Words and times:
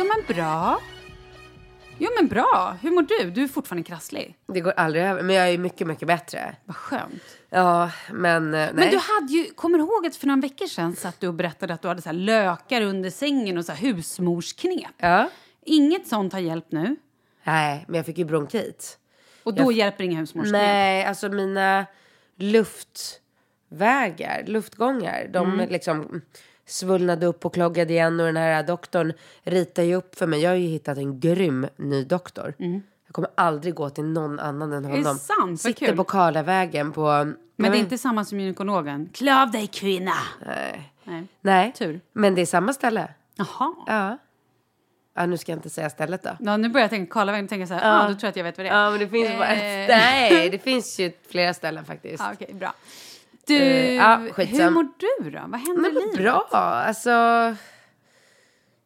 Jo 0.00 0.04
men 0.06 0.24
bra. 0.36 0.80
Jo 1.98 2.10
men 2.16 2.28
bra. 2.28 2.76
Hur 2.82 2.90
mår 2.90 3.02
du? 3.02 3.30
Du 3.30 3.42
är 3.44 3.48
fortfarande 3.48 3.86
krasslig. 3.88 4.36
Det 4.46 4.60
går 4.60 4.72
aldrig 4.76 5.04
över, 5.04 5.22
men 5.22 5.36
jag 5.36 5.48
är 5.50 5.58
mycket, 5.58 5.86
mycket 5.86 6.08
bättre. 6.08 6.56
Vad 6.64 6.76
skönt. 6.76 7.22
Ja, 7.50 7.90
men 8.12 8.44
eh, 8.54 8.60
nej. 8.60 8.70
Men 8.74 8.90
du 8.90 8.96
hade 8.98 9.32
ju, 9.32 9.44
kommer 9.54 9.78
du 9.78 9.84
ihåg 9.84 10.06
att 10.06 10.16
för 10.16 10.26
några 10.26 10.40
veckor 10.40 10.66
sedan 10.66 10.96
satt 10.96 11.20
du 11.20 11.28
och 11.28 11.34
berättade 11.34 11.74
att 11.74 11.82
du 11.82 11.88
hade 11.88 12.02
så 12.02 12.12
lökar 12.12 12.82
under 12.82 13.10
sängen 13.10 13.58
och 13.58 13.64
så 13.64 13.72
här 13.72 13.78
husmorsknep? 13.80 14.90
Ja. 14.98 15.30
Inget 15.64 16.08
sånt 16.08 16.32
har 16.32 16.40
hjälpt 16.40 16.72
nu. 16.72 16.96
Nej, 17.44 17.84
men 17.88 17.94
jag 17.96 18.06
fick 18.06 18.18
ju 18.18 18.24
bronkit. 18.24 18.98
Och 19.42 19.54
då 19.54 19.72
hjälper 19.72 20.04
inga 20.04 20.18
husmorsknep. 20.18 20.52
Nej, 20.52 21.04
alltså 21.04 21.28
mina 21.28 21.86
luftvägar, 22.36 24.44
luftgångar, 24.46 25.28
de 25.32 25.52
Mm. 25.52 25.68
liksom 25.68 26.20
svullnade 26.70 27.26
upp 27.26 27.44
och 27.44 27.54
kloggade 27.54 27.92
igen 27.92 28.20
och 28.20 28.26
den 28.26 28.36
här 28.36 28.62
doktorn 28.62 29.12
ritar 29.42 29.82
ju 29.82 29.94
upp 29.94 30.14
för 30.18 30.26
mig. 30.26 30.40
Jag 30.42 30.50
har 30.50 30.56
ju 30.56 30.66
hittat 30.68 30.98
en 30.98 31.20
grym 31.20 31.66
ny 31.76 32.04
doktor. 32.04 32.54
Jag 33.06 33.14
kommer 33.14 33.30
aldrig 33.34 33.74
gå 33.74 33.90
till 33.90 34.04
någon 34.04 34.38
annan 34.38 34.72
än 34.72 34.84
Mm. 34.84 34.90
det 34.90 34.98
honom. 34.98 35.18
sant? 35.18 35.60
Sitter 35.60 35.86
kul. 35.86 35.96
på 35.96 36.04
Karlavägen 36.04 36.92
på... 36.92 37.32
Men 37.56 37.72
det 37.72 37.78
är 37.78 37.80
inte 37.80 37.98
samma 37.98 38.24
som 38.24 38.40
gynekologen. 38.40 39.08
Klä 39.14 39.42
av 39.42 39.50
dig 39.50 39.66
kvinna! 39.66 40.12
Nej. 40.46 40.92
Nej. 41.04 41.26
Nej, 41.40 41.72
Tur. 41.72 42.00
men 42.12 42.34
det 42.34 42.40
är 42.42 42.46
samma 42.46 42.72
ställe. 42.72 43.08
Jaha. 43.36 43.74
Ja. 43.86 44.18
Ja, 45.14 45.26
nu 45.26 45.38
ska 45.38 45.52
jag 45.52 45.56
inte 45.56 45.70
säga 45.70 45.90
stället 45.90 46.22
då. 46.22 46.30
Ja, 46.40 46.56
nu 46.56 46.68
börjar 46.68 46.84
jag 46.84 46.90
tänka 46.90 47.12
Karlavägen 47.12 47.44
och 47.44 47.48
tänka 47.48 47.66
så 47.66 47.74
här, 47.74 48.04
ah, 48.04 48.08
då 48.08 48.14
tror 48.14 48.18
jag 48.24 48.28
att 48.30 48.36
jag 48.36 48.44
vet 48.44 48.58
vad 48.58 48.66
det 48.66 48.70
är. 48.70 48.84
Ja, 48.84 48.90
men 48.90 49.00
det 49.00 49.08
finns 49.08 49.30
bara 49.38 49.46
Eh. 49.48 49.80
ett. 49.82 49.88
Nej, 49.88 50.50
det 50.50 50.58
finns 50.58 51.00
ju 51.00 51.12
flera 51.30 51.54
ställen 51.54 51.84
faktiskt. 51.84 52.22
Ja, 52.26 52.30
Okej, 52.34 52.54
bra. 52.54 52.74
Du, 53.58 53.64
Eh, 53.64 53.94
ja, 53.94 54.16
hur 54.36 54.70
mår 54.70 54.88
du 55.22 55.30
då? 55.30 55.40
Vad 55.46 55.60
händer 55.60 55.90
i 55.90 55.94
livet? 55.94 56.16
bra, 56.16 56.46
alltså. 56.52 57.10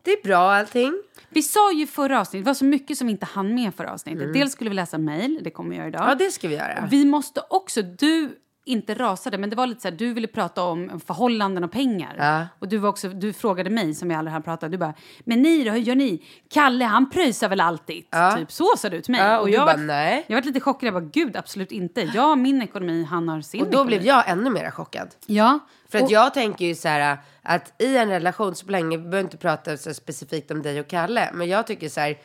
Det 0.02 0.11
är 0.12 0.22
bra 0.25 0.52
allting. 0.52 1.02
Vi 1.28 1.43
sa 1.43 1.72
ju 1.72 1.87
förra 1.87 2.20
avsnittet, 2.20 2.44
det 2.44 2.49
var 2.49 2.55
så 2.55 2.64
mycket 2.64 2.99
som 2.99 3.06
vi 3.06 3.11
inte 3.11 3.26
hann 3.26 3.55
med 3.55 3.75
förra 3.75 3.93
avsnittet. 3.93 4.32
Dels 4.32 4.52
skulle 4.52 4.70
vi 4.70 4.76
läsa 4.76 4.99
mejl, 4.99 5.40
det 5.43 5.50
kommer 5.50 5.70
vi 5.70 5.76
göra 5.76 5.88
idag. 5.88 6.00
Mm. 6.00 6.08
Ja, 6.19 6.25
det 6.25 6.31
ska 6.31 6.49
vi 6.49 6.55
göra. 6.55 6.88
Vi 6.90 7.05
måste 7.05 7.40
också, 7.50 7.82
du 7.82 8.38
inte 8.66 8.94
rasade, 8.94 9.38
men 9.38 9.50
det 9.50 9.56
var 9.56 9.66
lite 9.66 9.81
så 9.81 9.88
här, 9.88 9.96
du 9.96 10.12
ville 10.12 10.26
prata 10.26 10.62
om 10.62 11.00
förhållanden 11.06 11.64
och 11.64 11.72
pengar. 11.72 12.14
Ja. 12.19 12.46
Och 12.58 12.69
du, 12.69 12.78
var 12.78 12.88
också, 12.88 13.08
du 13.08 13.32
frågade 13.32 13.70
mig, 13.70 13.94
som 13.94 14.11
jag 14.11 14.19
aldrig 14.19 14.32
har 14.32 14.40
pratat, 14.40 14.70
du 14.70 14.78
bara, 14.78 14.94
men 15.25 15.43
ni 15.43 15.64
då, 15.64 15.70
hur 15.70 15.78
gör 15.78 15.94
ni? 15.94 16.22
Kalle, 16.50 16.84
han 16.84 17.11
pröjsar 17.11 17.49
väl 17.49 17.61
alltid? 17.61 18.05
Typ 18.37 18.52
så 18.52 18.69
sa 18.76 18.88
du 18.88 19.00
till 19.00 19.12
mig. 19.12 19.20
Ja, 19.20 19.40
och 19.40 19.46
du 19.46 19.52
jag, 19.52 19.66
bara, 19.66 19.76
nej. 19.76 20.25
jag 20.26 20.37
var 20.37 20.43
lite 20.43 20.61
chockad, 20.61 20.87
jag 20.87 20.94
bara, 20.94 21.11
gud 21.12 21.37
absolut 21.37 21.72
inte. 21.72 22.00
Jag 22.00 22.22
har 22.22 22.37
min 22.37 22.62
ekonomi, 22.62 23.05
han 23.11 23.28
har 23.28 23.40
sin 23.40 23.61
Och 23.61 23.66
då 23.66 23.72
ekonomi. 23.72 23.88
blev 23.88 24.02
jag 24.02 24.28
ännu 24.28 24.50
mer 24.50 24.70
chockad. 24.70 25.08
Ja. 25.26 25.58
För 25.88 25.99
att 25.99 26.05
och, 26.05 26.10
jag 26.10 26.34
tänker 26.34 26.64
ju 26.64 26.75
så 26.75 26.88
här 26.88 27.19
att 27.43 27.82
i 27.82 27.96
en 27.96 28.08
relation 28.08 28.55
så 28.55 28.67
länge, 28.67 28.96
vi 28.96 29.02
behöver 29.02 29.20
inte 29.20 29.37
prata 29.37 29.76
så 29.76 29.94
specifikt 29.94 30.50
om 30.50 30.62
dig 30.62 30.81
och 30.81 30.88
Kalle, 30.88 31.31
men 31.34 31.49
jag 31.49 31.67
tycker 31.67 31.88
så 31.88 32.00
här, 32.00 32.19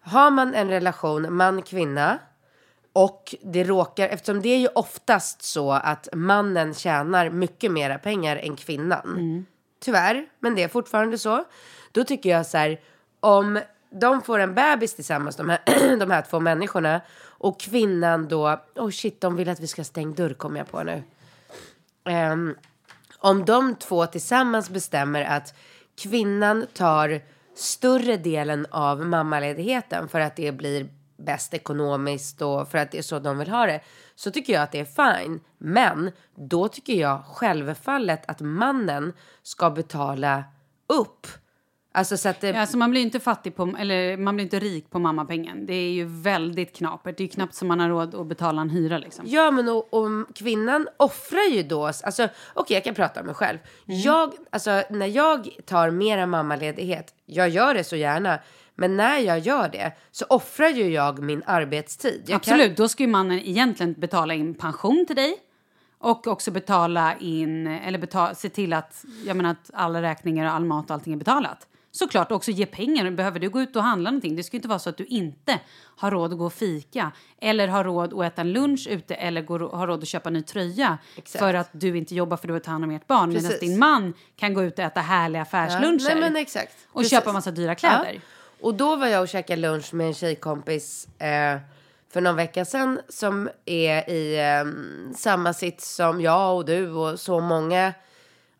har 0.00 0.30
man 0.30 0.54
en 0.54 0.68
relation 0.68 1.36
man 1.36 1.62
kvinna 1.62 2.18
och 2.98 3.34
det 3.42 3.64
råkar, 3.64 4.08
eftersom 4.08 4.42
det 4.42 4.48
är 4.48 4.58
ju 4.58 4.68
oftast 4.74 5.42
så 5.42 5.72
att 5.72 6.08
mannen 6.12 6.74
tjänar 6.74 7.30
mycket 7.30 7.70
mera 7.72 7.98
pengar 7.98 8.36
än 8.36 8.56
kvinnan. 8.56 9.02
Tyvärr, 9.80 10.26
men 10.40 10.54
det 10.54 10.62
är 10.62 10.68
fortfarande 10.68 11.18
så. 11.18 11.44
Då 11.92 12.04
tycker 12.04 12.30
jag 12.30 12.46
så 12.46 12.58
här, 12.58 12.80
om 13.20 13.60
de 13.90 14.22
får 14.22 14.38
en 14.38 14.54
bebis 14.54 14.94
tillsammans, 14.94 15.36
de 15.36 15.48
här, 15.48 15.96
de 15.98 16.10
här 16.10 16.22
två 16.22 16.40
människorna, 16.40 17.00
och 17.24 17.60
kvinnan 17.60 18.28
då, 18.28 18.60
oh 18.74 18.90
shit, 18.90 19.20
de 19.20 19.36
vill 19.36 19.48
att 19.48 19.60
vi 19.60 19.66
ska 19.66 19.84
stänga 19.84 20.14
dörr, 20.14 20.34
kommer 20.34 20.58
jag 20.58 20.70
på 20.70 20.82
nu. 20.82 21.02
Ehm, 22.04 22.56
om 23.18 23.44
de 23.44 23.74
två 23.74 24.06
tillsammans 24.06 24.70
bestämmer 24.70 25.24
att 25.24 25.54
kvinnan 25.96 26.66
tar 26.74 27.20
större 27.54 28.16
delen 28.16 28.66
av 28.70 29.06
mammaledigheten 29.06 30.08
för 30.08 30.20
att 30.20 30.36
det 30.36 30.52
blir 30.52 30.88
bäst 31.18 31.54
ekonomiskt 31.54 32.42
och 32.42 32.68
för 32.68 32.78
att 32.78 32.90
det 32.90 32.98
är 32.98 33.02
så 33.02 33.18
de 33.18 33.38
vill 33.38 33.50
ha 33.50 33.66
det 33.66 33.80
så 34.14 34.30
tycker 34.30 34.52
jag 34.52 34.62
att 34.62 34.72
det 34.72 34.80
är 34.80 35.18
fine. 35.18 35.40
Men 35.58 36.10
då 36.34 36.68
tycker 36.68 36.94
jag 36.94 37.24
självfallet 37.24 38.22
att 38.26 38.40
mannen 38.40 39.12
ska 39.42 39.70
betala 39.70 40.44
upp. 40.86 41.26
Alltså 41.92 42.16
så 42.16 42.28
att 42.28 42.40
det... 42.40 42.48
Ja, 42.48 42.60
alltså 42.60 42.76
man 42.76 42.90
blir 42.90 43.02
inte 43.02 43.20
fattig 43.20 43.56
på, 43.56 43.74
eller 43.78 44.16
man 44.16 44.36
blir 44.36 44.44
inte 44.44 44.58
rik 44.58 44.90
på 44.90 44.98
mammapengen. 44.98 45.66
Det 45.66 45.74
är 45.74 45.90
ju 45.90 46.04
väldigt 46.04 46.76
knapert. 46.76 47.16
Det 47.16 47.22
är 47.22 47.24
ju 47.24 47.30
knappt 47.30 47.54
som 47.54 47.68
man 47.68 47.80
har 47.80 47.88
råd 47.88 48.14
att 48.14 48.26
betala 48.26 48.62
en 48.62 48.70
hyra 48.70 48.98
liksom. 48.98 49.24
Ja, 49.28 49.50
men 49.50 49.68
och, 49.68 49.94
och 49.94 50.08
kvinnan 50.34 50.88
offrar 50.96 51.50
ju 51.50 51.62
då... 51.62 51.86
Alltså, 51.86 52.28
okej, 52.54 52.74
jag 52.74 52.84
kan 52.84 52.94
prata 52.94 53.20
om 53.20 53.26
mig 53.26 53.34
själv. 53.34 53.58
Jag, 53.84 54.32
alltså, 54.50 54.82
när 54.90 55.06
jag 55.06 55.48
tar 55.66 55.90
mera 55.90 56.26
mammaledighet, 56.26 57.14
jag 57.26 57.48
gör 57.48 57.74
det 57.74 57.84
så 57.84 57.96
gärna, 57.96 58.38
men 58.78 58.96
när 58.96 59.18
jag 59.18 59.38
gör 59.38 59.68
det 59.68 59.92
så 60.10 60.24
offrar 60.28 60.68
ju 60.68 60.88
jag 60.90 61.18
min 61.22 61.42
arbetstid. 61.46 62.22
Jag 62.26 62.42
kan- 62.42 62.54
Absolut, 62.54 62.76
då 62.76 62.88
ska 62.88 63.02
ju 63.02 63.08
mannen 63.08 63.38
egentligen 63.40 63.92
betala 63.98 64.34
in 64.34 64.54
pension 64.54 65.04
till 65.06 65.16
dig. 65.16 65.34
Och 65.98 66.26
också 66.26 66.50
betala 66.50 67.16
in, 67.16 67.66
eller 67.66 67.98
betala, 67.98 68.34
se 68.34 68.48
till 68.48 68.72
att, 68.72 69.04
jag 69.26 69.36
menar, 69.36 69.50
att 69.50 69.70
alla 69.74 70.02
räkningar 70.02 70.46
och 70.46 70.52
all 70.52 70.64
mat 70.64 70.84
och 70.90 70.94
allting 70.94 71.12
är 71.12 71.16
betalat. 71.16 71.66
Såklart 71.90 72.32
också 72.32 72.50
ge 72.50 72.66
pengar. 72.66 73.10
Behöver 73.10 73.40
du 73.40 73.50
gå 73.50 73.60
ut 73.60 73.76
och 73.76 73.82
handla 73.82 74.10
någonting? 74.10 74.36
Det 74.36 74.42
ska 74.42 74.54
ju 74.54 74.58
inte 74.58 74.68
vara 74.68 74.78
så 74.78 74.90
att 74.90 74.96
du 74.96 75.04
inte 75.04 75.60
har 75.96 76.10
råd 76.10 76.32
att 76.32 76.38
gå 76.38 76.44
och 76.46 76.52
fika. 76.52 77.12
Eller 77.40 77.68
har 77.68 77.84
råd 77.84 78.12
att 78.14 78.32
äta 78.32 78.40
en 78.40 78.52
lunch 78.52 78.86
ute 78.90 79.14
eller 79.14 79.42
går, 79.42 79.60
har 79.60 79.86
råd 79.86 80.02
att 80.02 80.08
köpa 80.08 80.28
en 80.28 80.32
ny 80.32 80.42
tröja. 80.42 80.98
Exakt. 81.16 81.38
För 81.44 81.54
att 81.54 81.68
du 81.72 81.98
inte 81.98 82.14
jobbar 82.14 82.36
för 82.36 82.48
att 82.48 82.54
du 82.54 82.60
tar 82.60 82.72
hand 82.72 82.84
om 82.84 82.90
ert 82.90 83.06
barn. 83.06 83.28
Medan 83.32 83.52
din 83.60 83.78
man 83.78 84.14
kan 84.36 84.54
gå 84.54 84.62
ut 84.64 84.78
och 84.78 84.84
äta 84.84 85.00
härliga 85.00 85.40
Ja, 85.40 85.42
affärsluncher. 85.42 86.04
nej, 86.04 86.20
men 86.20 86.36
exakt. 86.36 86.76
och 86.88 86.94
Precis. 87.00 87.10
köpa 87.10 87.32
massa 87.32 87.50
dyra 87.50 87.74
kläder. 87.74 88.12
Ja. 88.14 88.20
Och 88.60 88.74
då 88.74 88.96
var 88.96 89.06
jag 89.06 89.22
och 89.22 89.28
käkade 89.28 89.60
lunch 89.60 89.94
med 89.94 90.06
en 90.06 90.14
tjejkompis 90.14 91.08
eh, 91.18 91.58
för 92.10 92.20
någon 92.20 92.36
vecka 92.36 92.64
sedan 92.64 93.00
som 93.08 93.48
är 93.64 94.10
i 94.10 94.38
eh, 94.38 94.72
samma 95.16 95.52
sits 95.52 95.94
som 95.94 96.20
jag 96.20 96.56
och 96.56 96.64
du 96.64 96.90
och 96.90 97.20
så 97.20 97.40
många 97.40 97.94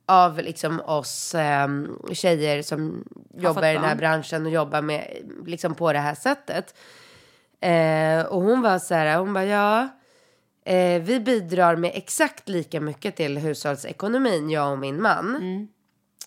av 0.07 0.39
liksom 0.39 0.81
oss 0.81 1.35
eh, 1.35 1.69
tjejer 2.13 2.63
som 2.63 3.05
jobbar 3.35 3.65
i 3.65 3.73
den 3.73 3.85
här 3.85 3.97
branschen 3.97 4.47
och 4.47 4.53
jobbar 4.53 4.83
med 4.83 5.31
liksom 5.47 5.75
på 5.75 5.93
det 5.93 5.99
här 5.99 6.15
sättet. 6.15 6.75
Eh, 7.61 8.27
och 8.27 8.43
hon 8.43 8.63
var 8.63 8.79
så 8.79 8.95
här, 8.95 9.19
hon 9.19 9.35
bara 9.35 9.45
ja, 9.45 9.89
eh, 10.65 11.03
vi 11.03 11.21
bidrar 11.21 11.77
med 11.77 11.91
exakt 11.95 12.49
lika 12.49 12.81
mycket 12.81 13.17
till 13.17 13.39
hushållsekonomin, 13.39 14.51
jag 14.51 14.73
och 14.73 14.79
min 14.79 15.03
man. 15.03 15.69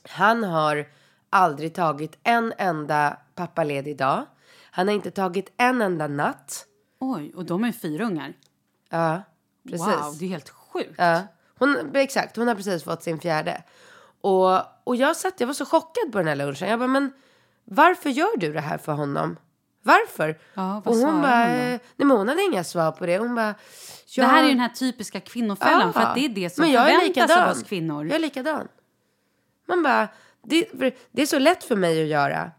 Han 0.03 0.44
har 0.44 0.88
aldrig 1.29 1.75
tagit 1.75 2.17
en 2.24 2.53
enda 2.57 3.17
pappaledig 3.36 3.98
dag. 3.98 4.25
Han 4.72 4.88
har 4.88 4.95
inte 4.95 5.12
tagit 5.12 5.54
en 5.57 5.81
enda 5.81 6.07
natt. 6.07 6.66
Oj, 7.00 7.31
och 7.36 7.45
de 7.45 7.63
är 7.63 7.72
fyra 7.72 8.06
ungar. 8.06 8.33
Ja, 8.89 9.22
precis. 9.69 9.88
Wow, 9.88 10.16
det 10.19 10.25
är 10.25 10.30
helt 10.30 10.50
sjukt. 10.50 10.94
Ja, 10.98 11.22
hon, 11.57 11.92
exakt, 11.95 12.36
hon 12.38 12.48
har 12.48 12.56
precis 12.56 12.83
fått 12.83 13.04
sin 13.04 13.19
fjärde. 13.19 13.63
Och, 14.22 14.60
och 14.83 14.95
jag 14.95 15.16
satt, 15.16 15.39
jag 15.39 15.48
var 15.48 15.54
så 15.54 15.66
chockad 15.66 16.12
på 16.12 16.18
den 16.18 16.28
här 16.28 16.36
lunchen. 16.36 16.69
Jag 16.69 16.80
bara, 16.80 16.88
men 16.88 17.13
varför 17.63 18.10
gör 18.10 18.38
du 18.38 18.54
det 18.54 18.62
här 18.62 18.78
för 18.78 18.92
honom? 18.92 19.38
Varför? 19.84 20.39
Ja, 20.54 20.77
och 20.86 20.95
hon 20.95 21.22
bara, 21.22 21.45
hon 21.45 21.57
nej 21.57 21.80
men 21.95 22.12
hon 22.12 22.27
hade 22.27 22.42
inga 22.42 22.63
svar 22.63 22.92
på 22.92 23.06
det. 23.06 23.18
Hon 23.18 23.36
bara, 23.36 23.56
ja, 24.06 24.24
Det 24.24 24.30
här 24.30 24.39
är 24.39 24.44
ju 24.44 24.50
den 24.50 24.60
här 24.60 24.69
typiska 24.69 25.19
kvinnofällan, 25.19 25.81
Ja. 25.88 25.94
för 25.94 26.00
att 26.01 26.16
det 26.16 26.25
är 26.25 26.30
det 26.30 26.50
som 26.50 26.62
Men 26.62 26.72
jag 26.72 26.86
förväntas 26.88 27.38
av 27.38 27.51
oss 27.51 27.63
kvinnor. 27.63 28.06
Jag 28.06 28.16
är 28.16 28.19
likadan. 28.19 28.68
Man 29.68 29.84
bara, 29.84 30.07
det, 30.44 30.69
det 31.12 31.22
är 31.22 31.25
så 31.25 31.39
lätt 31.39 31.63
för 31.63 31.75
mig 31.75 32.01
att 32.01 32.07
göra. 32.07 32.51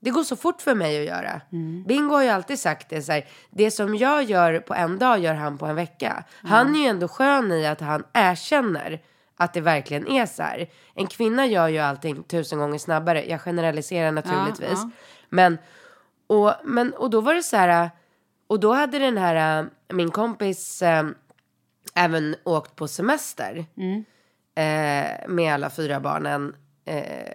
Det 0.00 0.10
går 0.10 0.22
så 0.22 0.36
fort 0.36 0.62
för 0.62 0.74
mig 0.74 1.00
att 1.00 1.06
göra. 1.06 1.40
Mm. 1.52 1.84
Bingo 1.86 2.14
har 2.14 2.22
ju 2.22 2.28
alltid 2.28 2.58
sagt 2.58 2.88
det 2.88 3.02
så 3.02 3.12
här, 3.12 3.26
det 3.50 3.70
som 3.70 3.94
jag 3.94 4.22
gör 4.22 4.58
på 4.58 4.74
en 4.74 4.98
dag 4.98 5.18
gör 5.18 5.34
han 5.34 5.58
på 5.58 5.66
en 5.66 5.76
vecka. 5.76 6.24
Han 6.42 6.74
är 6.74 6.80
ju 6.80 6.86
ändå 6.86 7.08
skön 7.08 7.52
i 7.52 7.66
att 7.66 7.80
han 7.80 8.04
erkänner 8.12 9.00
att 9.36 9.54
det 9.54 9.60
verkligen 9.60 10.08
är 10.08 10.26
så 10.26 10.42
här. 10.42 10.68
En 10.94 11.06
kvinna 11.06 11.46
gör 11.46 11.68
ju 11.68 11.78
allting 11.78 12.22
tusen 12.22 12.58
gånger 12.58 12.78
snabbare. 12.78 13.26
Jag 13.26 13.40
generaliserar 13.40 14.12
naturligtvis. 14.12 14.68
ja. 14.70 14.90
Men, 15.28 15.58
och, 16.26 16.54
men, 16.64 16.92
och 16.92 17.10
då 17.10 17.20
var 17.20 17.34
det 17.34 17.42
så 17.42 17.56
här, 17.56 17.90
och 18.46 18.60
då 18.60 18.72
hade 18.72 18.98
den 18.98 19.18
här, 19.18 19.60
äh, 19.60 19.66
min 19.88 20.10
kompis 20.10 20.82
äh, 20.82 21.06
även 21.94 22.36
åkt 22.44 22.76
på 22.76 22.88
semester 22.88 23.64
eh, 24.54 25.28
med 25.28 25.54
alla 25.54 25.70
fyra 25.70 26.00
barnen. 26.00 26.54
Eh, 26.84 27.34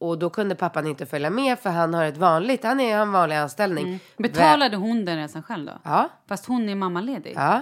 och 0.00 0.18
då 0.18 0.30
kunde 0.30 0.54
pappan 0.54 0.86
inte 0.86 1.06
följa 1.06 1.30
med 1.30 1.58
för 1.58 1.70
han 1.70 1.94
har 1.94 2.04
ett 2.04 2.16
vanligt, 2.16 2.64
han 2.64 2.80
är 2.80 2.96
en 2.98 3.12
vanlig 3.12 3.36
anställning. 3.36 4.00
Betalade 4.16 4.76
hon 4.76 5.04
den 5.04 5.16
resan 5.16 5.42
själv 5.42 5.66
då? 5.66 5.72
Ja, 5.82 6.08
Fast 6.28 6.46
hon 6.46 6.68
är 6.68 6.74
mammaledig. 6.74 7.32
ja. 7.36 7.60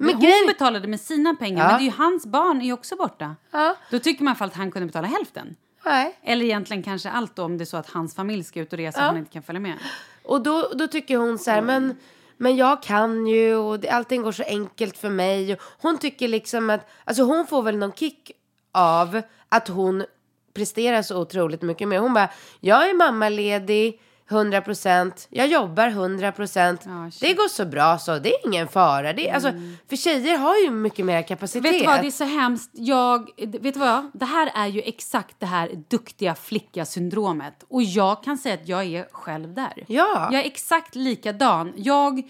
Men 0.00 0.06
Men 0.06 0.16
hon 0.16 0.46
betalade 0.46 0.88
med 0.88 1.00
sina 1.00 1.34
pengar, 1.34 1.64
Ja. 1.64 1.68
men 1.70 1.76
det 1.78 1.82
är 1.82 1.84
ju 1.84 1.96
hans 1.96 2.26
barn 2.26 2.60
är 2.60 2.64
ju 2.64 2.72
också 2.72 2.96
borta. 2.96 3.36
ja, 3.50 3.74
Då 3.90 3.98
tycker 3.98 4.24
man 4.24 4.36
för 4.36 4.44
att 4.44 4.54
han 4.54 4.70
kunde 4.70 4.86
betala 4.86 5.06
hälften. 5.06 5.56
nej. 5.84 6.18
Eller 6.22 6.44
egentligen 6.44 6.82
kanske 6.82 7.10
allt 7.10 7.36
då, 7.36 7.44
om 7.44 7.58
det 7.58 7.64
är 7.64 7.66
så 7.66 7.76
att 7.76 7.90
hans 7.90 8.14
familj 8.14 8.44
ska 8.44 8.60
ut 8.60 8.72
och 8.72 8.78
resa 8.78 8.98
och 9.00 9.04
han 9.06 9.16
inte 9.16 9.30
kan 9.32 9.42
följa 9.42 9.60
med. 9.60 9.74
Och 10.24 10.40
då, 10.42 10.68
då 10.74 10.86
tycker 10.86 11.16
hon 11.16 11.38
så 11.38 11.50
här, 11.50 11.62
men, 11.62 11.96
men 12.36 12.56
jag 12.56 12.82
kan 12.82 13.26
ju 13.26 13.54
och 13.56 13.80
det, 13.80 13.88
allting 13.90 14.22
går 14.22 14.32
så 14.32 14.42
enkelt 14.42 14.96
för 14.98 15.10
mig. 15.10 15.58
Hon 15.82 15.98
tycker 15.98 16.28
liksom 16.28 16.70
att, 16.70 16.88
alltså 17.04 17.22
hon 17.22 17.46
får 17.46 17.62
väl 17.62 17.76
någon 17.78 17.92
kick 17.92 18.30
av 18.72 19.22
att 19.48 19.68
hon 19.68 20.04
presterar 20.54 21.02
så 21.02 21.20
otroligt 21.20 21.62
mycket 21.62 21.88
mer. 21.88 21.98
Hon 21.98 22.14
bara, 22.14 22.28
jag 22.60 22.90
är 22.90 22.94
mammaledig 22.94 24.00
100 24.30 24.60
procent, 24.60 25.28
jag 25.30 25.46
jobbar 25.46 25.88
100 25.88 26.32
procent. 26.32 26.82
Shit. 27.12 27.20
det 27.20 27.34
går 27.34 27.48
så 27.48 27.64
bra 27.64 27.98
så, 27.98 28.18
det 28.18 28.34
är 28.34 28.46
ingen 28.46 28.68
fara. 28.68 29.12
Det 29.12 29.28
är, 29.28 29.34
alltså, 29.34 29.52
för 29.88 29.96
tjejer 29.96 30.38
har 30.38 30.56
ju 30.56 30.70
mycket 30.70 31.04
mer 31.04 31.22
kapacitet. 31.22 31.72
Vet 31.72 31.80
du 31.80 31.86
vad, 31.86 32.00
det 32.00 32.06
är 32.06 32.10
så 32.10 32.24
hemskt. 32.24 32.70
Jag, 32.72 33.30
vet 33.36 33.74
du 33.74 33.80
vad? 33.80 34.10
Det 34.14 34.24
här 34.24 34.50
är 34.54 34.66
ju 34.66 34.80
exakt 34.80 35.36
det 35.38 35.46
här 35.46 35.84
duktiga 35.88 36.34
flicka-syndromet. 36.34 37.64
Och 37.68 37.82
jag 37.82 38.24
kan 38.24 38.38
säga 38.38 38.54
att 38.54 38.68
jag 38.68 38.84
är 38.84 39.08
själv 39.12 39.54
där. 39.54 39.84
Ja. 39.86 40.28
Jag 40.32 40.40
är 40.40 40.46
exakt 40.46 40.94
likadan. 40.94 41.72
Jag 41.76 42.22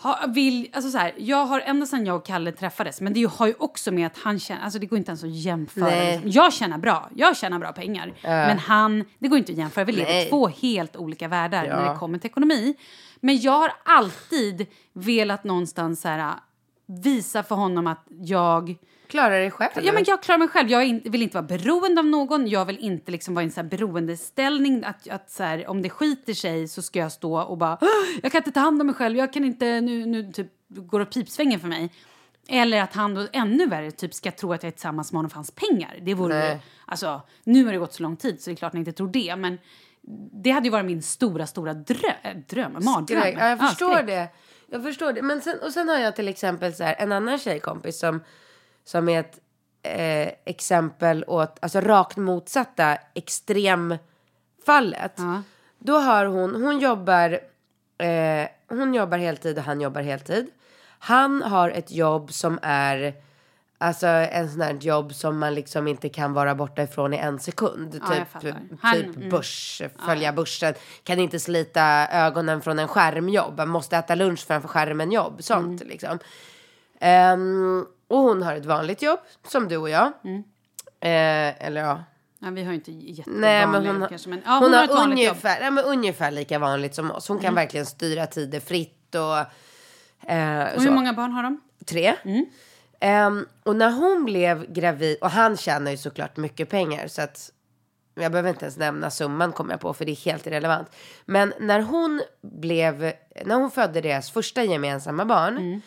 har, 0.00 0.28
vill, 0.28 0.68
alltså 0.72 0.90
så 0.90 0.98
här, 0.98 1.14
jag 1.16 1.46
har 1.46 1.60
ända 1.60 1.86
sedan 1.86 2.06
jag 2.06 2.16
och 2.16 2.26
Kalle 2.26 2.52
träffades, 2.52 3.00
men 3.00 3.12
det 3.12 3.24
har 3.24 3.46
ju 3.46 3.54
också 3.58 3.92
med 3.92 4.06
att 4.06 4.18
han 4.18 4.38
tjänar, 4.38 4.62
alltså 4.62 4.78
det 4.78 4.86
går 4.86 4.98
inte 4.98 5.10
ens 5.10 5.24
att 5.24 5.34
jämföra. 5.34 5.84
Nej. 5.84 6.20
Jag 6.24 6.52
tjänar 6.52 6.78
bra, 6.78 7.08
jag 7.14 7.36
tjänar 7.36 7.58
bra 7.58 7.72
pengar. 7.72 8.12
Men 8.22 8.58
han, 8.58 9.04
det 9.18 9.28
går 9.28 9.38
inte 9.38 9.52
att 9.52 9.58
jämföra. 9.58 9.84
Vi 9.84 9.92
lever 9.92 10.26
i 10.26 10.28
två 10.28 10.48
helt 10.48 10.96
olika 10.96 11.28
världar 11.28 11.64
Ja. 11.64 11.76
när 11.76 11.92
det 11.92 11.98
kommer 11.98 12.18
till 12.18 12.30
ekonomi. 12.30 12.74
Men 13.20 13.38
jag 13.40 13.52
har 13.58 13.72
alltid 13.84 14.66
velat 14.92 15.44
någonstans 15.44 16.00
så 16.00 16.08
här, 16.08 16.34
visa 16.86 17.42
för 17.42 17.54
honom 17.54 17.86
att 17.86 18.06
jag 18.20 18.76
Klarar 19.08 19.30
dig 19.40 19.50
själv. 19.50 19.70
Ja, 19.82 19.92
men 19.92 20.04
jag 20.06 20.22
klarar 20.22 20.38
mig 20.38 20.48
själv. 20.48 20.70
Jag 20.70 20.86
in, 20.86 21.02
vill 21.04 21.22
inte 21.22 21.34
vara 21.36 21.46
beroende 21.46 22.00
av 22.00 22.06
någon. 22.06 22.46
Jag 22.48 22.64
vill 22.64 22.78
inte 22.78 23.10
liksom 23.12 23.34
vara 23.34 23.42
i 23.42 23.46
en 23.46 23.50
så 23.52 23.60
här 23.60 23.68
beroendeställning. 23.68 24.84
Att, 24.84 25.08
att 25.08 25.30
så 25.30 25.42
här, 25.42 25.66
om 25.68 25.82
det 25.82 25.90
skiter 25.90 26.34
sig 26.34 26.68
så 26.68 26.82
ska 26.82 26.98
jag 26.98 27.12
stå 27.12 27.40
och 27.40 27.58
bara 27.58 27.78
"Åh, 27.80 27.88
jag 28.22 28.32
kan 28.32 28.38
inte 28.38 28.50
ta 28.52 28.60
hand 28.60 28.80
om 28.80 28.86
mig 28.86 28.96
själv. 28.96 29.16
Jag 29.18 29.32
kan 29.32 29.44
inte, 29.44 29.80
nu, 29.80 30.06
nu 30.06 30.32
typ, 30.32 30.48
går 30.68 30.98
det 31.00 31.06
pipsvängen 31.06 31.60
för 31.60 31.68
mig. 31.68 31.92
Eller 32.48 32.82
att 32.82 32.94
han 32.94 33.14
då 33.14 33.26
ännu 33.32 33.66
värre 33.66 33.90
typ 33.90 34.14
ska 34.14 34.30
tro 34.30 34.52
att 34.52 34.62
jag 34.62 34.68
är 34.68 34.72
tillsammans 34.72 35.12
med 35.12 35.18
honom 35.18 35.30
för 35.30 35.34
hans 35.36 35.50
pengar. 35.50 35.98
Det 36.02 36.14
vore 36.14 36.38
Nej. 36.38 36.60
alltså, 36.86 37.22
nu 37.44 37.64
har 37.64 37.72
det 37.72 37.78
gått 37.78 37.94
så 37.94 38.02
lång 38.02 38.16
tid 38.16 38.40
så 38.42 38.50
det 38.50 38.54
är 38.54 38.56
klart 38.56 38.70
att 38.70 38.74
jag 38.74 38.80
inte 38.80 38.92
tror 38.92 39.08
det. 39.08 39.36
Men 39.36 39.58
det 40.42 40.50
hade 40.50 40.66
ju 40.66 40.70
varit 40.70 40.84
min 40.86 41.02
stora, 41.02 41.46
stora 41.46 41.74
drö 41.74 42.12
dröm, 42.48 42.72
mardröm. 42.72 43.18
Ja, 43.24 43.28
jag 43.28 43.50
Ja, 43.50 43.56
förstår 43.68 43.92
skräck. 43.94 44.06
det. 44.06 44.28
Jag 44.70 44.82
förstår 44.82 45.12
det. 45.12 45.22
Men 45.22 45.40
sen, 45.40 45.58
och 45.62 45.72
sen 45.72 45.88
har 45.88 45.98
jag 45.98 46.16
till 46.16 46.28
exempel 46.28 46.74
så 46.74 46.84
här, 46.84 46.94
en 46.98 47.12
annan 47.12 47.38
tjejkompis 47.38 47.98
som, 47.98 48.20
som 48.88 49.08
är 49.08 49.20
ett 49.20 49.38
eh, 49.82 50.32
exempel 50.44 51.24
åt 51.26 51.58
alltså 51.60 51.80
rakt 51.80 52.16
motsatta 52.16 52.98
extremfallet. 53.14 55.12
Ja. 55.16 55.42
Då 55.78 55.98
har 55.98 56.24
hon, 56.26 56.62
hon 56.62 56.78
jobbar, 56.78 57.40
eh, 57.98 58.48
hon 58.68 58.94
jobbar 58.94 59.18
heltid 59.18 59.58
och 59.58 59.64
han 59.64 59.80
jobbar 59.80 60.00
heltid. 60.00 60.50
Han 60.98 61.42
har 61.42 61.70
ett 61.70 61.90
jobb 61.90 62.32
som 62.32 62.58
är 62.62 63.14
Alltså 63.80 64.06
en 64.06 64.50
sån 64.50 64.60
här 64.60 64.76
jobb 64.80 65.14
som 65.14 65.38
man 65.38 65.54
liksom 65.54 65.88
inte 65.88 66.08
kan 66.08 66.32
vara 66.32 66.54
borta 66.54 66.82
ifrån 66.82 67.14
i 67.14 67.16
en 67.16 67.38
sekund. 67.38 68.00
Ja, 68.10 68.40
typ. 68.40 68.54
Han- 68.80 68.94
typ 68.94 69.16
mm. 69.16 69.28
börs, 69.28 69.82
följa 70.06 70.32
börsen. 70.32 70.74
Kan 71.02 71.18
inte 71.18 71.40
slita 71.40 72.08
ögonen 72.12 72.62
från 72.62 72.78
en 72.78 72.88
skärmjobb. 72.88 73.56
Man 73.56 73.68
måste 73.68 73.96
äta 73.96 74.14
lunch 74.14 74.46
framför 74.46 74.68
skärmen 74.68 75.12
jobb. 75.12 75.42
Sånt 75.42 75.80
Mm. 75.80 75.88
liksom. 75.88 76.18
Ehm, 77.00 77.86
och 78.08 78.18
hon 78.18 78.42
har 78.42 78.54
ett 78.54 78.66
vanligt 78.66 79.02
jobb 79.02 79.18
som 79.48 79.68
du 79.68 79.76
och 79.76 79.90
jag. 79.90 80.12
Mm. 80.24 80.38
Eh, 81.00 81.66
eller 81.66 81.80
ja, 81.80 82.04
Ja, 82.40 82.50
vi 82.50 82.64
har 82.64 82.72
inte 82.72 82.92
jättevanliga 82.92 83.40
Nej, 83.40 83.66
men 83.66 83.86
hon, 83.86 84.00
har- 84.02 84.08
kanske, 84.08 84.28
men 84.28 84.42
ja, 84.44 84.58
hon, 84.58 84.72
har, 84.72 84.86
vanligt 84.86 84.90
jobb. 84.90 84.98
Mm. 84.98 85.10
ungefär, 85.12 85.60
ja, 85.60 85.70
men 85.70 85.84
ungefär 85.84 86.30
lika 86.30 86.58
vanligt 86.58 86.94
som 86.94 87.10
oss. 87.10 87.28
Hon 87.28 87.38
kan 87.38 87.54
verkligen 87.54 87.86
styra 87.86 88.26
tider 88.26 88.60
fritt 88.60 89.14
och, 89.14 89.38
eh, 90.30 90.74
Och 90.74 90.82
så. 90.82 90.88
hur 90.88 90.90
många 90.94 91.12
barn 91.12 91.32
har 91.32 91.42
de? 91.42 91.60
Tre. 91.86 92.14
Ehm, 93.00 93.46
och 93.62 93.76
när 93.76 93.90
hon 93.90 94.24
blev 94.24 94.72
gravid, 94.72 95.18
och 95.20 95.30
han 95.30 95.56
tjänar 95.56 95.90
ju 95.90 95.96
såklart 95.96 96.36
mycket 96.36 96.68
pengar 96.70 97.08
så 97.08 97.22
att 97.22 97.50
jag 98.14 98.32
behöver 98.32 98.48
inte 98.50 98.64
ens 98.64 98.76
nämna 98.76 99.10
summan 99.10 99.52
kommer 99.52 99.72
jag 99.72 99.80
på 99.80 99.94
för 99.94 100.04
det 100.04 100.12
är 100.12 100.16
helt 100.24 100.46
irrelevant. 100.46 100.88
Men 101.24 101.52
när 101.60 101.80
hon 101.80 102.22
blev, 102.42 103.12
när 103.44 103.54
hon 103.54 103.70
födde 103.70 104.00
deras 104.00 104.30
första 104.30 104.64
gemensamma 104.64 105.24
barn. 105.24 105.82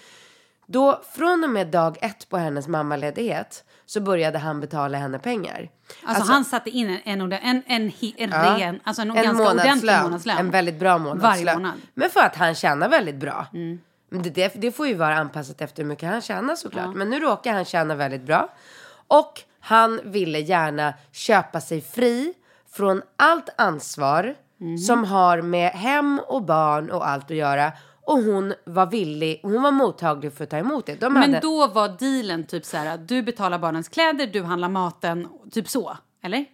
Då 0.71 1.01
från 1.11 1.43
och 1.43 1.49
med 1.49 1.67
dag 1.67 1.97
ett 2.01 2.29
på 2.29 2.37
hennes 2.37 2.67
mammaledighet 2.67 3.63
så 3.85 4.01
började 4.01 4.37
han 4.39 4.59
betala 4.59 4.97
henne 4.97 5.19
pengar. 5.19 5.69
Alltså, 6.03 6.31
han 6.31 6.45
satte 6.45 6.69
in 6.69 6.99
en, 7.03 7.21
en, 7.21 7.31
en, 7.33 7.63
en, 7.67 7.91
en 8.17 8.29
Ja. 8.29 8.57
ren, 8.59 8.79
alltså 8.83 9.01
en, 9.01 9.09
en 9.09 9.15
ganska 9.15 9.43
ordentlig 9.43 9.65
månadslön, 9.65 10.03
månadslön. 10.03 10.37
En 10.37 10.51
väldigt 10.51 10.79
bra 10.79 10.97
månadslön. 10.97 11.31
Varje 11.45 11.53
månad. 11.53 11.73
Men 11.93 12.09
för 12.09 12.19
att 12.19 12.35
han 12.35 12.55
tjänar 12.55 12.89
väldigt 12.89 13.15
bra. 13.15 13.47
Men 14.09 14.21
Det, 14.21 14.53
det, 14.61 14.71
får 14.71 14.87
ju 14.87 14.93
vara 14.95 15.15
anpassat 15.17 15.61
efter 15.61 15.83
hur 15.83 15.89
mycket 15.89 16.09
han 16.09 16.21
tjänar 16.21 16.55
såklart. 16.55 16.95
Men 16.95 17.09
nu 17.09 17.19
råkar 17.19 17.53
han 17.53 17.65
tjäna 17.65 17.95
väldigt 17.95 18.21
bra. 18.21 18.49
Och 19.07 19.41
han 19.59 19.99
ville 20.03 20.39
gärna 20.39 20.93
köpa 21.11 21.61
sig 21.61 21.81
fri 21.81 22.33
från 22.71 23.01
allt 23.15 23.49
ansvar 23.57 24.35
som 24.87 25.03
har 25.03 25.41
med 25.41 25.71
hem 25.71 26.19
och 26.27 26.43
barn 26.43 26.91
och 26.91 27.07
allt 27.09 27.31
att 27.31 27.37
göra. 27.37 27.71
Och 28.03 28.17
hon 28.17 28.53
var 28.65 28.85
villig, 28.85 29.39
hon 29.43 29.61
var 29.61 29.71
mottaglig 29.71 30.33
för 30.33 30.43
att 30.43 30.49
ta 30.49 30.57
emot 30.57 30.85
det. 30.85 30.95
De 30.95 31.13
Men 31.13 31.21
hade, 31.21 31.39
då 31.39 31.67
var 31.67 31.89
dealen 31.99 32.43
typ 32.43 32.65
så 32.65 32.77
här, 32.77 32.97
du 32.97 33.21
betalar 33.23 33.59
barnens 33.59 33.89
kläder, 33.89 34.27
du 34.27 34.43
handlar 34.43 34.69
maten, 34.69 35.27
typ 35.51 35.69
så, 35.69 35.97
eller? 36.23 36.45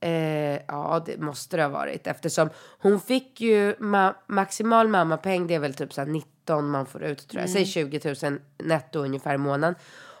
Eh, 0.00 0.60
ja, 0.68 1.02
det 1.06 1.18
måste 1.20 1.56
det 1.56 1.62
ha 1.62 1.70
varit 1.70 2.06
eftersom 2.06 2.50
hon 2.78 3.00
fick 3.00 3.40
ju 3.40 3.74
ma- 3.74 4.14
maximal 4.26 4.88
mammapeng. 4.88 5.46
Det 5.46 5.54
är 5.54 5.58
väl 5.58 5.74
typ 5.74 5.92
så 5.92 6.00
här 6.00 6.08
19 6.08 6.70
man 6.70 6.86
får 6.86 7.02
ut 7.02 7.28
tror 7.28 7.40
jag. 7.40 7.50
Säg 7.50 7.66
20 7.66 8.14
000 8.22 8.38
netto 8.58 8.98
ungefär 8.98 9.34
i 9.34 9.38
månaden. 9.38 9.74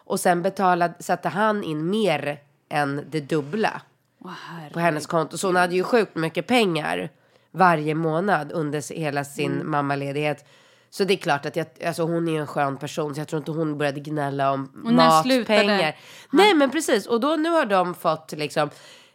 Och 0.06 0.20
sen 0.20 0.42
betalade, 0.42 0.94
satte 1.00 1.28
han 1.28 1.64
in 1.64 1.90
mer 1.90 2.38
än 2.68 3.04
det 3.10 3.20
dubbla 3.20 3.82
herre. 4.24 4.70
på 4.70 4.80
hennes 4.80 5.06
konto. 5.06 5.38
Så 5.38 5.48
hon 5.48 5.56
hade 5.56 5.74
ju 5.74 5.82
sjukt 5.82 6.14
mycket 6.16 6.46
pengar 6.46 7.10
varje 7.54 7.94
månad 7.94 8.52
under 8.52 8.94
hela 8.94 9.24
sin 9.24 9.52
Mm. 9.52 9.70
mammaledighet. 9.70 10.44
Så 10.90 11.04
det 11.04 11.14
är 11.14 11.18
klart 11.18 11.46
att 11.46 11.56
jag, 11.56 11.66
alltså 11.86 12.02
hon 12.02 12.28
är 12.28 12.40
en 12.40 12.46
skön 12.46 12.76
person 12.76 13.14
så 13.14 13.20
jag 13.20 13.28
tror 13.28 13.38
inte 13.38 13.50
hon 13.50 13.78
började 13.78 14.00
gnälla 14.00 14.52
om 14.52 14.82
Och 14.84 14.92
mat, 14.92 15.24
pengar. 15.46 15.96
Nej 16.32 16.54
men 16.54 16.70
precis 16.70 17.06
och 17.06 17.20
då 17.20 17.36
nu 17.36 17.48
har 17.50 17.66
de 17.66 17.94
fått 17.94 18.32
liksom 18.32 18.70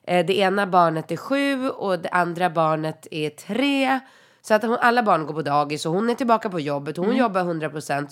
eh, 0.08 0.26
det 0.26 0.38
ena 0.38 0.68
barnet 0.68 1.12
är 1.12 1.18
sju 1.18 1.70
och 1.70 2.00
det 2.00 2.10
andra 2.10 2.50
barnet 2.50 3.08
är 3.12 3.30
tre. 3.30 4.00
Så 4.42 4.54
att 4.54 4.64
hon, 4.64 4.78
alla 4.82 5.04
barn 5.04 5.26
går 5.26 5.34
på 5.34 5.42
dagis 5.42 5.86
och 5.86 5.94
hon 5.94 6.10
är 6.10 6.16
tillbaka 6.16 6.50
på 6.50 6.60
jobbet. 6.60 6.98
Hon 6.98 7.16
jobbar 7.16 7.42
100 7.42 7.70
procent. 7.70 8.10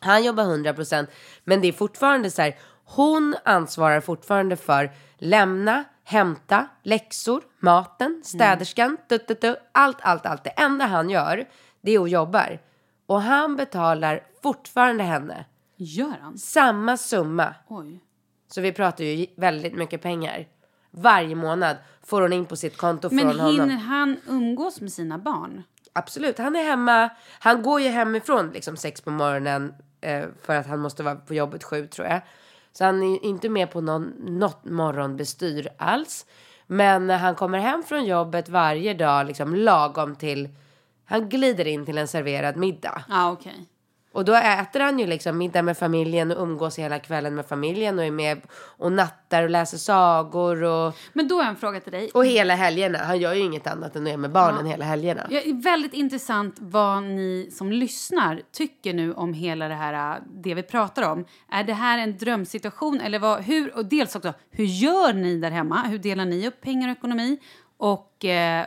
Han 0.00 0.24
jobbar 0.24 0.42
100 0.44 0.74
procent. 0.74 1.10
Men 1.44 1.60
det 1.60 1.68
är 1.68 1.72
fortfarande 1.72 2.30
så 2.30 2.42
här. 2.42 2.54
Hon 2.94 3.36
ansvarar 3.44 4.00
fortfarande 4.00 4.56
för 4.56 4.90
lämna, 5.18 5.84
hämta, 6.04 6.66
läxor, 6.82 7.42
maten, 7.58 8.20
städerskan, 8.24 8.96
tu, 9.08 9.18
tu, 9.18 9.34
tu, 9.34 9.56
allt, 9.72 9.96
allt, 10.00 10.26
allt. 10.26 10.44
Det 10.44 10.50
enda 10.50 10.84
han 10.86 11.10
gör 11.10 11.44
det 11.80 11.94
är 11.94 12.00
att 12.02 12.10
jobbar. 12.10 12.58
Och 13.06 13.22
han 13.22 13.56
betalar 13.56 14.20
fortfarande 14.42 15.04
henne 15.04 15.44
Gör 15.76 16.14
han? 16.22 16.38
samma 16.38 16.96
summa. 16.96 17.54
Oj. 17.68 18.00
Så 18.48 18.60
vi 18.60 18.72
pratar 18.72 19.04
ju 19.04 19.26
väldigt 19.36 19.74
mycket 19.74 20.02
pengar. 20.02 20.46
Varje 20.90 21.34
månad 21.34 21.76
får 22.02 22.20
hon 22.22 22.32
in 22.32 22.46
på 22.46 22.56
sitt 22.56 22.76
konto 22.76 23.08
Men 23.12 23.18
från 23.30 23.40
honom. 23.40 23.52
hinner 23.60 23.76
han 23.76 24.16
umgås 24.28 24.80
med 24.80 24.92
sina 24.92 25.18
barn? 25.18 25.62
Absolut, 25.92 26.38
han 26.38 26.56
är 26.56 26.64
hemma. 26.64 27.10
Han 27.40 27.62
går 27.62 27.80
ju 27.80 27.88
hemifrån 27.88 28.50
liksom 28.50 28.76
sex 28.76 29.00
på 29.00 29.10
morgonen 29.10 29.74
eh, 30.00 30.24
för 30.42 30.56
att 30.56 30.66
han 30.66 30.78
måste 30.80 31.02
vara 31.02 31.14
på 31.16 31.34
jobbet 31.34 31.64
sju 31.64 31.86
tror 31.86 32.06
jag. 32.06 32.20
Så 32.72 32.84
han 32.84 33.02
är 33.02 33.24
inte 33.24 33.48
med 33.48 33.70
på 33.70 33.80
någon, 33.80 34.02
något 34.18 34.64
morgonbestyr 34.64 35.68
alls. 35.78 36.26
Men 36.66 37.10
han 37.10 37.34
kommer 37.34 37.58
hem 37.58 37.82
från 37.82 38.04
jobbet 38.04 38.48
varje 38.48 38.94
dag 38.94 39.26
liksom 39.26 39.54
lagom 39.54 40.16
till. 40.16 40.48
Han 41.04 41.28
glider 41.28 41.66
in 41.66 41.86
till 41.86 41.98
en 41.98 42.08
serverad 42.08 42.56
middag. 42.56 43.04
Ah, 43.08 43.32
okay. 43.32 43.66
Och 44.12 44.24
då 44.24 44.34
äter 44.34 44.80
han 44.80 44.98
ju 44.98 45.06
liksom 45.06 45.38
middag 45.38 45.62
med 45.62 45.78
familjen 45.78 46.30
och 46.30 46.42
umgås 46.42 46.78
hela 46.78 46.98
kvällen 46.98 47.34
med 47.34 47.46
familjen 47.46 47.98
och 47.98 48.04
är 48.04 48.10
med 48.10 48.40
och 48.52 48.92
nattar 48.92 49.42
och 49.42 49.50
läser 49.50 49.78
sagor 49.78 50.62
och, 50.62 50.96
Men 51.12 51.28
då 51.28 51.34
har 51.34 51.42
jag 51.42 51.50
en 51.50 51.56
fråga 51.56 51.80
till 51.80 51.92
dig. 51.92 52.10
och 52.14 52.26
hela 52.26 52.54
helgerna. 52.54 52.98
Han 52.98 53.18
gör 53.18 53.34
ju 53.34 53.40
inget 53.40 53.66
annat 53.66 53.96
än 53.96 54.06
att 54.06 54.12
är 54.12 54.16
med 54.16 54.30
barnen 54.30 54.66
hela 54.66 54.84
helgerna. 54.84 55.26
Ja, 55.30 55.40
väldigt 55.54 55.94
intressant 55.94 56.56
vad 56.58 57.02
ni 57.02 57.50
som 57.52 57.72
lyssnar 57.72 58.42
tycker 58.52 58.94
nu 58.94 59.14
om 59.14 59.32
hela 59.32 59.68
det 59.68 59.74
här, 59.74 60.20
det 60.26 60.54
vi 60.54 60.62
pratar 60.62 61.12
om. 61.12 61.24
Är 61.50 61.64
det 61.64 61.72
här 61.72 61.98
en 61.98 62.18
drömsituation 62.18 63.00
eller 63.00 63.18
vad, 63.18 63.42
hur, 63.42 63.76
och 63.76 63.86
dels 63.86 64.16
också, 64.16 64.32
hur 64.50 64.64
gör 64.64 65.12
ni 65.12 65.38
där 65.38 65.50
hemma? 65.50 65.82
Hur 65.82 65.98
delar 65.98 66.24
ni 66.24 66.48
upp 66.48 66.60
pengar 66.60 66.88
och 66.88 66.96
ekonomi? 66.96 67.38
Och 67.76 68.24
eh, 68.24 68.66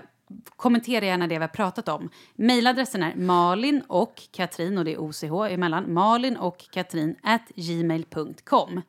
kommentera 0.55 1.05
gärna 1.05 1.27
det 1.27 1.35
vi 1.35 1.41
har 1.41 1.47
pratat 1.47 1.89
om. 1.89 2.09
Mailadressen 2.35 3.03
är 3.03 3.15
malin 3.15 3.83
och 3.87 4.21
katrin, 4.31 4.77
och 4.77 4.85
det 4.85 4.93
är 4.93 4.97
OCH 4.97 5.53
emellan, 5.53 5.93
malin 5.93 6.37
och 6.37 6.65
katrin 6.71 7.15
at 7.23 7.47
gmail.com. 7.55 8.81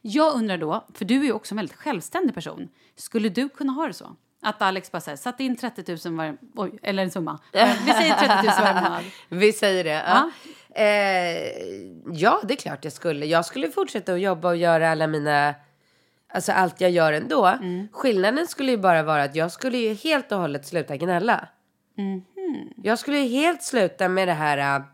Jag 0.00 0.34
undrar 0.34 0.58
då, 0.58 0.86
för 0.94 1.04
du 1.04 1.20
är 1.20 1.24
ju 1.24 1.32
också 1.32 1.52
en 1.52 1.56
väldigt 1.56 1.76
självständig 1.76 2.34
person, 2.34 2.68
skulle 2.96 3.28
du 3.28 3.48
kunna 3.48 3.72
ha 3.72 3.86
det 3.86 3.94
så? 3.94 4.16
Att 4.42 4.62
Alex 4.62 4.92
bara 4.92 5.00
så 5.00 5.10
här, 5.10 5.16
satte 5.16 5.44
in 5.44 5.56
30 5.56 5.98
000 6.08 6.16
varje... 6.16 6.36
Oj, 6.54 6.78
eller 6.82 7.02
en 7.02 7.10
summa. 7.10 7.38
Vi 7.52 7.92
säger 7.92 8.14
30 8.14 8.46
000 8.46 8.54
varje 8.60 8.74
månad. 8.74 9.04
Vi 9.28 9.52
säger 9.52 9.84
det. 9.84 9.90
Ja. 10.06 10.30
Eh, 10.70 10.84
ja, 12.12 12.40
det 12.44 12.54
är 12.54 12.56
klart 12.56 12.84
jag 12.84 12.92
skulle. 12.92 13.26
Jag 13.26 13.44
skulle 13.44 13.70
fortsätta 13.70 14.12
att 14.12 14.20
jobba 14.20 14.48
och 14.48 14.56
göra 14.56 14.90
alla 14.90 15.06
mina... 15.06 15.54
Alltså 16.32 16.52
allt 16.52 16.80
jag 16.80 16.90
gör 16.90 17.12
ändå. 17.12 17.46
Mm. 17.46 17.88
Skillnaden 17.92 18.46
skulle 18.46 18.70
ju 18.70 18.78
bara 18.78 19.02
vara 19.02 19.22
att 19.22 19.34
jag 19.34 19.52
skulle 19.52 19.78
ju 19.78 19.94
helt 19.94 20.32
och 20.32 20.38
hållet 20.38 20.66
sluta 20.66 20.96
gnälla. 20.96 21.48
Mhm. 21.96 22.24
Jag 22.82 22.98
skulle 22.98 23.18
ju 23.18 23.28
helt 23.28 23.62
sluta 23.62 24.08
med 24.08 24.28
det 24.28 24.32
här... 24.34 24.78
Uh, 24.78 24.84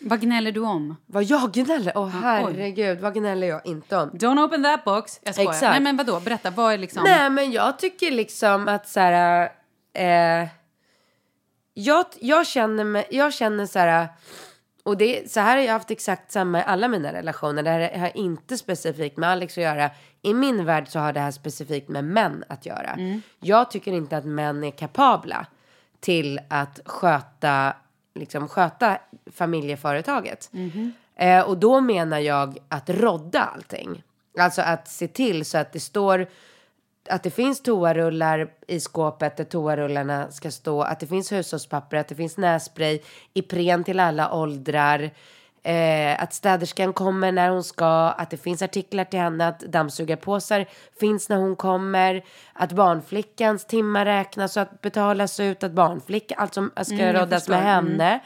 Vad 0.00 0.20
gnäller 0.20 0.52
du 0.52 0.60
om? 0.60 0.96
vad 1.06 1.24
jag 1.24 1.52
gnäller? 1.52 1.92
Åh 1.98 2.08
herregud, 2.08 3.00
vad 3.00 3.14
gnäller 3.14 3.46
jag 3.46 3.66
inte 3.66 3.96
om? 3.96 4.10
Don't 4.10 4.44
open 4.44 4.62
that 4.62 4.84
box. 4.84 5.20
Jag 5.22 5.34
skojar. 5.34 5.50
Exakt. 5.50 5.70
Nej 5.70 5.80
men 5.80 5.96
vadå, 5.96 6.20
berätta. 6.20 6.50
Vad 6.50 6.72
är 6.72 6.78
liksom... 6.78 7.04
Nej, 7.04 7.30
men 7.30 7.52
jag 7.52 7.78
tycker 7.78 8.10
liksom 8.10 8.68
att 8.68 8.88
så 8.88 9.00
här... 9.00 9.52
Eh, 9.94 10.48
jag, 11.74 12.04
jag 12.20 12.46
känner 12.46 12.84
mig, 12.84 13.06
jag 13.10 13.34
känner 13.34 13.66
så 13.66 13.78
här... 13.78 14.08
Och 14.84 14.96
det, 14.96 15.30
så 15.32 15.40
här 15.40 15.56
har 15.56 15.64
jag 15.64 15.72
haft 15.72 15.90
exakt 15.90 16.32
samma 16.32 16.60
i 16.60 16.62
alla 16.66 16.88
mina 16.88 17.12
relationer. 17.12 17.62
Det 17.62 17.70
här 17.70 17.98
har 17.98 18.16
inte 18.16 18.58
specifikt 18.58 19.16
med 19.16 19.28
Alex 19.30 19.58
att 19.58 19.64
göra. 19.64 19.90
I 20.22 20.34
min 20.34 20.64
värld 20.64 20.88
så 20.88 20.98
har 20.98 21.12
det 21.12 21.20
här 21.20 21.30
specifikt 21.30 21.88
med 21.88 22.04
män 22.04 22.44
att 22.48 22.66
göra. 22.66 22.98
Jag 23.40 23.70
tycker 23.70 23.92
inte 23.92 24.16
att 24.16 24.24
män 24.24 24.64
är 24.64 24.70
kapabla 24.70 25.46
till 26.00 26.40
att 26.48 26.80
sköta, 26.84 27.76
liksom, 28.14 28.48
sköta 28.48 28.98
familjeföretaget. 29.32 30.50
Eh, 31.16 31.40
och 31.40 31.58
då 31.58 31.80
menar 31.80 32.18
jag 32.18 32.58
att 32.68 32.90
rodda 32.90 33.40
allting. 33.40 34.02
Alltså 34.38 34.62
att 34.62 34.88
se 34.88 35.08
till 35.08 35.44
så 35.44 35.58
att 35.58 35.72
det 35.72 35.80
står 35.80 36.26
att 37.08 37.22
det 37.22 37.30
finns 37.30 37.62
toarullar 37.62 38.48
i 38.66 38.80
skåpet 38.80 39.36
där 39.36 39.44
toarullarna 39.44 40.30
ska 40.30 40.50
stå, 40.50 40.82
att 40.82 41.00
det 41.00 41.06
finns 41.06 41.32
hushållspapper, 41.32 41.96
att 41.96 42.08
det 42.08 42.14
finns 42.14 42.36
nässpray, 42.36 43.00
Ipren 43.34 43.84
till 43.84 44.00
alla 44.00 44.34
åldrar, 44.34 45.10
Eh, 45.66 46.22
att 46.22 46.34
städerskan 46.34 46.92
kommer 46.92 47.32
när 47.32 47.50
hon 47.50 47.64
ska, 47.64 47.86
att 48.08 48.30
det 48.30 48.36
finns 48.36 48.62
artiklar 48.62 49.04
till 49.04 49.18
henne, 49.20 49.48
att 49.48 49.60
dammsugarpåsar 49.60 50.66
finns 51.00 51.28
när 51.28 51.36
hon 51.36 51.56
kommer, 51.56 52.24
att 52.52 52.72
barnflickans 52.72 53.64
timmar 53.64 54.04
räknas 54.04 54.56
och 54.56 54.62
att 54.62 54.80
betalas 54.80 55.40
ut, 55.40 55.64
att 55.64 55.72
barnflickan, 55.72 56.38
allt 56.40 56.54
som 56.54 56.70
ska 56.82 56.94
Mm, 56.94 57.12
råddas 57.12 57.48
med 57.48 57.58
förstår. 57.58 58.04
Mm. 58.04 58.20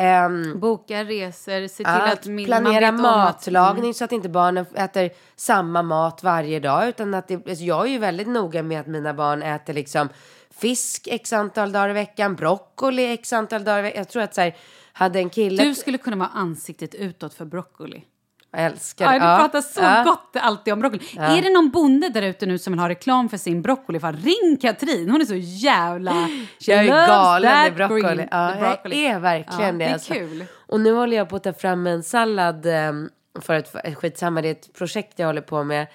Ehm, 0.00 0.60
Boka 0.60 1.04
resor, 1.04 1.68
se 1.68 1.76
till 1.76 1.86
att, 1.86 2.12
att, 2.12 2.26
min, 2.26 2.46
planera 2.46 2.88
att- 2.88 3.00
matlagning 3.00 3.94
så 3.94 4.04
att 4.04 4.12
inte 4.12 4.28
barnen 4.28 4.66
äter 4.74 5.10
samma 5.36 5.82
mat 5.82 6.22
varje 6.22 6.60
dag. 6.60 6.88
Utan 6.88 7.14
att 7.14 7.28
det, 7.28 7.34
alltså 7.34 7.64
jag 7.64 7.86
är 7.86 7.90
ju 7.90 7.98
väldigt 7.98 8.28
noga 8.28 8.62
med 8.62 8.80
att 8.80 8.86
mina 8.86 9.14
barn 9.14 9.42
äter 9.42 9.72
liksom 9.74 10.08
fisk 10.50 11.08
x 11.10 11.32
antal 11.32 11.72
dagar 11.72 11.88
i 11.88 11.92
veckan, 11.92 12.34
broccoli 12.34 13.12
x 13.12 13.32
antal 13.32 13.64
dagar 13.64 13.78
i 13.78 13.82
veckan. 13.82 13.98
Jag 13.98 14.08
tror 14.08 14.22
att 14.22 14.34
så 14.34 14.40
här, 14.40 14.56
hade 14.92 15.18
en 15.18 15.30
kille... 15.30 15.64
Du 15.64 15.74
skulle 15.74 15.98
kunna 15.98 16.16
vara 16.16 16.28
ansiktet 16.28 16.94
utåt 16.94 17.34
för 17.34 17.44
broccoli. 17.44 18.04
Jag 18.52 18.62
älskar 18.64 19.04
Ja, 19.04 19.10
det. 19.12 19.18
du 19.18 19.20
pratar 19.42 19.60
så 19.60 19.80
ja. 19.80 20.02
gott 20.04 20.36
alltid 20.42 20.72
om 20.72 20.80
broccoli. 20.80 21.02
Är 21.18 21.42
det 21.42 21.50
någon 21.54 21.70
bonde 21.70 22.08
där 22.08 22.22
ute 22.22 22.46
nu 22.46 22.58
som 22.58 22.72
vill 22.72 22.80
ha 22.80 22.88
reklam 22.88 23.28
för 23.28 23.36
sin 23.36 23.62
broccoli? 23.62 24.00
Fan, 24.00 24.16
ring 24.16 24.56
Katrin, 24.60 25.10
hon 25.10 25.20
är 25.20 25.24
så 25.24 25.34
jävla... 25.36 26.12
Jag 26.60 26.78
är 26.84 26.88
galen 27.08 27.66
i 27.66 27.70
broccoli. 27.70 28.02
green- 28.02 28.28
Ja, 28.30 28.52
the 28.52 28.58
jag 28.64 28.72
broccoli. 28.72 29.06
är 29.06 29.18
verkligen 29.18 29.60
Ja, 29.66 29.72
det. 29.72 29.78
det 29.78 29.84
är 29.84 29.92
alltså. 29.92 30.14
kul. 30.14 30.44
Och 30.68 30.80
nu 30.80 30.92
håller 30.92 31.16
jag 31.16 31.28
på 31.28 31.36
att 31.36 31.42
ta 31.42 31.52
fram 31.52 31.86
en 31.86 32.02
sallad 32.02 32.66
eh, 32.66 32.92
för 33.40 33.54
ett 33.54 33.96
skitsamma, 33.98 34.42
det 34.42 34.48
är 34.48 34.52
ett 34.52 34.74
projekt 34.74 35.18
jag 35.18 35.26
håller 35.26 35.40
på 35.40 35.64
med. 35.64 35.86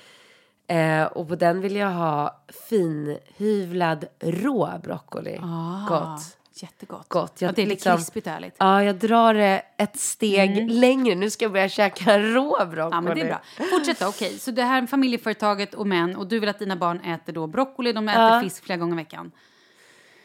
Eh, 0.67 1.03
och 1.07 1.27
på 1.27 1.35
den 1.35 1.62
vill 1.62 1.75
jag 1.75 1.89
ha 1.91 2.43
finhyvlad 2.69 4.05
rå 4.19 4.71
broccoli. 4.83 5.39
Ah, 5.43 5.88
Gott. 5.89 6.35
Jättegott. 6.62 7.09
Gott. 7.09 7.41
Jag 7.41 7.50
Ja, 7.50 7.53
det 7.55 7.62
är 7.62 7.65
lite 7.65 7.74
liksom- 7.75 7.97
krispigt 7.97 8.27
och 8.27 8.33
härligt. 8.33 8.55
Ja, 8.59 8.83
jag 8.83 8.95
drar 8.95 9.33
det 9.33 9.62
ett 9.77 10.00
steg 10.00 10.71
längre. 10.71 11.15
Nu 11.15 11.29
ska 11.29 11.45
jag 11.45 11.51
börja 11.51 11.69
käka 11.69 12.19
rå 12.19 12.65
broccoli. 12.65 12.81
Mm. 12.81 12.91
Ja, 12.93 13.01
men 13.01 13.15
det 13.15 13.21
är 13.21 13.27
bra. 13.27 13.41
Fortsätt 13.71 14.00
då. 14.00 14.07
Okej, 14.07 14.39
så 14.39 14.51
det 14.51 14.63
här 14.63 14.81
är 14.83 14.88
familjeföretaget 14.88 15.74
och 15.74 15.88
män 15.88 16.15
och 16.15 16.27
du 16.27 16.39
vill 16.39 16.50
att 16.50 16.59
dina 16.59 16.75
barn 16.75 17.00
äter 17.00 17.33
då 17.33 17.47
broccoli, 17.47 17.93
de 17.93 18.09
äter 18.09 18.21
Ja. 18.24 18.41
fisk 18.43 18.63
flera 18.65 18.77
gånger 18.79 18.93
i 18.93 18.97
veckan. 18.97 19.31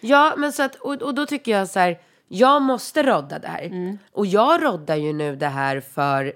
Ja, 0.00 0.34
men 0.36 0.52
så 0.52 0.62
att, 0.62 0.74
och, 0.74 1.02
och 1.02 1.14
då 1.14 1.26
tycker 1.26 1.52
jag 1.52 1.68
så 1.68 1.78
här, 1.78 1.98
jag 2.28 2.62
måste 2.62 3.02
rodda 3.02 3.38
det 3.38 3.48
här. 3.48 3.62
Mm. 3.62 3.98
Och 4.12 4.26
jag 4.26 4.62
roddar 4.64 4.96
ju 4.96 5.12
nu 5.12 5.36
det 5.36 5.48
här 5.48 5.80
för 5.80 6.32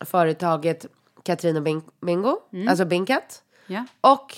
företaget 0.00 0.86
Katrin 1.22 1.56
och 1.56 1.62
Bing- 1.62 1.90
Bingo, 2.06 2.36
Mm. 2.52 2.68
alltså 2.68 2.84
Binkat. 2.84 3.42
Ja, 3.66 3.86
Och 4.00 4.36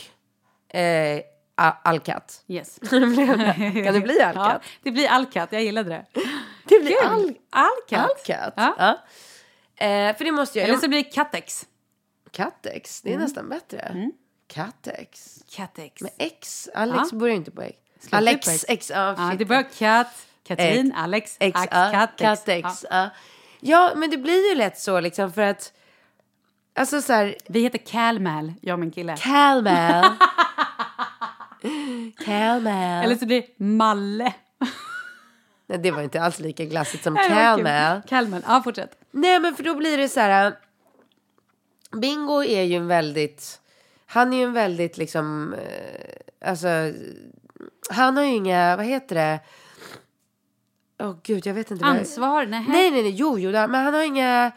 eh, 0.77 1.21
A- 1.59 1.77
Alkat. 1.85 2.43
yes. 2.49 2.79
kan 2.91 3.01
det 3.95 4.01
bli 4.01 4.19
Ja, 4.21 4.27
Alkat? 4.27 4.63
det 4.83 4.91
blir 4.91 5.09
Alkat, 5.09 5.53
jag 5.53 5.63
gillade 5.63 5.89
det. 5.91 6.07
Det 6.69 6.79
blir 6.81 6.97
Kul! 7.03 7.35
Al-. 7.51 7.75
Ja. 7.89 8.09
Ja. 8.57 8.99
Eh, 9.87 10.17
för 10.17 10.25
det 10.25 10.33
måste 10.33 10.59
jag 10.59 10.69
Eller 10.69 10.79
så 10.79 10.89
blir 10.89 11.05
det 11.05 11.11
Katex. 11.11 11.67
Kattex, 12.33 13.03
det 13.03 13.13
är 13.15 13.19
nästan 13.19 13.49
bättre. 13.49 14.11
Kattex. 14.49 15.39
Katex. 15.51 16.03
Med 16.03 16.13
X. 16.19 16.69
Alex 16.75 17.09
Ja. 17.13 17.19
börjar 17.19 17.35
inte 17.37 17.51
på 17.51 17.63
X. 17.63 17.77
Slutar 18.01 18.17
Alex 18.19 18.47
på 18.47 18.53
X. 18.53 18.65
X. 18.69 18.91
Ja, 18.95 19.15
Ja, 19.19 19.35
det 19.39 19.45
börjar 19.45 19.63
Kat, 19.79 20.27
Katrin, 20.47 20.87
X, 20.91 20.97
Alex, 20.99 21.37
X, 21.41 21.61
Ax, 21.61 21.69
ja. 21.73 22.07
Ja. 22.19 22.77
Ja. 22.91 23.11
ja, 23.61 23.93
men 23.97 24.11
det 24.11 24.17
blir 24.19 24.49
ju 24.51 24.55
lätt 24.55 24.79
så 24.79 25.01
liksom 25.01 25.33
för 25.33 25.43
att 25.43 25.73
Alltså 26.79 27.03
så 27.03 27.13
här, 27.13 27.37
Vi 27.49 27.61
heter 27.61 27.79
Calmal, 27.79 28.53
jag 28.63 28.73
och 28.75 28.79
min 28.81 28.91
kille. 28.91 29.17
Calmal. 29.17 30.05
Calmal. 32.25 33.05
Eller 33.05 33.17
så 33.17 33.27
blir 33.27 33.41
det 33.41 33.65
Malle. 33.65 34.35
Nej, 35.67 35.79
det 35.79 35.91
var 35.91 36.03
inte 36.03 36.21
alls 36.23 36.39
lika 36.39 36.65
glassigt 36.65 37.05
som. 37.05 37.17
Calmal. 37.17 38.03
Calmal, 38.09 38.43
ja 38.47 38.63
fortsätt. 38.65 38.99
Nej, 39.11 39.41
men 39.41 39.55
för 39.55 39.63
då 39.63 39.75
blir 39.75 39.99
det 39.99 40.09
så 40.09 40.21
här. 40.21 40.47
äh, 40.47 40.53
Bingo 42.01 42.43
är 42.45 42.63
ju 42.63 42.77
en 42.77 42.87
väldigt, 42.87 43.61
han 44.07 44.33
är 44.33 44.37
ju 44.37 44.43
en 44.43 44.53
väldigt 44.53 44.99
liksom, 44.99 45.55
eh, 45.55 46.49
alltså, 46.51 46.69
han 47.91 48.17
har 48.17 48.25
ju 48.25 48.31
inga, 48.31 48.77
vad 48.77 48.87
heter 48.87 49.15
det? 49.17 49.41
Åh 50.99 51.15
gud, 51.23 51.47
jag 51.47 51.55
vet 51.55 51.71
inte. 51.71 51.85
vad- 51.85 51.97
Ansvar? 51.97 52.47
Nej. 52.47 52.65
Nej, 52.69 52.91
nej, 52.91 53.03
nej, 53.03 53.13
jo, 53.13 53.39
jo, 53.39 53.51
men 53.51 53.75
han 53.75 53.95
har 53.95 54.03
inga... 54.03 54.53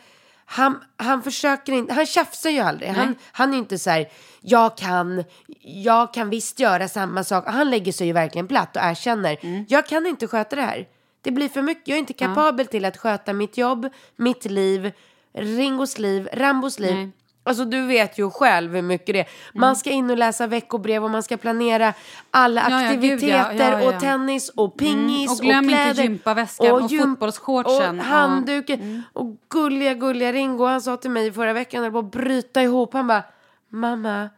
Han, 0.52 0.80
han 0.98 1.24
försöker 1.24 1.74
inte, 1.74 1.94
han 1.94 2.06
tjafsar 2.06 2.50
ju 2.50 2.60
aldrig. 2.60 2.90
Han, 2.90 3.16
han 3.32 3.54
är 3.54 3.58
inte 3.58 3.78
så 3.80 3.90
här, 3.90 4.10
jag 4.42 4.78
kan, 4.78 5.24
jag 5.62 6.14
kan 6.14 6.30
visst 6.30 6.60
göra 6.60 6.88
samma 6.88 7.24
sak. 7.24 7.44
Han 7.48 7.70
lägger 7.70 7.92
sig 7.92 8.08
ju 8.08 8.14
verkligen 8.14 8.48
platt 8.48 8.76
och 8.76 8.82
erkänner, 8.84 9.38
Mm. 9.42 9.66
jag 9.70 9.88
kan 9.88 10.06
inte 10.06 10.28
sköta 10.28 10.56
det 10.56 10.62
här. 10.62 10.88
Det 11.22 11.32
blir 11.32 11.50
för 11.50 11.62
mycket, 11.62 11.88
jag 11.88 11.96
är 11.96 12.00
inte 12.00 12.14
kapabel 12.14 12.68
till 12.68 12.86
att 12.86 12.98
sköta 12.98 13.34
mitt 13.34 13.58
jobb, 13.58 13.90
mitt 14.16 14.46
liv, 14.46 14.92
Ringos 15.34 15.98
liv, 16.00 16.30
Rambos 16.34 16.80
liv. 16.80 16.96
Nej. 16.96 17.12
Alltså 17.50 17.66
du 17.66 17.82
vet 17.88 18.18
ju 18.18 18.30
själv 18.32 18.76
hur 18.76 18.82
mycket 18.82 19.14
det 19.14 19.20
är. 19.20 19.28
Man 19.54 19.76
ska 19.76 19.90
in 19.90 20.10
och 20.10 20.18
läsa 20.18 20.48
veckobrev 20.48 21.04
och 21.04 21.12
man 21.12 21.24
ska 21.24 21.38
planera 21.38 21.94
alla 22.32 22.62
Ja, 22.70 22.82
ja, 22.84 22.90
gud, 22.92 22.96
aktiviteter 23.14 23.72
ja, 23.72 23.82
ja, 23.82 23.88
och 23.96 24.00
tennis 24.00 24.50
och 24.50 24.78
pingis 24.78 25.30
Mm, 25.30 25.32
och 25.32 25.38
glöm 25.40 25.64
inte 25.70 25.84
kläder. 25.84 26.04
gympaväskan 26.04 26.72
och 26.72 26.82
gym- 26.92 27.02
fotbollsshortsen. 27.10 27.76
Och 27.78 27.84
Ja. 27.84 27.90
Mm. 27.90 28.00
handduken. 28.06 29.04
Och 29.14 29.26
gulliga, 29.50 29.94
gulliga 29.94 30.32
Ringo. 30.34 30.66
Han 30.66 30.82
sa 30.82 30.98
till 30.98 31.12
mig 31.12 31.32
förra 31.32 31.54
veckan, 31.54 31.84
höll 31.84 31.92
på 31.92 32.00
att 32.00 32.12
bryta 32.12 32.62
ihop. 32.62 32.94
Han 32.94 33.08
bara, 33.08 33.24
mamma, 33.70 34.30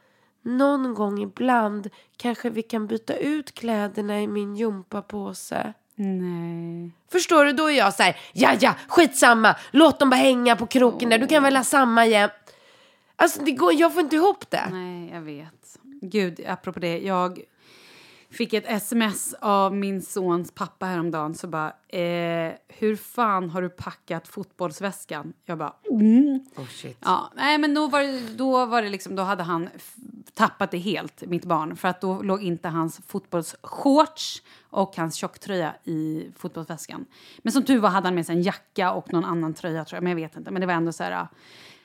någon 0.43 0.93
gång 0.93 1.21
ibland 1.21 1.89
kanske 2.17 2.50
vi 2.50 2.62
kan 2.62 2.88
byta 2.88 3.13
ut 3.15 3.54
kläderna 3.54 4.21
i 4.21 4.28
min 4.28 4.56
gympapåse. 4.56 5.74
Nej. 5.95 6.91
Förstår 7.12 7.45
du? 7.45 7.52
Då 7.54 7.69
är 7.71 7.78
jag 7.78 7.93
så 7.93 8.04
här, 8.04 8.17
ja 8.34 8.50
ja, 8.60 8.74
skitsamma. 8.88 9.56
Låt 9.71 10.00
dem 10.00 10.10
bara 10.10 10.15
hänga 10.15 10.56
på 10.56 10.65
kroken 10.67 11.10
där. 11.10 11.17
Du 11.17 11.28
kan 11.28 11.43
väl 11.43 11.56
ha 11.56 11.63
samma 11.63 12.06
jämt. 12.06 12.32
Alltså 13.21 13.43
det 13.43 13.51
går, 13.51 13.73
jag 13.73 13.93
får 13.93 14.01
inte 14.01 14.15
ihop 14.15 14.49
det. 14.49 14.67
Nej, 14.71 15.10
jag 15.13 15.21
vet. 15.21 15.79
Gud, 16.01 16.41
apropå 16.47 16.79
det. 16.79 16.99
Jag 16.99 17.41
fick 18.29 18.53
ett 18.53 18.65
sms 18.67 19.36
av 19.39 19.75
min 19.75 20.01
sons 20.01 20.51
pappa 20.51 20.86
häromdagen. 20.86 21.36
Så 21.36 21.47
bara, 21.47 21.73
eh, 21.88 22.53
hur 22.67 22.95
fan 22.95 23.49
har 23.49 23.62
du 23.62 23.69
packat 23.69 24.27
fotbollsväskan? 24.27 25.34
Jag 25.45 25.57
bara, 25.57 25.73
mm. 25.89 26.45
Oh, 26.55 26.67
shit. 26.67 26.97
Ja, 26.99 27.31
nej, 27.36 27.57
men 27.57 27.73
då 27.73 27.88
var, 27.88 28.01
det, 28.01 28.38
då 28.38 28.65
var 28.65 28.81
det 28.81 28.89
liksom, 28.89 29.15
då 29.15 29.23
hade 29.23 29.43
han 29.43 29.69
tappat 30.34 30.71
det 30.71 30.77
helt, 30.77 31.21
mitt 31.21 31.45
barn. 31.45 31.75
För 31.75 31.88
att 31.88 32.01
då 32.01 32.21
låg 32.21 32.43
inte 32.43 32.69
hans 32.69 33.01
fotbollsshorts 33.07 34.41
och 34.69 34.97
hans 34.97 35.15
tjocktröja 35.15 35.75
i 35.84 36.27
fotbollsväskan. 36.38 37.05
Men 37.38 37.53
som 37.53 37.63
tur 37.63 37.79
var 37.79 37.89
hade 37.89 38.07
han 38.07 38.15
med 38.15 38.25
sig 38.25 38.36
en 38.36 38.41
jacka 38.41 38.91
och 38.91 39.13
någon 39.13 39.25
annan 39.25 39.53
tröja 39.53 39.86
tror 39.86 39.97
jag, 39.97 40.03
men 40.03 40.12
jag 40.12 40.27
vet 40.27 40.38
inte. 40.38 40.51
Men 40.51 40.62
det 40.62 40.67
var 40.67 40.73
ändå 40.73 40.91
så 40.91 41.03
här... 41.03 41.27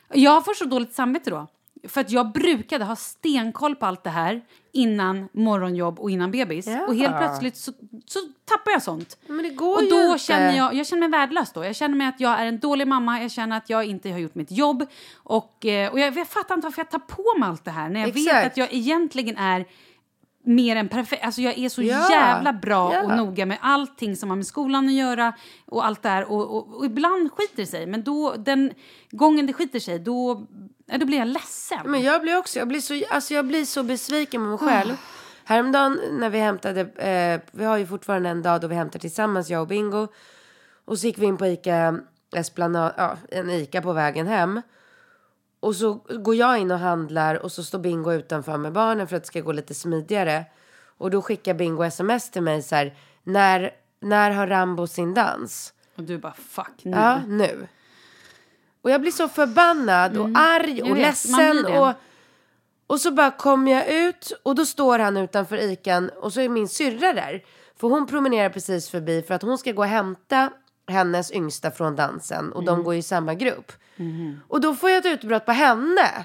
ja. 0.09 0.16
Jag 0.16 0.45
får 0.45 0.55
så 0.55 0.64
dåligt 0.64 0.95
samvete 0.95 1.31
då. 1.31 1.47
För 1.88 2.01
att 2.01 2.11
jag 2.11 2.33
brukade 2.33 2.85
ha 2.85 2.97
stenkoll 2.97 3.77
på 3.77 3.87
allt 3.87 4.05
det 4.05 4.11
här 4.11 4.42
innan 4.73 5.29
morgonjobb 5.33 6.01
och 6.01 6.11
innan 6.11 6.31
bebis. 6.31 6.66
Ja. 6.66 6.87
Och 6.87 6.95
helt 6.95 7.16
plötsligt 7.19 7.57
så, 7.57 7.73
så 8.07 8.19
tappar 8.45 8.73
jag 8.73 8.83
sånt. 8.83 9.19
Men 9.27 9.42
det 9.42 9.51
går 9.51 9.77
Och 9.77 9.83
ju 9.83 9.90
då 9.90 10.03
inte. 10.03 10.19
känner 10.19 10.57
jag, 10.57 10.75
jag 10.75 10.87
känner 10.87 11.09
mig 11.09 11.21
värdelös 11.21 11.53
då. 11.53 11.64
Jag 11.64 11.77
känner 11.77 11.97
mig 11.97 12.07
att 12.07 12.21
jag 12.21 12.40
är 12.40 12.47
en 12.47 12.59
dålig 12.59 12.87
mamma, 12.88 13.23
jag 13.23 13.31
känner 13.31 13.57
att 13.57 13.71
jag 13.71 13.85
inte 13.85 14.11
har 14.11 14.19
gjort 14.19 14.35
mitt 14.35 14.51
jobb. 14.51 14.87
Och, 15.14 15.66
eh, 15.66 15.92
och 15.92 15.99
jag, 15.99 16.16
jag 16.16 16.29
fattar 16.29 16.55
inte 16.55 16.66
varför 16.66 16.81
jag 16.81 16.90
tar 16.90 16.99
på 16.99 17.38
mig 17.38 17.49
allt 17.49 17.64
det 17.64 17.71
här 17.71 17.88
när 17.88 18.01
jag 18.01 18.07
vet 18.07 18.16
Exakt. 18.27 18.47
att 18.47 18.57
jag 18.57 18.75
egentligen 18.75 19.37
är 19.37 19.66
mer 20.46 20.76
än 20.76 20.88
perfekt. 20.88 21.24
Alltså 21.24 21.40
jag 21.40 21.59
är 21.59 21.68
så 21.68 21.82
Ja. 21.82 22.11
jävla 22.11 22.52
bra 22.52 22.94
Ja. 22.94 23.02
och 23.02 23.16
noga 23.16 23.46
med 23.46 23.59
allting 23.61 24.16
som 24.16 24.28
har 24.30 24.37
med 24.37 24.46
skolan 24.46 24.87
att 24.87 24.92
göra 24.92 25.32
och 25.66 25.87
allt 25.87 26.02
det 26.02 26.09
här. 26.09 26.24
Och, 26.32 26.56
och, 26.56 26.76
och 26.76 26.87
ibland 26.87 27.32
skiter 27.32 27.56
det 27.56 27.66
sig, 27.66 27.87
men 27.87 28.02
då, 28.02 28.35
den 28.38 28.72
gången 29.11 29.46
det 29.46 29.52
skiter 29.52 29.78
sig, 29.80 29.98
då, 29.98 30.46
då 30.98 31.06
blir 31.06 31.18
jag 31.18 31.28
ledsen. 31.28 31.78
Men 31.85 32.02
jag 32.02 32.22
blir 32.22 32.38
också, 32.38 32.59
jag 32.59 32.68
blir 32.68 32.80
så, 32.80 33.02
alltså 33.11 33.35
jag 33.35 33.46
blir 33.46 33.64
så 33.64 33.82
besviken 33.82 34.40
på 34.40 34.46
mig 34.48 34.59
själv. 34.59 34.96
Häromdagen 35.44 36.00
när 36.12 36.30
vi 36.30 36.38
hämtade, 36.38 36.80
eh, 36.80 37.40
vi 37.52 37.64
har 37.64 37.76
ju 37.76 37.87
fortfarande 37.87 38.28
en 38.28 38.42
dag 38.42 38.61
då 38.61 38.66
vi 38.66 38.74
hämtar 38.74 38.98
tillsammans, 38.98 39.50
jag 39.50 39.61
och 39.62 39.68
Bingo. 39.68 40.09
Och 40.85 40.98
så 40.98 41.06
gick 41.06 41.18
vi 41.18 41.26
in 41.26 41.37
på 41.37 41.46
Ica 41.46 41.98
Esplanad, 42.37 42.92
ja, 42.96 43.16
en 43.30 43.50
Ica 43.50 43.82
på 43.82 43.92
vägen 43.92 44.26
hem. 44.26 44.62
Och 45.66 45.76
så 45.76 45.94
går 45.94 46.35
jag 46.35 46.59
in 46.59 46.70
och 46.70 46.79
handlar 46.79 47.35
och 47.35 47.52
så 47.52 47.64
står 47.64 47.79
Bingo 47.79 48.12
utanför 48.12 48.57
med 48.59 48.72
barnen 48.72 49.09
för 49.09 49.16
att 49.16 49.22
det 49.22 49.26
ska 49.26 49.40
gå 49.40 49.52
lite 49.52 49.74
smidigare. 49.74 50.44
Och 50.98 51.11
då 51.11 51.22
skickar 51.22 51.55
Bingo 51.55 51.83
sms 51.85 52.31
till 52.31 52.42
mig 52.42 52.62
så 52.62 52.74
här, 52.74 52.94
när, 53.22 53.70
när 54.00 54.31
har 54.31 54.46
Rambo 54.46 54.87
sin 54.87 55.14
dans? 55.14 55.72
Och 55.96 56.02
du 56.02 56.18
bara 56.18 56.33
fuck 56.33 56.81
nu. 56.83 56.90
Ja, 56.96 57.20
nu. 57.26 57.66
Och 58.83 58.90
jag 58.90 59.00
blir 59.00 59.12
så 59.12 59.29
förbannad 59.29 60.16
och 60.16 60.29
arg 60.35 60.70
Mm. 60.70 60.76
jag 60.79 60.85
och 60.85 60.88
man 60.88 60.98
ledsen. 60.98 61.66
Och, 61.66 61.92
och 62.87 63.00
så 63.00 63.11
bara 63.11 63.31
kommer 63.31 63.72
jag 63.72 63.88
ut 64.09 64.33
och 64.42 64.55
då 64.55 64.64
står 64.64 64.98
han 64.98 65.16
utanför 65.16 65.57
ikan 65.57 66.09
och 66.09 66.33
så 66.33 66.40
är 66.40 66.48
min 66.48 66.68
syrra 66.68 67.12
där. 67.12 67.44
För 67.76 67.88
hon 67.88 68.07
promenerar 68.07 68.48
precis 68.50 68.88
förbi 68.90 69.22
för 69.22 69.35
att 69.35 69.42
hon 69.42 69.59
ska 69.59 69.72
gå 69.72 69.83
och 69.83 69.88
hämta 69.88 70.50
hennes 70.88 71.33
yngsta 71.33 71.70
från 71.70 71.96
dansen 71.96 72.52
och 72.52 72.62
Mm. 72.62 72.74
de 72.74 72.85
går 72.85 72.94
i 72.94 73.02
samma 73.02 73.35
grupp. 73.35 73.72
Och 74.48 74.61
då 74.61 74.74
får 74.74 74.90
jag 74.90 74.98
ett 74.98 75.06
utbrott 75.06 75.46
på 75.46 75.52
henne. 75.52 76.24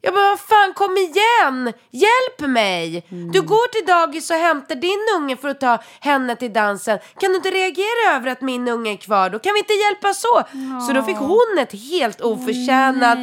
Jag 0.00 0.14
bara, 0.14 0.28
vad 0.30 0.40
fan 0.40 0.72
kom 0.74 0.96
igen! 0.96 1.72
Hjälp 1.90 2.50
mig! 2.50 3.06
Du 3.32 3.42
går 3.42 3.68
till 3.68 3.86
dagis 3.86 4.30
och 4.30 4.36
hämtar 4.36 4.74
din 4.74 5.06
unge 5.16 5.36
för 5.36 5.48
att 5.48 5.60
ta 5.60 5.78
henne 6.00 6.36
till 6.36 6.52
dansen. 6.52 6.98
Kan 7.20 7.30
du 7.30 7.36
inte 7.36 7.50
reagera 7.50 8.16
över 8.16 8.30
att 8.30 8.40
min 8.40 8.68
unge 8.68 8.92
är 8.92 8.96
kvar 8.96 9.30
då? 9.30 9.38
Kan 9.38 9.52
vi 9.54 9.58
inte 9.58 9.72
hjälpas 9.72 10.20
så? 10.20 10.42
Så 10.86 10.92
då 10.92 11.02
fick 11.02 11.16
hon 11.16 11.58
ett 11.58 11.72
helt 11.72 12.20
oförtjänat, 12.20 13.18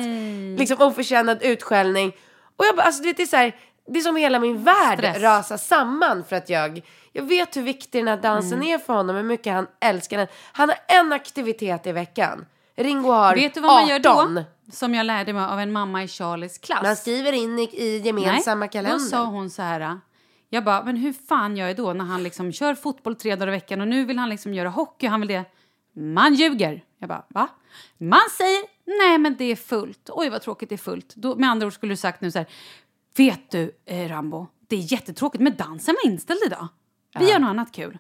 liksom 0.60 0.82
oförtjänad 0.82 1.44
utskällning. 1.44 2.16
Och 2.58 2.66
jag 2.66 2.76
bara, 2.76 2.84
alltså 2.86 3.02
du 3.02 3.08
vet 3.10 3.18
det 3.18 3.24
är 3.24 3.28
så 3.28 3.36
här, 3.38 3.56
det 3.88 4.00
är 4.00 4.04
som 4.04 4.16
hela 4.16 4.40
min 4.40 4.64
värld 4.64 5.00
Stress. 5.00 5.18
rasar 5.22 5.58
samman 5.58 6.24
för 6.30 6.36
att 6.36 6.50
jag, 6.50 6.82
jag 7.12 7.24
vet 7.24 7.58
hur 7.58 7.62
viktig 7.62 8.02
den 8.02 8.08
här 8.08 8.18
dansen 8.18 8.54
Mm. 8.58 8.68
är 8.74 8.78
för 8.78 8.94
honom, 8.94 9.16
hur 9.16 9.24
mycket 9.24 9.54
han 9.54 9.68
älskar 9.80 10.18
den. 10.18 10.28
Han 10.52 10.70
har 10.70 10.78
en 10.88 11.14
aktivitet 11.14 11.88
i 11.88 11.92
veckan. 11.92 12.46
Ringo 12.76 13.12
har 13.12 13.36
Vet 13.36 13.54
du 13.54 13.62
vad 13.62 13.72
man 13.72 13.84
18. 13.84 13.90
gör 13.90 14.00
då? 14.00 14.44
Som 14.72 14.94
jag 14.94 15.06
lärde 15.06 15.34
mig 15.34 15.44
av 15.44 15.60
en 15.60 15.72
mamma 15.72 16.04
i 16.04 16.08
Charlies 16.08 16.58
klass. 16.58 16.84
Man 16.84 16.96
skriver 16.96 17.32
in 17.32 17.60
i, 17.60 17.64
i 17.64 17.98
gemensamma 17.98 18.60
Nej, 18.60 18.70
kalendern. 18.70 19.00
Då 19.00 19.06
sa 19.06 19.26
hon 19.26 19.50
så 19.50 19.62
här. 19.62 20.00
Jag 20.50 20.64
bara, 20.64 20.84
men 20.84 20.96
hur 20.98 21.14
fan 21.14 21.58
gör 21.58 21.68
jag 21.68 21.76
då 21.76 21.94
när 21.94 22.06
han 22.06 22.24
liksom 22.24 22.52
kör 22.52 22.76
fotboll 22.76 23.16
tre 23.16 23.36
dagar 23.36 23.48
i 23.48 23.52
veckan 23.52 23.82
och 23.82 23.88
nu 23.88 24.06
vill 24.06 24.18
han 24.18 24.30
liksom 24.30 24.54
göra 24.54 24.70
hockey 24.70 25.08
och 25.08 25.12
han 25.12 25.22
vill 25.22 25.28
det. 25.28 25.46
Man 25.94 26.34
ljuger. 26.34 26.84
Jag 27.00 27.10
bara, 27.10 27.26
va? 27.28 27.48
Man 27.98 28.20
säger, 28.38 28.62
nej 29.00 29.18
men 29.18 29.36
det 29.38 29.46
är 29.46 29.56
fullt. 29.56 30.10
Oj 30.14 30.30
vad 30.30 30.42
tråkigt 30.42 30.70
det 30.70 30.76
är 30.76 30.78
fullt. 30.78 31.16
Då, 31.16 31.36
med 31.36 31.50
andra 31.50 31.68
ord 31.68 31.74
skulle 31.74 31.94
du 31.94 31.98
sagt 31.98 32.22
nu 32.22 32.32
så 32.32 32.38
här, 32.38 32.48
vet 33.18 33.52
du 33.52 33.72
eh, 33.86 34.10
Rambo, 34.10 34.48
det 34.68 34.76
är 34.76 34.94
jättetråkigt 34.94 35.44
men 35.44 35.56
dansen 35.56 35.96
var 36.04 36.12
inställd 36.12 36.40
idag. 36.46 36.68
Vi 37.20 37.30
gör 37.30 37.40
något 37.40 37.50
annat 37.50 37.72
kul. 37.72 37.98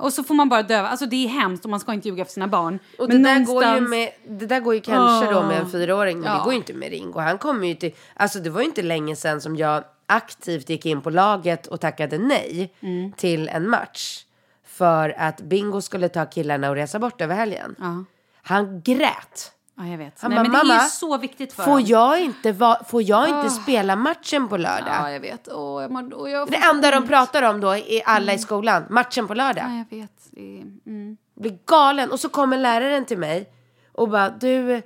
Och 0.00 0.12
så 0.12 0.24
får 0.24 0.34
man 0.34 0.48
bara 0.48 0.62
döva. 0.62 0.88
Alltså 0.88 1.06
det 1.06 1.24
är 1.24 1.28
hemskt 1.28 1.64
och 1.64 1.70
man 1.70 1.80
ska 1.80 1.92
inte 1.92 2.08
ljuga 2.08 2.24
för 2.24 2.32
sina 2.32 2.48
barn. 2.48 2.78
Och 2.98 3.08
men 3.08 3.22
det, 3.22 3.28
där 3.28 3.44
går 3.44 3.62
ju 3.64 3.70
någonstans- 3.70 3.90
med, 3.90 4.10
det 4.40 4.46
där 4.46 4.60
går 4.60 4.74
ju 4.74 4.80
kanske 4.80 5.32
då 5.32 5.42
med 5.42 5.56
en 5.56 5.62
Åh. 5.64 5.70
fyraåring, 5.70 6.20
men 6.20 6.32
Ja. 6.32 6.38
det 6.38 6.44
går 6.44 6.52
ju 6.52 6.56
inte 6.58 6.72
med 6.74 6.90
Ringo. 6.90 7.18
Han 7.20 7.38
kommer 7.38 7.66
ju 7.68 7.74
till, 7.74 7.94
alltså 8.14 8.38
det 8.38 8.50
var 8.50 8.60
ju 8.60 8.66
inte 8.66 8.82
länge 8.82 9.16
sedan 9.16 9.40
som 9.40 9.56
jag 9.56 9.84
aktivt 10.06 10.68
gick 10.70 10.86
in 10.86 11.00
på 11.02 11.10
laget 11.10 11.66
och 11.66 11.80
tackade 11.80 12.18
nej 12.18 12.72
Mm. 12.80 13.12
till 13.12 13.48
en 13.48 13.68
match. 13.68 14.24
För 14.66 15.14
att 15.18 15.40
Bingo 15.40 15.80
skulle 15.80 16.08
ta 16.08 16.24
killarna 16.26 16.70
och 16.70 16.74
resa 16.76 16.98
bort 16.98 17.20
över 17.20 17.34
helgen. 17.34 17.74
Ja. 17.78 18.04
Han 18.42 18.80
grät. 18.82 19.52
Ja, 19.76 19.86
jag 19.86 19.98
vet. 19.98 20.20
Han 20.20 20.30
Nej, 20.30 20.38
bara, 20.38 20.42
men 20.42 20.52
det 20.52 20.58
är 20.58 20.64
"Mamma, 20.64 20.82
ju 20.82 20.88
så 20.88 21.18
viktigt 21.18 21.52
för 21.52 21.62
Får 21.62 21.78
dem. 21.78 21.84
jag 21.86 22.20
inte, 22.20 22.52
va, 22.52 22.80
får 22.88 23.02
jag 23.02 23.28
inte 23.28 23.50
spela 23.50 23.96
matchen 23.96 24.48
på 24.48 24.56
lördag? 24.56 24.94
Ja, 25.00 25.10
jag 25.10 25.20
vet. 25.20 25.48
Åh, 25.52 25.82
jag 25.82 26.12
och 26.12 26.30
jag 26.30 26.50
Det 26.50 26.56
enda 26.56 26.90
de 26.90 27.08
pratar 27.08 27.42
om 27.42 27.60
då 27.60 27.76
är 27.76 28.02
alla 28.04 28.32
i 28.32 28.38
skolan, 28.38 28.84
matchen 28.90 29.26
på 29.26 29.34
lördag. 29.34 29.64
Ja, 29.64 29.84
jag 29.90 29.98
vet. 29.98 30.28
Det 30.30 30.62
mm. 30.86 31.16
blir 31.34 31.58
galen. 31.66 32.10
Och 32.10 32.20
så 32.20 32.28
kommer 32.28 32.56
läraren 32.58 33.04
till 33.04 33.18
mig 33.18 33.50
och 33.92 34.08
bara, 34.08 34.28
du, 34.28 34.82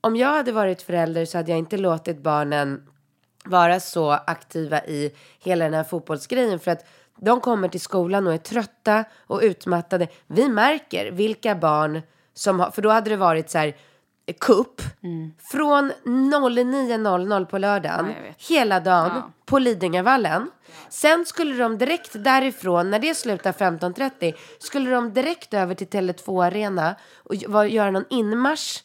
om 0.00 0.16
jag 0.16 0.28
hade 0.28 0.52
varit 0.52 0.82
förälder 0.82 1.24
så 1.24 1.38
hade 1.38 1.50
jag 1.50 1.58
inte 1.58 1.76
låtit 1.76 2.22
barnen 2.22 2.82
vara 3.44 3.80
så 3.80 4.10
aktiva 4.10 4.84
i 4.84 5.14
hela 5.38 5.64
den 5.64 5.74
här 5.74 5.84
fotbollsgrejen. 5.84 6.58
För 6.58 6.70
att 6.70 6.86
de 7.18 7.40
kommer 7.40 7.68
till 7.68 7.80
skolan 7.80 8.26
och 8.26 8.34
är 8.34 8.38
trötta 8.38 9.04
och 9.26 9.40
utmattade. 9.42 10.08
Vi 10.26 10.48
märker 10.48 11.12
vilka 11.12 11.54
barn 11.54 12.02
som 12.34 12.60
har, 12.60 12.70
för 12.70 12.82
då 12.82 12.90
hade 12.90 13.10
det 13.10 13.16
varit 13.16 13.50
så 13.50 13.58
här, 13.58 13.74
kupp 14.40 14.82
från 15.52 15.92
09.00 16.04 17.44
på 17.44 17.58
lördagen 17.58 18.06
Ja, 18.08 18.32
hela 18.48 18.80
dagen 18.80 19.10
Ja. 19.14 19.30
på 19.44 19.58
Lidingövallen. 19.58 20.50
Sen 20.88 21.24
skulle 21.26 21.54
de 21.56 21.78
direkt 21.78 22.24
därifrån, 22.24 22.90
när 22.90 22.98
det 22.98 23.14
slutar 23.14 23.52
15.30, 23.52 24.32
skulle 24.58 24.90
de 24.90 25.12
direkt 25.12 25.54
över 25.54 25.74
till 25.74 25.86
Tele2 25.88 26.44
Arena 26.46 26.94
och 27.16 27.34
var- 27.48 27.64
göra 27.64 27.90
någon 27.90 28.04
inmarsch 28.10 28.82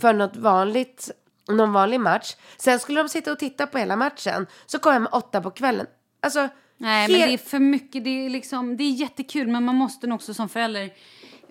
för 0.00 0.12
något 0.12 0.36
vanligt, 0.36 1.10
någon 1.48 1.72
vanlig 1.72 2.00
match. 2.00 2.36
Sen 2.56 2.78
skulle 2.78 3.02
de 3.02 3.08
sitta 3.08 3.32
och 3.32 3.38
titta 3.38 3.66
på 3.66 3.78
hela 3.78 3.96
matchen. 3.96 4.46
Så 4.66 4.78
kom 4.78 4.92
jag 4.92 5.02
med 5.02 5.12
åtta 5.12 5.40
på 5.40 5.50
kvällen. 5.50 5.86
Alltså, 6.22 6.48
Nej, 6.76 7.08
men 7.08 7.20
det 7.20 7.34
är 7.34 7.38
för 7.38 7.58
mycket. 7.58 8.04
Det 8.04 8.26
är, 8.26 8.30
liksom, 8.30 8.76
det 8.76 8.84
är 8.84 8.90
jättekul, 8.90 9.48
men 9.48 9.64
man 9.64 9.74
måste 9.74 10.06
nog 10.06 10.16
också 10.16 10.34
som 10.34 10.48
förälder 10.48 10.90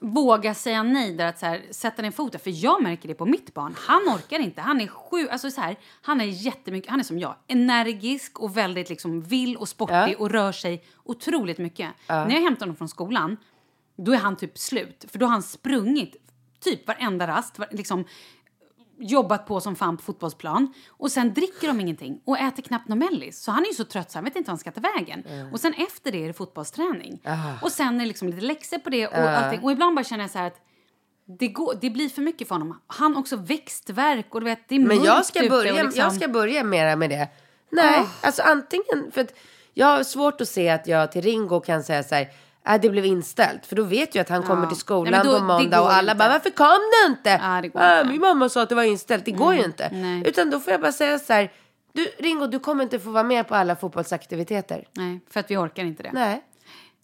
våga 0.04 0.54
säga 0.54 0.84
nej 0.84 1.14
där 1.14 1.26
att 1.26 1.40
så 1.40 1.46
här, 1.46 1.62
sätta 1.72 2.02
ner 2.02 2.12
foten. 2.12 2.40
För 2.40 2.66
jag 2.66 2.84
märker 2.84 3.08
det 3.08 3.14
på 3.16 3.26
mitt 3.26 3.54
barn. 3.54 3.76
Han 3.78 4.02
orkar 4.02 4.40
inte. 4.40 4.62
Han 4.62 4.82
är 4.82 4.88
sju, 4.88 5.28
alltså 5.30 5.52
så 5.52 5.62
här, 5.62 5.76
han 6.02 6.22
är 6.22 6.26
jättemycket, 6.26 6.90
han 6.92 7.00
är 7.00 7.04
som 7.04 7.20
jag, 7.20 7.36
energisk 7.48 8.40
och 8.40 8.58
väldigt 8.58 8.90
liksom 8.90 9.22
vill 9.22 9.58
och 9.58 9.70
sportig 9.70 9.96
Ja. 9.96 10.16
och 10.20 10.32
rör 10.32 10.52
sig 10.52 10.84
otroligt 11.04 11.58
mycket. 11.58 11.90
När 12.08 12.32
jag 12.32 12.42
hämtar 12.42 12.60
honom 12.66 12.76
från 12.76 12.90
skolan, 12.90 13.38
då 13.98 14.12
är 14.14 14.18
han 14.18 14.36
typ 14.36 14.58
slut. 14.58 15.06
För 15.10 15.20
då 15.20 15.26
har 15.26 15.32
han 15.32 15.44
sprungit 15.44 16.16
typ 16.60 16.88
varenda 16.88 17.28
rast, 17.28 17.60
var, 17.60 17.68
liksom 17.72 18.06
jobbat 19.04 19.46
på 19.46 19.60
som 19.60 19.76
fan 19.76 19.98
på 19.98 20.04
fotbollsplan 20.04 20.74
och 20.90 21.12
sen 21.12 21.34
dricker 21.34 21.68
de 21.68 21.80
ingenting 21.80 22.22
och 22.26 22.40
äter 22.40 22.64
knappt 22.64 22.88
någon 22.88 23.00
mellis. 23.00 23.42
Så 23.42 23.52
han 23.52 23.64
är 23.64 23.68
ju 23.68 23.74
så 23.74 23.84
trött 23.84 24.12
så 24.12 24.18
han 24.18 24.24
vet 24.24 24.36
inte 24.36 24.48
vad 24.48 24.52
han 24.52 24.60
ska 24.60 24.72
ta 24.72 24.82
vägen. 24.82 25.24
Och 25.52 25.60
sen 25.60 25.74
efter 25.74 26.12
det 26.12 26.24
är 26.24 26.28
det 26.28 26.34
fotbollsträning. 26.34 27.22
Och 27.62 27.72
sen 27.72 27.96
är 27.96 28.00
det 28.00 28.06
liksom 28.06 28.28
lite 28.28 28.42
läxor 28.42 28.78
på 28.78 28.90
det 28.90 29.08
och 29.08 29.18
allting. 29.18 29.64
Och 29.64 29.72
ibland 29.72 29.96
bara 29.96 30.04
känner 30.04 30.24
jag 30.24 30.32
så 30.32 30.40
att 30.40 30.60
det, 31.26 31.48
går, 31.48 31.78
det 31.82 31.90
blir 31.90 32.10
för 32.10 32.22
mycket 32.22 32.48
för 32.48 32.56
honom. 32.56 32.82
Han 32.88 33.18
också 33.18 33.36
växtväxtverk 33.36 34.36
och 34.36 34.42
du 34.42 34.46
vet 34.46 34.70
det 34.70 34.76
är 34.76 34.80
Men 34.80 35.04
jag 35.04 35.26
ska, 35.26 35.50
börja, 35.50 35.84
liksom, 35.84 36.02
jag 36.02 36.14
ska 36.14 36.28
börja 36.28 36.64
mera 36.64 36.96
med 36.96 37.10
det. 37.10 37.28
Nej, 37.70 38.06
alltså 38.22 38.42
antingen... 38.42 39.12
För 39.12 39.22
att 39.22 39.34
jag 39.74 39.88
har 39.88 40.04
svårt 40.04 40.42
att 40.42 40.48
se 40.48 40.70
att 40.70 40.88
jag 40.88 41.12
till 41.12 41.22
Ringo 41.22 41.60
kan 41.60 41.84
säga 41.84 42.04
så 42.04 42.16
här... 42.16 42.28
Äh, 42.68 42.82
det 42.82 42.90
blev 42.90 43.06
inställt. 43.06 43.66
För 43.66 43.76
då 43.76 43.84
vet 43.84 44.16
jag 44.16 44.22
att 44.22 44.30
han 44.30 44.44
kommer 44.44 44.68
till 44.68 44.78
skolan 44.78 45.12
Nej, 45.12 45.22
då- 45.24 45.40
på 45.40 45.44
måndag 45.46 45.82
och 45.82 45.94
alla 45.94 46.12
inte. 46.12 46.20
bara 46.20 46.30
varför 46.30 46.50
kom 46.50 46.80
du 46.92 47.12
inte? 47.12 47.30
Ja, 47.30 47.60
"Äh, 47.60 47.66
inte. 47.66 47.80
Mm. 47.80 48.08
Min 48.12 48.22
mamma 48.22 48.50
sa 48.50 48.62
att 48.62 48.70
det 48.70 48.76
var 48.76 48.84
inställt. 48.84 49.26
Det 49.26 49.32
går 49.32 49.54
ju 49.54 49.64
inte. 49.64 49.90
nej. 49.92 50.24
Utan 50.28 50.50
då 50.50 50.60
får 50.60 50.72
jag 50.72 50.82
bara 50.82 50.92
säga 50.92 51.20
så 51.20 51.34
här. 51.34 51.52
Du 51.94 52.04
Ringo, 52.20 52.48
du 52.48 52.60
kommer 52.60 52.84
inte 52.84 53.00
få 53.00 53.10
vara 53.10 53.24
med 53.24 53.48
på 53.48 53.56
alla 53.56 53.76
fotbollsaktiviteter. 53.76 54.88
Nej, 54.92 55.20
för 55.30 55.40
att 55.40 55.52
vi 55.52 55.58
orkar 55.58 55.84
inte 55.84 56.04
det. 56.04 56.10
Nej. 56.14 56.44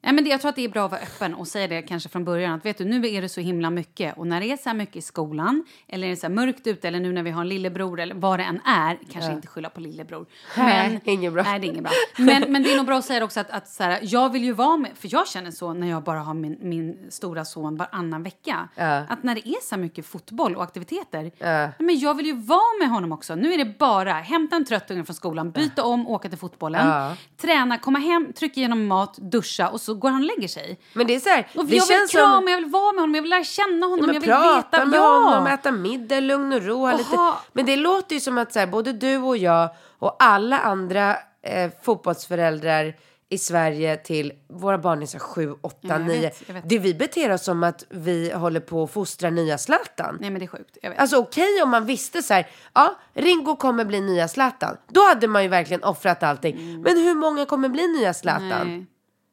Nej, 0.02 0.14
men 0.14 0.24
det, 0.24 0.30
jag 0.30 0.42
tror 0.42 0.50
att 0.50 0.56
det 0.56 0.64
är 0.66 0.70
bra 0.70 0.86
att 0.86 0.92
vara 0.92 1.02
öppen 1.02 1.34
och 1.34 1.48
säga 1.48 1.68
det 1.68 1.82
kanske 1.82 2.10
från 2.10 2.26
början. 2.26 2.54
Att 2.54 2.66
vet 2.66 2.78
du, 2.78 2.86
nu 2.86 3.08
är 3.08 3.22
det 3.22 3.30
så 3.30 3.42
himla 3.42 3.70
mycket. 3.70 4.18
Och 4.18 4.28
när 4.28 4.40
det 4.42 4.52
är 4.52 4.58
så 4.58 4.70
här 4.70 4.76
mycket 4.76 4.96
i 4.96 5.02
skolan, 5.02 5.64
eller 5.88 6.08
är 6.08 6.12
det 6.12 6.18
så 6.18 6.28
här 6.28 6.34
mörkt 6.34 6.68
ute, 6.68 6.88
eller 6.88 7.00
nu 7.00 7.12
när 7.12 7.24
vi 7.24 7.32
har 7.32 7.42
en 7.42 7.50
lillebror, 7.50 8.00
eller 8.00 8.16
vad 8.16 8.40
det 8.40 8.44
än 8.44 8.62
är, 8.66 9.00
kanske 9.12 9.32
inte 9.32 9.48
skylla 9.48 9.70
på 9.70 9.80
lillebror. 9.82 10.26
Nej, 10.58 11.00
inget 11.06 11.34
bra. 11.34 11.44
Nej, 11.44 11.60
det 11.60 11.68
är 11.68 11.70
inget 11.70 11.84
bra. 11.84 11.92
Men, 12.18 12.52
men 12.52 12.64
det 12.64 12.74
är 12.74 12.78
nog 12.78 12.86
bra 12.86 12.98
att 12.98 13.06
säga 13.06 13.24
också 13.24 13.40
att, 13.40 13.50
att 13.50 13.68
så 13.68 13.84
här, 13.84 14.00
jag 14.02 14.32
vill 14.32 14.44
ju 14.44 14.52
vara 14.54 14.78
med, 14.78 14.92
för 14.96 15.10
jag 15.12 15.28
känner 15.28 15.52
så 15.52 15.74
när 15.74 15.88
jag 15.90 16.04
bara 16.04 16.20
har 16.20 16.34
min, 16.34 16.58
min 16.62 16.98
stora 17.10 17.46
son 17.46 17.78
varannan 17.78 18.24
vecka. 18.24 18.70
Ja. 18.76 18.98
Att 19.10 19.24
när 19.24 19.36
det 19.36 19.50
är 19.50 19.62
så 19.64 19.76
här 19.76 19.82
mycket 19.82 20.06
fotboll 20.06 20.56
och 20.56 20.64
aktiviteter, 20.64 21.32
nej, 21.40 21.72
men 21.80 22.00
jag 22.00 22.14
vill 22.14 22.26
ju 22.26 22.34
vara 22.36 22.80
med 22.80 22.90
honom 22.90 23.12
också. 23.12 23.36
Nu 23.36 23.54
är 23.54 23.58
det 23.58 23.78
bara 23.80 24.14
hämta 24.14 24.56
en 24.56 24.66
trött 24.66 24.92
unge 24.92 25.04
från 25.04 25.16
skolan, 25.16 25.52
byta 25.52 25.84
om, 25.84 26.08
åka 26.08 26.30
till 26.30 26.38
fotbollen, 26.38 26.88
Ja. 26.88 27.16
träna, 27.38 27.78
komma 27.78 28.00
hem, 28.00 28.34
trycka 28.34 28.60
igenom 28.60 28.88
mat, 28.88 29.18
duscha 29.18 29.70
och 29.70 29.82
så 29.82 29.89
går 29.96 30.10
han 30.10 30.22
och 30.22 30.28
lägger 30.38 30.48
sig. 30.48 30.80
Men 30.94 31.08
det 31.08 31.16
är 31.16 31.20
så 31.20 31.30
här. 31.30 31.48
Och 31.56 31.66
det 31.66 31.76
jag 31.76 31.86
vill 31.86 31.96
känns 31.98 32.12
krama, 32.12 32.36
som... 32.36 32.48
jag 32.48 32.58
vill 32.58 32.66
vara 32.70 32.92
med 32.92 33.02
honom, 33.02 33.16
jag 33.16 33.22
vill 33.22 33.30
lära 33.30 33.44
känna 33.44 33.86
honom, 33.86 34.14
jag 34.14 34.22
vill 34.22 34.30
prata 34.30 34.78
veta. 34.78 34.86
med 34.86 35.00
ja! 35.00 35.20
honom, 35.20 35.48
äta 35.48 35.72
middag, 35.72 36.20
lugn 36.20 36.54
och 36.54 36.64
ro. 36.64 36.92
Lite. 36.98 37.18
Men 37.54 37.66
det 37.66 37.76
låter 37.76 38.16
ju 38.16 38.20
som 38.20 38.38
att 38.38 38.54
så 38.54 38.60
här, 38.60 38.68
både 38.68 38.94
du 38.94 39.18
och 39.18 39.38
jag 39.38 39.70
och 40.00 40.16
alla 40.20 40.60
andra 40.60 41.18
eh, 41.44 41.72
fotbollsföräldrar 41.84 42.94
i 43.32 43.38
Sverige 43.38 43.98
till 43.98 44.34
våra 44.50 44.78
barn 44.78 45.02
är 45.02 45.06
så 45.06 45.18
här 45.18 45.20
sju, 45.20 45.56
åtta, 45.62 45.78
Ja, 45.82 45.94
jag 45.94 46.02
nio. 46.02 46.22
vet, 46.22 46.44
jag 46.48 46.54
vet. 46.54 46.70
Det 46.70 46.80
vi 46.80 46.94
beter 46.94 47.32
oss 47.32 47.44
som 47.44 47.64
att 47.64 47.86
vi 47.90 48.32
håller 48.32 48.60
på 48.60 48.84
att 48.84 48.92
fostra 48.92 49.30
nya 49.30 49.58
Zlatan. 49.58 50.18
Nej 50.22 50.30
men 50.30 50.40
det 50.40 50.46
är 50.46 50.48
sjukt, 50.48 50.78
jag 50.82 50.90
vet. 50.90 51.00
Alltså 51.00 51.18
okej 51.18 51.62
om 51.64 51.70
man 51.70 51.86
visste 51.86 52.22
så 52.24 52.34
här, 52.34 52.48
ja, 52.74 52.96
Ringo 53.14 53.56
kommer 53.56 53.86
bli 53.86 54.02
nya 54.02 54.28
Zlatan. 54.28 54.78
Då 54.88 55.02
hade 55.08 55.28
man 55.28 55.44
ju 55.44 55.50
verkligen 55.50 55.84
offrat 55.84 56.24
allting. 56.24 56.82
Men 56.82 56.98
hur 56.98 57.16
många 57.16 57.46
kommer 57.46 57.70
bli 57.70 57.88
nya 57.88 58.14
Zlatan? 58.14 58.52
Mm. 58.52 58.78
Nej. 58.78 58.86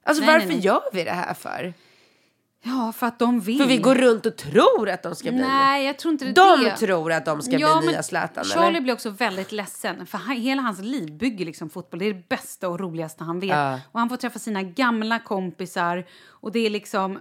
Alltså 0.07 0.25
Nej, 0.25 0.33
varför 0.33 0.47
nej, 0.47 0.57
nej. 0.57 0.67
gör 0.67 0.83
vi 0.93 1.05
det 1.05 1.11
här 1.11 1.35
för? 1.35 1.75
Ja, 2.65 2.93
för 2.97 3.07
att 3.07 3.19
de 3.19 3.41
vill. 3.41 3.59
För 3.59 3.67
vi 3.67 3.77
går 3.79 3.95
runt 3.95 4.27
och 4.27 4.37
tror 4.37 4.89
att 4.89 5.03
de 5.03 5.15
ska 5.15 5.31
bli 5.33 5.41
Nej, 5.41 5.87
jag 5.87 5.99
tror 5.99 6.13
inte 6.13 6.25
det. 6.25 6.33
De 6.33 6.65
det. 6.65 6.77
tror 6.77 7.13
att 7.13 7.25
de 7.25 7.43
ska 7.43 7.59
Ja, 7.59 7.79
bli 7.81 7.89
nya 7.89 8.03
Zlatan, 8.03 8.45
Charlie 8.45 8.67
eller? 8.69 8.81
blir 8.81 8.93
också 8.93 9.11
väldigt 9.11 9.53
ledsen. 9.53 10.07
För 10.07 10.19
han, 10.19 10.37
hela 10.37 10.63
hans 10.63 10.81
liv 10.81 11.13
bygger 11.19 11.45
liksom 11.47 11.71
fotboll. 11.71 11.99
Det 12.01 12.07
är 12.07 12.15
det 12.15 12.29
bästa 12.29 12.69
och 12.69 12.81
roligaste 12.81 13.25
han 13.25 13.41
vet. 13.41 13.51
Ja. 13.51 13.81
Och 13.93 14.01
han 14.01 14.09
får 14.09 14.17
träffa 14.17 14.39
sina 14.39 14.63
gamla 14.63 15.19
kompisar. 15.19 16.05
Och 16.29 16.53
det 16.53 16.67
är 16.67 16.71
liksom... 16.71 17.19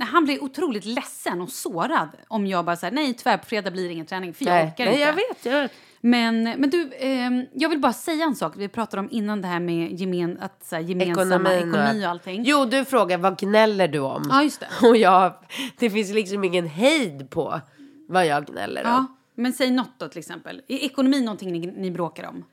Han 0.00 0.24
blir 0.24 0.42
otroligt 0.42 0.84
ledsen 0.84 1.40
och 1.40 1.50
sårad 1.50 2.08
om 2.28 2.46
jag 2.46 2.64
bara 2.64 2.76
säger 2.76 2.94
nej 2.94 3.14
tyvärr 3.14 3.38
på 3.38 3.46
fredag 3.46 3.70
blir 3.70 3.86
det 3.88 3.92
ingen 3.94 4.06
träning 4.06 4.34
för 4.34 4.44
jag 4.44 4.54
Nej, 4.54 4.64
orkar 4.66 4.84
nej 4.84 4.94
inte. 4.94 5.00
jag 5.06 5.12
vet. 5.12 5.44
Jag 5.44 5.62
vet. 5.62 5.72
Men, 6.00 6.42
men 6.42 6.70
du, 6.70 6.92
ehm, 6.98 7.44
jag 7.52 7.68
vill 7.68 7.78
bara 7.78 7.92
säga 7.92 8.24
en 8.24 8.36
sak. 8.36 8.52
Vi 8.56 8.68
pratade 8.68 9.00
om 9.00 9.08
innan 9.10 9.42
det 9.42 9.48
här 9.48 9.60
med 9.60 10.00
gemen, 10.00 10.38
att, 10.40 10.64
så 10.64 10.76
här, 10.76 10.82
gemensamma 10.82 11.24
Ekonomin 11.54 11.68
ekonomi 11.74 12.06
och 12.06 12.10
allting. 12.10 12.42
Jo, 12.44 12.64
du 12.64 12.84
frågar 12.84 13.18
vad 13.18 13.38
gnäller 13.38 13.88
du 13.88 13.98
om? 13.98 14.26
Ja, 14.30 14.42
just 14.42 14.60
det. 14.60 14.68
Och 14.88 14.96
jag, 14.96 15.34
det 15.78 15.90
finns 15.90 16.10
liksom 16.10 16.44
ingen 16.44 16.66
hejd 16.66 17.30
på 17.30 17.60
vad 18.08 18.26
jag 18.26 18.46
gnäller 18.46 18.82
om. 18.84 18.90
Ja, 18.90 19.06
men 19.34 19.52
säg 19.52 19.70
något 19.70 19.98
då 19.98 20.08
till 20.08 20.18
exempel. 20.18 20.62
Är 20.68 20.76
ekonomi 20.84 21.20
någonting 21.20 21.52
ni, 21.52 21.66
ni 21.66 21.90
bråkar 21.90 22.26
om? 22.28 22.44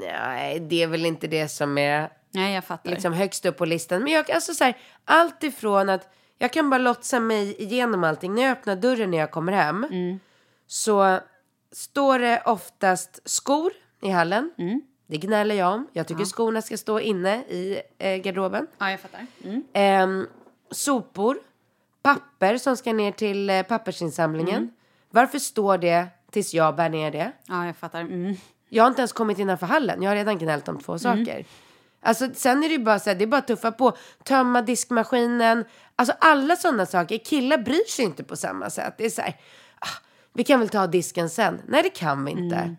Nej, 0.00 0.60
det 0.60 0.82
är 0.82 0.86
väl 0.86 1.06
inte 1.06 1.26
det 1.26 1.48
som 1.48 1.78
är 1.78 2.08
Nej, 2.30 2.54
jag 2.54 2.64
fattar. 2.64 2.90
liksom 2.90 3.12
högst 3.12 3.46
upp 3.46 3.56
på 3.56 3.64
listan. 3.64 4.02
Men 4.02 4.12
jag, 4.12 4.30
alltså 4.30 4.54
så 4.54 4.64
här, 4.64 4.76
allt 5.04 5.44
ifrån 5.44 5.88
att 5.88 6.14
jag 6.38 6.52
kan 6.52 6.70
bara 6.70 6.78
lotsa 6.78 7.20
mig 7.20 7.62
igenom 7.62 8.04
allting. 8.04 8.34
När 8.34 8.42
jag 8.42 8.52
öppnar 8.52 8.76
dörren 8.76 9.10
när 9.10 9.18
jag 9.18 9.30
kommer 9.30 9.52
hem 9.52 9.84
Mm. 9.84 10.20
så 10.66 11.18
står 11.74 12.18
det 12.18 12.42
oftast 12.46 13.20
skor 13.24 13.72
i 14.02 14.10
hallen. 14.10 14.52
Mm. 14.58 14.82
Det 15.06 15.16
gnäller 15.18 15.54
jag 15.54 15.74
om. 15.74 15.88
Jag 15.92 16.06
tycker 16.06 16.24
skorna 16.24 16.62
ska 16.62 16.76
stå 16.76 17.00
inne 17.00 17.36
i 17.36 17.82
eh, 17.98 18.16
garderoben. 18.16 18.66
Ja, 18.78 18.90
jag 18.90 19.00
fattar. 19.00 19.26
Mm. 19.44 19.64
Ehm, 19.72 20.26
sopor, 20.70 21.38
papper 22.02 22.58
som 22.58 22.76
ska 22.76 22.92
ner 22.92 23.12
till 23.12 23.50
eh, 23.50 23.62
pappersinsamlingen. 23.62 24.56
Mm. 24.56 24.70
Varför 25.10 25.38
står 25.38 25.78
det 25.78 26.06
tills 26.30 26.54
jag 26.54 26.76
bär 26.76 26.88
ner 26.88 27.10
det? 27.10 27.32
Ja, 27.46 27.66
jag 27.66 27.76
fattar. 27.76 28.00
Mm. 28.00 28.36
Jag 28.68 28.84
har 28.84 28.88
inte 28.88 29.00
ens 29.00 29.12
kommit 29.12 29.38
innanför 29.38 29.66
hallen. 29.66 30.02
Jag 30.02 30.10
har 30.10 30.16
redan 30.16 30.38
gnällt 30.38 30.68
om 30.68 30.78
två 30.78 30.98
saker. 30.98 31.46
Alltså, 32.00 32.28
sen 32.34 32.64
är 32.64 32.68
det 32.68 32.74
ju 32.74 32.84
bara 32.84 32.98
så 32.98 33.10
här, 33.10 33.16
det 33.16 33.24
är 33.24 33.26
bara 33.26 33.38
att 33.38 33.46
tuffa 33.46 33.72
på. 33.72 33.96
Tömma 34.24 34.62
diskmaskinen. 34.62 35.64
Alltså 35.96 36.14
alla 36.18 36.56
sådana 36.56 36.86
saker. 36.86 37.18
Killar 37.18 37.58
bryr 37.58 37.90
sig 37.90 38.04
inte 38.04 38.24
på 38.24 38.36
samma 38.36 38.70
sätt. 38.70 38.94
Det 38.98 39.06
är 39.06 39.10
så 39.10 39.22
här, 39.22 39.36
vi 40.34 40.44
kan 40.44 40.60
väl 40.60 40.68
ta 40.68 40.86
disken 40.86 41.30
sen. 41.30 41.62
Nej, 41.66 41.82
det 41.82 41.90
kan 41.90 42.24
vi 42.24 42.30
inte. 42.30 42.76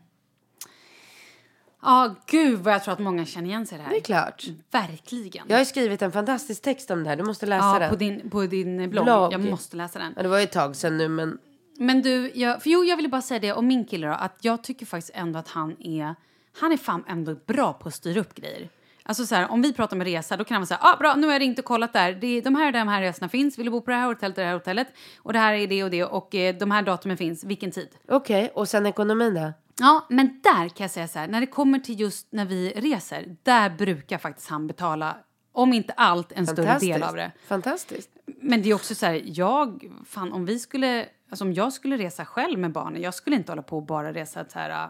Ja, 1.82 2.16
gud 2.26 2.60
vad 2.60 2.74
jag 2.74 2.84
tror 2.84 2.94
att 2.94 3.00
många 3.00 3.26
känner 3.26 3.50
igen 3.50 3.66
sig 3.66 3.76
i 3.76 3.78
det 3.78 3.84
här. 3.84 3.92
Det 3.92 3.98
är 3.98 4.02
klart. 4.02 4.46
Verkligen. 4.72 5.46
Jag 5.50 5.58
har 5.58 5.66
skrivit 5.66 6.02
en 6.02 6.12
fantastisk 6.12 6.62
text 6.62 6.92
om 6.92 7.04
det 7.04 7.10
här. 7.10 7.18
Du 7.18 7.24
måste 7.24 7.46
läsa 7.46 7.66
ja, 7.66 7.80
den. 7.80 7.90
på 7.90 7.96
din, 7.96 8.30
på 8.30 8.42
din 8.42 8.90
blogg. 8.90 9.06
Blogg. 9.06 9.34
Jag 9.34 9.44
måste 9.50 9.78
läsa 9.78 10.00
den. 10.00 10.14
Ja, 10.16 10.24
det 10.24 10.30
var 10.30 10.38
ju 10.38 10.44
ett 10.44 10.52
tag 10.52 10.76
sedan 10.76 10.98
nu, 10.98 11.08
men 11.08 11.38
Men 11.78 12.02
du, 12.02 12.32
jag, 12.36 12.64
för 12.64 12.70
jo, 12.70 12.84
jag 12.84 12.98
ville 12.98 13.10
bara 13.10 13.22
säga 13.22 13.40
det 13.40 13.54
om 13.54 13.68
min 13.68 13.86
kille 13.86 14.08
då, 14.08 14.14
att 14.14 14.38
jag 14.42 14.64
tycker 14.64 14.86
faktiskt 14.86 15.12
ändå 15.14 15.40
att 15.40 15.48
han 15.48 15.76
är, 15.80 16.16
han 16.60 16.72
är 16.72 16.78
fan 16.78 17.04
ändå 17.08 17.36
bra 17.46 17.74
på 17.74 17.88
att 17.88 17.96
styra 17.96 18.20
upp 18.20 18.36
grejer. 18.36 18.70
Alltså 19.08 19.26
så 19.26 19.36
här, 19.36 19.52
om 19.52 19.62
vi 19.62 19.74
pratar 19.74 19.98
om 19.98 20.04
resa, 20.04 20.38
då 20.38 20.44
kan 20.44 20.58
han 20.58 20.68
säga, 20.68 20.80
ah, 20.82 20.98
bra, 20.98 21.16
nu 21.16 21.28
har 21.28 21.34
jag 21.34 21.42
ringt 21.42 21.60
och 21.60 21.66
kollat 21.66 21.94
där, 21.94 22.14
det, 22.14 22.28
är- 22.28 22.42
de 22.42 22.56
här 22.56 22.66
och 22.68 22.74
de 22.74 22.88
här 22.88 23.02
resorna 23.02 23.30
finns, 23.30 23.58
vill 23.60 23.66
du 23.66 23.72
bo 23.72 23.82
på 23.82 23.92
det 23.92 23.98
här 23.98 24.08
hotellet 24.08 24.38
och 24.38 24.42
det 24.42 24.48
här 24.48 24.54
hotellet, 24.54 24.88
och 25.22 25.34
det 25.34 25.40
här 25.40 25.54
är 25.54 25.68
det 25.68 25.84
och 25.84 25.90
det, 25.90 26.04
och 26.04 26.36
eh, 26.36 26.56
de 26.56 26.72
här 26.72 26.82
datumen 26.82 27.18
finns, 27.18 27.44
vilken 27.44 27.72
tid? 27.72 27.90
okej. 28.10 28.52
Och 28.56 28.68
sen 28.70 28.86
ekonomin 28.86 29.34
då? 29.34 29.54
Ja, 29.80 30.06
men 30.10 30.40
där 30.44 30.70
kan 30.70 30.84
jag 30.84 30.92
säga 30.92 31.08
så 31.08 31.20
här, 31.20 31.28
när 31.28 31.40
det 31.42 31.48
kommer 31.48 31.80
till 31.80 32.00
just 32.00 32.28
när 32.32 32.46
vi 32.46 32.74
reser, 32.76 33.36
där 33.44 33.70
brukar 33.70 34.18
faktiskt 34.18 34.50
han 34.50 34.68
betala, 34.68 35.18
om 35.52 35.74
inte 35.74 35.94
allt, 35.94 36.32
en 36.32 36.48
större 36.48 36.80
del 36.80 37.04
av 37.04 37.16
det. 37.16 37.32
Fantastiskt. 37.48 38.10
Men 38.42 38.62
det 38.62 38.70
är 38.70 38.74
också 38.74 38.96
så 38.96 39.06
här, 39.06 39.22
jag, 39.26 39.84
fan 40.06 40.32
om 40.34 40.46
vi 40.46 40.60
skulle, 40.60 41.06
alltså 41.30 41.46
om 41.46 41.54
jag 41.54 41.74
skulle 41.74 41.98
resa 41.98 42.26
själv 42.26 42.60
med 42.60 42.72
barnen, 42.72 43.02
jag 43.02 43.14
skulle 43.14 43.36
inte 43.36 43.52
hålla 43.52 43.62
på 43.62 43.78
och 43.78 43.86
bara 43.86 44.14
resa 44.14 44.46
så 44.50 44.60
här 44.60 44.90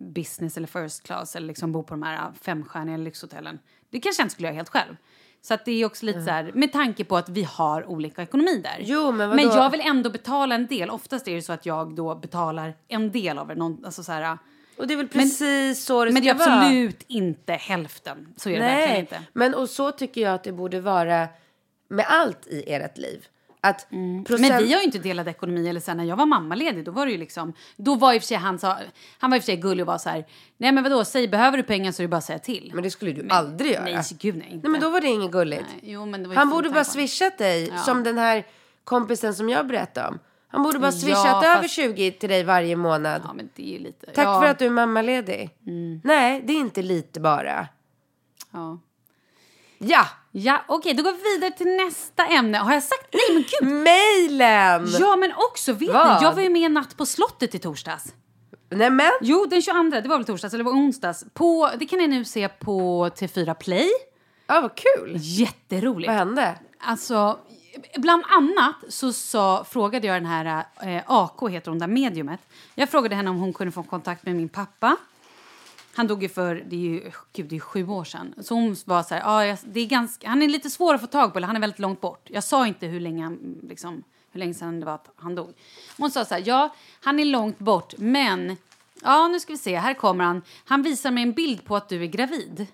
business 0.00 0.56
eller 0.56 0.66
first 0.66 1.02
class 1.02 1.36
eller 1.36 1.46
liksom 1.46 1.72
bo 1.72 1.82
på 1.82 1.94
de 1.94 2.02
här 2.02 2.28
uh, 2.28 2.34
femstjärniga 2.34 2.96
lyxhotellen. 2.96 3.58
Det 3.90 4.00
kanske 4.00 4.20
jag 4.20 4.24
inte 4.24 4.32
skulle 4.32 4.48
göra 4.48 4.56
helt 4.56 4.68
själv. 4.68 4.96
Så 5.42 5.54
att 5.54 5.64
det 5.64 5.72
är 5.72 5.86
också 5.86 6.06
lite 6.06 6.22
så 6.22 6.30
här, 6.30 6.50
med 6.54 6.72
tanke 6.72 7.04
på 7.04 7.16
att 7.16 7.28
vi 7.28 7.42
har 7.42 7.86
olika 7.86 8.22
ekonomi 8.22 8.60
där. 8.64 8.76
Jo, 8.80 9.12
men 9.12 9.30
men 9.30 9.44
jag 9.44 9.70
vill 9.70 9.80
ändå 9.80 10.10
betala 10.10 10.54
en 10.54 10.66
del. 10.66 10.90
Oftast 10.90 11.28
är 11.28 11.34
det 11.34 11.42
så 11.42 11.52
att 11.52 11.66
jag 11.66 11.94
då 11.94 12.14
betalar 12.14 12.74
en 12.88 13.12
del 13.12 13.38
av 13.38 13.48
det. 13.48 13.54
Någon, 13.54 13.84
alltså 13.84 14.02
så 14.02 14.12
här, 14.12 14.32
uh, 14.32 14.38
Och 14.78 14.86
det 14.86 14.94
är 14.94 14.96
väl 14.96 15.08
precis 15.08 15.84
så 15.84 16.04
det 16.04 16.12
men 16.12 16.22
det 16.22 16.28
ska 16.34 16.44
är 16.44 16.48
vara. 16.48 16.60
absolut 16.60 17.04
inte 17.06 17.52
hälften. 17.52 18.34
Så 18.36 18.48
är 18.48 18.54
det 18.54 18.60
verkligen 18.60 18.90
Nej, 18.90 19.00
inte. 19.00 19.22
men 19.32 19.54
och 19.54 19.68
så 19.68 19.90
tycker 19.92 20.20
jag 20.20 20.34
att 20.34 20.44
det 20.44 20.52
borde 20.52 20.80
vara 20.80 21.28
med 21.88 22.04
allt 22.08 22.46
i 22.46 22.72
ert 22.72 22.98
liv. 22.98 23.26
Att 23.60 23.88
procent... 24.26 24.48
Men 24.48 24.62
vi 24.62 24.72
har 24.72 24.80
ju 24.80 24.84
inte 24.84 24.98
delad 24.98 25.28
ekonomi. 25.28 25.68
Eller 25.68 25.80
sen 25.80 25.96
när 25.96 26.04
jag 26.04 26.16
var 26.16 26.26
mammaledig, 26.26 26.84
då 26.84 26.90
var 26.90 27.06
det 27.06 27.12
ju 27.12 27.18
liksom... 27.18 27.52
Då 27.76 27.94
var 27.94 28.12
i 28.12 28.18
och 28.18 28.22
för 28.22 28.26
sig 28.26 28.36
han, 28.36 28.58
sa, 28.58 28.78
han 29.18 29.30
var 29.30 29.36
i 29.36 29.40
och 29.40 29.42
för 29.42 29.46
sig 29.46 29.56
gullig 29.56 29.82
och 29.82 29.86
var 29.86 29.98
så 29.98 30.08
här... 30.08 30.26
Nej 30.56 30.72
men 30.72 30.84
vadå, 30.84 31.04
säg 31.04 31.28
behöver 31.28 31.56
du 31.56 31.62
pengar 31.62 31.92
så 31.92 32.02
är 32.02 32.04
det 32.04 32.08
bara 32.08 32.16
att 32.16 32.24
säga 32.24 32.38
till. 32.38 32.70
Men 32.74 32.82
det 32.82 32.90
skulle 32.90 33.12
du 33.12 33.28
aldrig 33.30 33.72
göra. 33.72 33.84
Nej, 33.84 34.02
gud 34.18 34.36
nej. 34.36 34.46
Inte. 34.50 34.68
Nej, 34.68 34.72
men 34.72 34.80
då 34.80 34.90
var 34.90 35.00
det 35.00 35.06
inget 35.06 35.30
gulligt. 35.30 35.66
Nej, 35.68 35.92
jo, 35.92 36.06
men 36.06 36.22
det 36.22 36.28
var 36.28 36.36
Han 36.36 36.50
borde 36.50 36.70
bara 36.70 36.84
swishat 36.84 37.38
dig, 37.38 37.72
som 37.84 38.02
den 38.02 38.18
här 38.18 38.46
kompisen 38.84 39.34
som 39.34 39.48
jag 39.48 39.66
berättade 39.66 40.08
om. 40.08 40.18
Han 40.48 40.62
borde 40.62 40.78
bara 40.78 40.86
Ja, 40.86 40.92
swishat 40.92 41.26
fast- 41.26 41.46
över 41.56 41.68
20 41.68 42.10
till 42.10 42.28
dig 42.28 42.44
varje 42.44 42.76
månad. 42.76 43.22
Ja, 43.24 43.32
men 43.32 43.48
det 43.56 43.76
är 43.76 43.78
lite... 43.78 44.06
Tack 44.06 44.26
ja, 44.26 44.40
för 44.40 44.48
att 44.48 44.58
du 44.58 44.66
är 44.66 44.70
mammaledig. 44.70 45.50
Mm. 45.66 46.00
Nej, 46.04 46.42
det 46.44 46.52
är 46.52 46.56
inte 46.56 46.82
lite 46.82 47.20
bara. 47.20 47.68
Ja, 48.50 48.78
Ja! 49.78 50.06
Ja 50.32 50.64
okej, 50.68 50.94
då 50.94 51.02
går 51.02 51.12
vi 51.12 51.34
vidare 51.34 51.50
till 51.50 51.76
nästa 51.76 52.26
ämne. 52.26 52.58
Har 52.58 52.72
jag 52.72 52.82
sagt... 52.82 53.06
Nej, 53.12 53.34
men 53.34 53.44
gud! 53.60 53.82
Mejlen! 53.82 54.88
Ja, 55.00 55.16
men 55.16 55.32
också, 55.36 55.72
vet 55.72 55.92
Vad? 55.92 56.20
ni, 56.20 56.24
jag 56.26 56.32
var 56.32 56.42
ju 56.42 56.48
med 56.50 56.70
natt 56.72 56.96
på 56.96 57.06
slottet 57.06 57.54
i 57.54 57.58
torsdags. 57.58 58.04
Nej 58.70 58.90
men, 58.90 59.10
Jo, 59.20 59.46
den 59.46 59.62
22, 59.62 60.00
det 60.00 60.08
var 60.08 60.16
väl 60.16 60.24
torsdags, 60.26 60.54
eller 60.54 60.64
det 60.64 60.70
var 60.70 60.76
onsdags. 60.76 61.24
På, 61.34 61.70
det 61.78 61.86
kan 61.86 61.98
ni 61.98 62.06
nu 62.06 62.24
se 62.24 62.48
på 62.48 63.08
T4 63.08 63.54
Play. 63.54 63.88
ja 64.46 64.60
vad 64.60 64.70
kul. 64.74 65.12
Jätteroligt. 65.16 66.08
Vad 66.08 66.16
hände? 66.16 66.58
Alltså, 66.80 67.38
bland 67.96 68.24
annat 68.28 68.74
så 68.88 69.12
sa, 69.12 69.64
frågade 69.70 70.06
jag 70.06 70.16
den 70.16 70.26
här 70.26 70.64
eh, 70.82 71.02
AK, 71.06 71.50
heter 71.50 71.70
hon 71.70 71.78
där, 71.78 71.86
mediumet. 71.86 72.40
Jag 72.74 72.88
frågade 72.90 73.14
henne 73.14 73.30
om 73.30 73.38
hon 73.40 73.52
kunde 73.52 73.72
få 73.72 73.82
kontakt 73.82 74.26
med 74.26 74.36
min 74.36 74.48
pappa. 74.48 74.96
Han 75.94 76.06
dog 76.06 76.22
ju 76.22 76.28
för, 76.28 76.54
det 76.54 76.76
är 76.76 76.80
ju, 76.80 77.10
gud, 77.32 77.46
det 77.46 77.56
är 77.56 77.60
sju 77.60 77.88
år 77.88 78.04
sedan. 78.04 78.34
Så 78.42 78.54
hon 78.54 78.76
var 78.84 79.02
så 79.02 79.14
här, 79.14 79.22
ja, 79.22 79.46
jag- 79.46 79.58
det 79.64 79.80
är 79.80 79.86
ganska, 79.86 80.28
han 80.28 80.42
är 80.42 80.48
lite 80.48 80.70
svår 80.70 80.94
att 80.94 81.00
få 81.00 81.06
tag 81.06 81.32
på, 81.32 81.38
eller 81.38 81.46
han 81.46 81.56
är 81.56 81.60
väldigt 81.60 81.78
långt 81.78 82.00
bort. 82.00 82.26
Jag 82.30 82.44
sa 82.44 82.66
inte 82.66 82.86
hur 82.86 83.00
länge, 83.00 83.22
han, 83.24 83.58
liksom, 83.62 84.02
hur 84.30 84.38
länge 84.40 84.54
sedan 84.54 84.80
det 84.80 84.86
var 84.86 84.94
att 84.94 85.10
han 85.16 85.34
dog. 85.34 85.52
Hon 85.98 86.10
sa 86.10 86.24
så 86.24 86.34
här, 86.34 86.42
ja, 86.46 86.74
han 87.02 87.20
är 87.20 87.24
långt 87.24 87.58
bort, 87.58 87.94
men, 87.98 88.56
ja, 89.02 89.28
nu 89.28 89.40
ska 89.40 89.52
vi 89.52 89.58
se, 89.58 89.76
här 89.76 89.94
kommer 89.94 90.24
han. 90.24 90.42
Han 90.64 90.82
visar 90.82 91.10
mig 91.10 91.22
en 91.22 91.32
bild 91.32 91.64
på 91.64 91.76
att 91.76 91.88
du 91.88 92.02
är 92.02 92.06
gravid. 92.06 92.66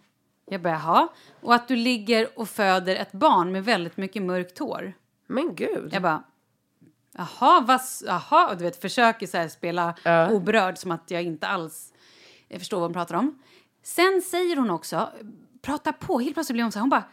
Jag 0.50 0.62
bara, 0.62 0.72
jaha. 0.72 1.08
Och 1.40 1.54
att 1.54 1.68
du 1.68 1.76
ligger 1.76 2.38
och 2.38 2.48
föder 2.48 2.96
ett 2.96 3.12
barn 3.12 3.52
med 3.52 3.64
väldigt 3.64 3.96
mycket 3.96 4.22
mörkt 4.22 4.58
hår. 4.58 4.92
Men 5.26 5.54
gud. 5.54 5.90
Jag 5.92 6.02
bara, 6.02 6.22
jaha, 7.12 7.60
vad, 7.60 7.80
jaha, 8.06 8.48
och 8.50 8.56
du 8.56 8.64
vet, 8.64 8.80
försöker 8.80 9.26
så 9.26 9.36
här 9.36 9.48
spela 9.48 9.94
oberörd 10.32 10.78
som 10.78 10.90
att 10.90 11.10
jag 11.10 11.22
inte 11.22 11.46
alls 11.46 11.92
jag 12.48 12.60
förstår 12.60 12.76
vad 12.76 12.88
hon 12.88 12.94
pratar 12.94 13.14
om. 13.14 13.38
Sen 13.82 14.22
säger 14.22 14.56
hon 14.56 14.70
också, 14.70 15.12
prata 15.62 15.92
på, 15.92 16.18
helt 16.20 16.34
plötsligt 16.34 16.54
blir 16.54 16.62
hon 16.62 16.72
så 16.72 16.78
här, 16.78 16.82
hon 16.82 16.90
bara, 16.90 17.04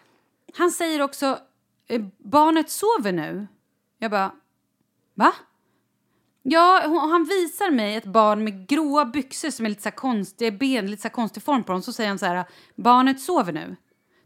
han 0.53 0.71
säger 0.71 1.01
också, 1.01 1.39
eh, 1.87 2.01
barnet 2.17 2.69
sover 2.69 3.11
nu. 3.11 3.47
Jag 3.97 4.11
bara, 4.11 4.31
va? 5.13 5.33
Ja, 6.43 6.83
hon, 6.85 7.09
han 7.09 7.23
visar 7.23 7.71
mig 7.71 7.95
ett 7.95 8.05
barn 8.05 8.43
med 8.43 8.67
gråa 8.67 9.05
byxor 9.05 9.49
som 9.49 9.65
är 9.65 9.69
lite 9.69 9.81
så 9.81 9.89
här 9.89 9.95
konstiga 9.95 10.51
ben, 10.51 10.91
lite 10.91 11.01
så 11.01 11.07
här 11.07 11.13
konstig 11.13 11.43
form 11.43 11.63
på 11.63 11.71
dem. 11.71 11.81
Så 11.81 11.93
säger 11.93 12.09
han 12.09 12.19
så 12.19 12.25
här, 12.25 12.45
barnet 12.75 13.21
sover 13.21 13.53
nu. 13.53 13.75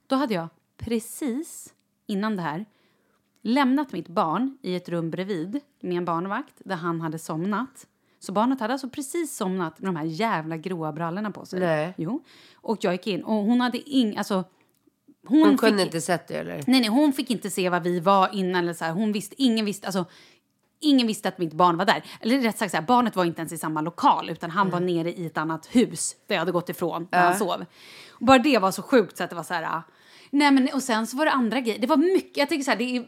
Då 0.07 0.15
hade 0.15 0.33
jag 0.33 0.47
precis 0.77 1.73
innan 2.05 2.35
det 2.35 2.41
här 2.41 2.65
lämnat 3.41 3.91
mitt 3.91 4.07
barn 4.07 4.57
i 4.61 4.75
ett 4.75 4.89
rum 4.89 5.11
bredvid 5.11 5.59
med 5.79 5.97
en 5.97 6.05
barnvakt 6.05 6.53
där 6.57 6.75
han 6.75 7.01
hade 7.01 7.19
somnat. 7.19 7.87
Så 8.27 8.33
barnet 8.33 8.59
hade 8.59 8.73
alltså 8.73 8.89
precis 8.89 9.37
somnat 9.37 9.79
med 9.79 9.87
de 9.87 9.95
här 9.95 10.05
jävla 10.05 10.57
gråa 10.57 10.91
brallorna 10.91 11.31
på 11.31 11.45
sig. 11.45 11.59
Nej. 11.59 11.93
Jo. 11.97 12.23
Och 12.55 12.77
jag 12.81 12.93
gick 12.93 13.07
in 13.07 13.23
och 13.23 13.33
hon 13.35 13.61
hade 13.61 13.89
ing... 13.89 14.17
Alltså, 14.17 14.43
hon, 15.27 15.39
Hon 15.39 15.49
fick, 15.49 15.59
kunde 15.59 15.83
inte 15.83 16.01
sett 16.01 16.27
det 16.27 16.33
eller? 16.33 16.53
Nej, 16.67 16.81
nej, 16.81 16.87
hon 16.87 17.13
fick 17.13 17.31
inte 17.31 17.49
se 17.49 17.69
vad 17.69 17.83
vi 17.83 17.99
var 17.99 18.29
innan. 18.33 18.63
Eller 18.63 18.73
så 18.73 18.85
här. 18.85 18.91
Hon 18.91 19.11
visste, 19.11 19.35
ingen 19.43 19.65
visste, 19.65 19.87
alltså, 19.87 20.05
ingen 20.79 21.07
visste 21.07 21.29
att 21.29 21.37
mitt 21.37 21.53
barn 21.53 21.77
var 21.77 21.85
där. 21.85 22.03
Eller 22.21 22.39
rätt 22.41 22.57
sagt, 22.57 22.71
så 22.71 22.77
här, 22.77 22.83
barnet 22.85 23.15
var 23.15 23.25
inte 23.25 23.41
ens 23.41 23.53
i 23.53 23.57
samma 23.57 23.81
lokal 23.81 24.29
utan 24.29 24.51
han 24.51 24.69
var 24.69 24.79
nere 24.79 25.13
i 25.13 25.25
ett 25.25 25.37
annat 25.37 25.75
hus 25.75 26.15
där 26.27 26.35
jag 26.35 26.39
hade 26.39 26.51
gått 26.51 26.69
ifrån 26.69 27.07
när 27.11 27.19
han 27.19 27.37
sov. 27.37 27.65
Och 28.09 28.25
bara 28.25 28.39
det 28.39 28.59
var 28.59 28.71
så 28.71 28.81
sjukt 28.81 29.17
så 29.17 29.23
att 29.23 29.29
det 29.29 29.35
var 29.35 29.43
så 29.43 29.53
här... 29.53 29.63
ah, 29.63 29.81
Nej, 30.29 30.51
men, 30.51 30.69
och 30.73 30.83
sen 30.83 31.07
så 31.07 31.17
var 31.17 31.25
det 31.25 31.31
andra 31.31 31.59
grejer. 31.59 31.79
Det 31.79 31.87
var 31.87 31.97
mycket. 31.97 32.37
Jag 32.37 32.49
tycker 32.49 32.63
så 32.63 32.71
här, 32.71 32.77
det 32.77 32.97
är, 32.97 33.05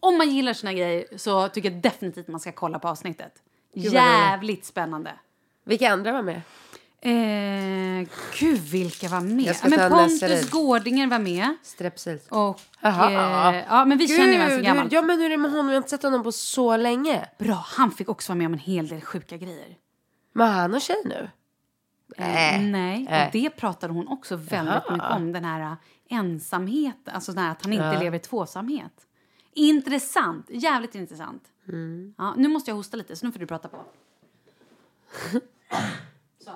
om 0.00 0.18
man 0.18 0.30
gillar 0.30 0.52
såna 0.52 0.72
grejer 0.72 1.04
så 1.16 1.48
tycker 1.48 1.70
jag 1.70 1.82
definitivt 1.82 2.28
man 2.28 2.40
ska 2.40 2.52
kolla 2.52 2.78
på 2.78 2.88
avsnittet. 2.88 3.42
Jävligt 3.72 4.64
spännande. 4.64 5.12
Vilka 5.64 5.90
andra 5.92 6.12
var 6.12 6.22
med? 6.22 6.40
Eh, 7.04 8.08
gud, 8.38 8.58
vilka 8.60 9.08
var 9.08 9.20
med? 9.20 9.44
Ja, 9.46 9.54
men 9.68 9.80
en 9.80 9.90
Pontus. 9.90 10.50
Gårdinger 10.50 11.06
var 11.06 11.18
med. 11.18 11.54
Strepsils. 11.62 12.26
Och, 12.28 12.60
Jaha. 12.80 13.54
eh, 13.54 13.64
ja, 13.68 13.84
men 13.84 13.98
vi 13.98 14.08
känner 14.08 14.32
ju 14.32 14.38
varandra 14.38 14.56
Gud, 14.56 14.64
gammalt. 14.64 14.92
Ja 14.92 15.02
men 15.02 15.18
hur 15.18 15.26
är 15.26 15.30
det 15.30 15.36
med 15.36 15.50
honom? 15.50 15.66
Jag 15.66 15.72
har 15.74 15.76
inte 15.76 15.90
sett 15.90 16.02
honom 16.02 16.22
på 16.22 16.32
så 16.32 16.76
länge. 16.76 17.28
Bra, 17.38 17.64
han 17.66 17.90
fick 17.90 18.08
också 18.08 18.32
vara 18.32 18.38
med 18.38 18.46
om 18.46 18.52
en 18.52 18.58
hel 18.58 18.88
del 18.88 19.00
sjuka 19.00 19.36
grejer. 19.36 19.76
Men 20.32 20.50
han 20.50 20.74
och 20.74 20.80
tjej 20.80 21.02
nu? 21.04 21.28
Eh, 22.16 22.60
Nej, 22.60 23.06
och 23.26 23.32
det 23.32 23.50
pratade 23.50 23.92
hon 23.92 24.08
också 24.08 24.36
väldigt 24.36 24.74
Jaha. 24.86 24.92
mycket 24.92 25.10
om. 25.10 25.32
Den 25.32 25.44
här 25.44 25.60
äh, 25.60 25.72
ensamheten, 26.18 27.14
alltså 27.14 27.32
den 27.32 27.44
här 27.44 27.50
att 27.50 27.62
han 27.64 27.72
inte 27.72 27.98
lever 27.98 28.16
i 28.16 28.20
tvåsamhet. 28.20 28.92
Intressant, 29.54 30.46
jävligt 30.50 30.94
intressant. 30.94 31.42
Mm. 31.68 32.14
Ja, 32.18 32.34
nu 32.36 32.48
måste 32.48 32.70
jag 32.70 32.76
hosta 32.76 32.96
lite, 32.96 33.16
så 33.16 33.26
nu 33.26 33.32
får 33.32 33.40
du 33.40 33.46
prata 33.46 33.68
på. 33.68 33.76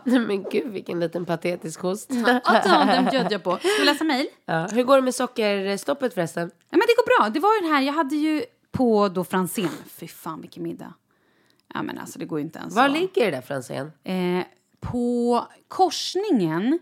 Nej 0.05 0.19
men 0.21 0.43
gud 0.43 0.73
vilken 0.73 1.01
liten 1.01 1.25
patetisk 1.25 1.81
host. 1.81 2.11
Ja, 2.45 2.85
den 2.87 3.05
bjöd 3.05 3.33
jag 3.33 3.43
på. 3.45 3.57
Ska 3.59 3.69
vi 3.79 3.85
läsa 3.85 4.05
mejl? 4.05 4.27
Ja. 4.45 4.67
Hur 4.73 4.85
går 4.85 4.97
det 4.97 5.03
med 5.03 5.15
sockerstoppet 5.15 6.15
förresten? 6.15 6.51
Ja, 6.71 6.77
men 6.77 6.81
det 6.81 6.95
går 6.97 7.19
bra. 7.19 7.29
Det 7.31 7.41
var 7.41 7.55
ju 7.55 7.61
den 7.61 7.71
här, 7.71 7.83
jag 7.83 7.93
hade 7.93 8.17
ju 8.17 8.45
på 8.71 9.09
då 9.09 9.25
Franzén. 9.25 9.69
Fy 9.87 10.09
fan 10.09 10.41
vilken 10.41 10.63
middag. 10.63 10.95
Ja 11.75 11.83
men 11.83 11.99
alltså 11.99 12.19
det 12.19 12.25
går 12.25 12.39
ju 12.39 12.45
inte 12.45 12.59
ens 12.59 12.75
Var 12.75 12.89
så. 12.89 12.95
ligger 12.95 13.25
det 13.25 13.31
där 13.31 13.41
Franzén? 13.41 13.93
Eh, 14.05 14.45
på 14.81 15.47
korsningen 15.69 16.79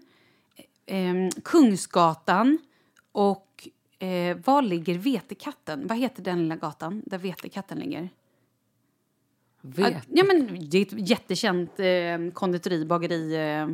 eh, 0.87 1.41
Kungsgatan 1.45 2.59
och 3.13 3.69
eh, 3.99 4.37
var 4.45 4.63
ligger 4.63 4.99
Vetekatten? 4.99 5.87
Vad 5.87 5.99
heter 5.99 6.23
den 6.23 6.39
lilla 6.39 6.57
gatan 6.57 7.03
där 7.07 7.19
Vetekatten 7.19 7.79
ligger? 7.79 8.09
Vet. 9.61 10.05
Ja, 10.09 10.25
men 10.25 10.69
det 10.71 10.79
är 10.79 10.83
ett 10.83 11.09
jättekänt 11.09 11.81
eh, 11.81 12.33
konditori, 12.33 12.85
bageri... 12.85 13.37
Eh. 13.37 13.69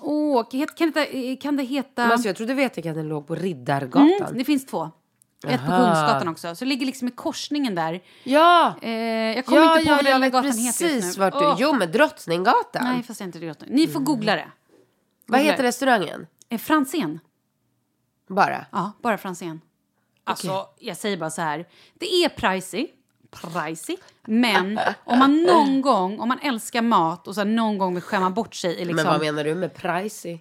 Åh, 0.00 0.48
kan, 0.50 0.66
kan, 0.66 0.90
det, 0.90 1.36
kan 1.36 1.56
det 1.56 1.62
heta... 1.62 2.02
Men 2.02 2.12
alltså, 2.12 2.28
jag 2.28 2.36
trodde 2.36 2.54
vet 2.54 2.78
att 2.78 2.84
den 2.84 3.08
låg 3.08 3.26
på 3.26 3.34
Riddargatan. 3.34 4.10
Mm, 4.20 4.38
det 4.38 4.44
finns 4.44 4.66
två. 4.66 4.90
Ett 5.48 5.66
på 5.66 5.72
Aha. 5.72 5.94
Kungsgatan 5.94 6.28
också. 6.28 6.54
Så 6.54 6.64
det 6.64 6.68
ligger 6.68 6.86
liksom 6.86 7.08
i 7.08 7.10
korsningen 7.10 7.74
där. 7.74 8.00
Ja! 8.24 8.74
Eh, 8.82 8.90
jag 8.90 9.46
kommer 9.46 9.62
ja, 9.62 9.78
inte 9.78 9.84
på 9.84 9.92
ja, 9.92 9.96
vad 9.96 10.04
den 10.04 10.22
jag 10.22 10.32
gatan 10.32 10.44
heter 10.44 10.64
just 10.64 10.78
precis 10.78 11.16
nu. 11.16 11.20
vart 11.20 11.58
du... 11.58 11.64
Jo, 11.64 11.72
men 11.72 11.92
Drottninggatan. 11.92 12.84
Nej, 12.84 13.02
fast 13.02 13.20
jag 13.20 13.26
inte 13.26 13.38
det. 13.38 13.56
Ni 13.66 13.88
får 13.88 14.00
googla 14.00 14.34
det. 14.36 14.48
Vad 15.26 15.40
googla 15.40 15.50
heter 15.50 15.62
det. 15.62 15.68
restaurangen? 15.68 16.26
Eh, 16.48 16.58
Franzén. 16.58 17.20
Bara? 18.34 18.66
Ja, 18.72 18.92
bara 19.02 19.18
Franzén. 19.18 19.60
Alltså, 20.24 20.66
jag 20.78 20.96
säger 20.96 21.16
bara 21.16 21.30
så 21.30 21.42
här. 21.42 21.66
Det 21.94 22.06
är 22.06 22.28
pricey. 22.28 22.86
Pricey. 23.30 23.96
Men 24.24 24.80
om 25.04 25.18
man 25.18 25.42
någon 25.42 25.80
gång, 25.80 26.20
om 26.20 26.28
man 26.28 26.38
älskar 26.38 26.82
mat 26.82 27.28
och 27.28 27.34
så 27.34 27.44
någon 27.44 27.78
gång 27.78 27.94
vill 27.94 28.02
skämma 28.02 28.30
bort 28.30 28.54
sig 28.54 28.74
i 28.74 28.84
liksom... 28.84 28.96
Men 28.96 29.06
vad 29.06 29.20
menar 29.20 29.44
du 29.44 29.54
med 29.54 29.74
pricey? 29.74 30.38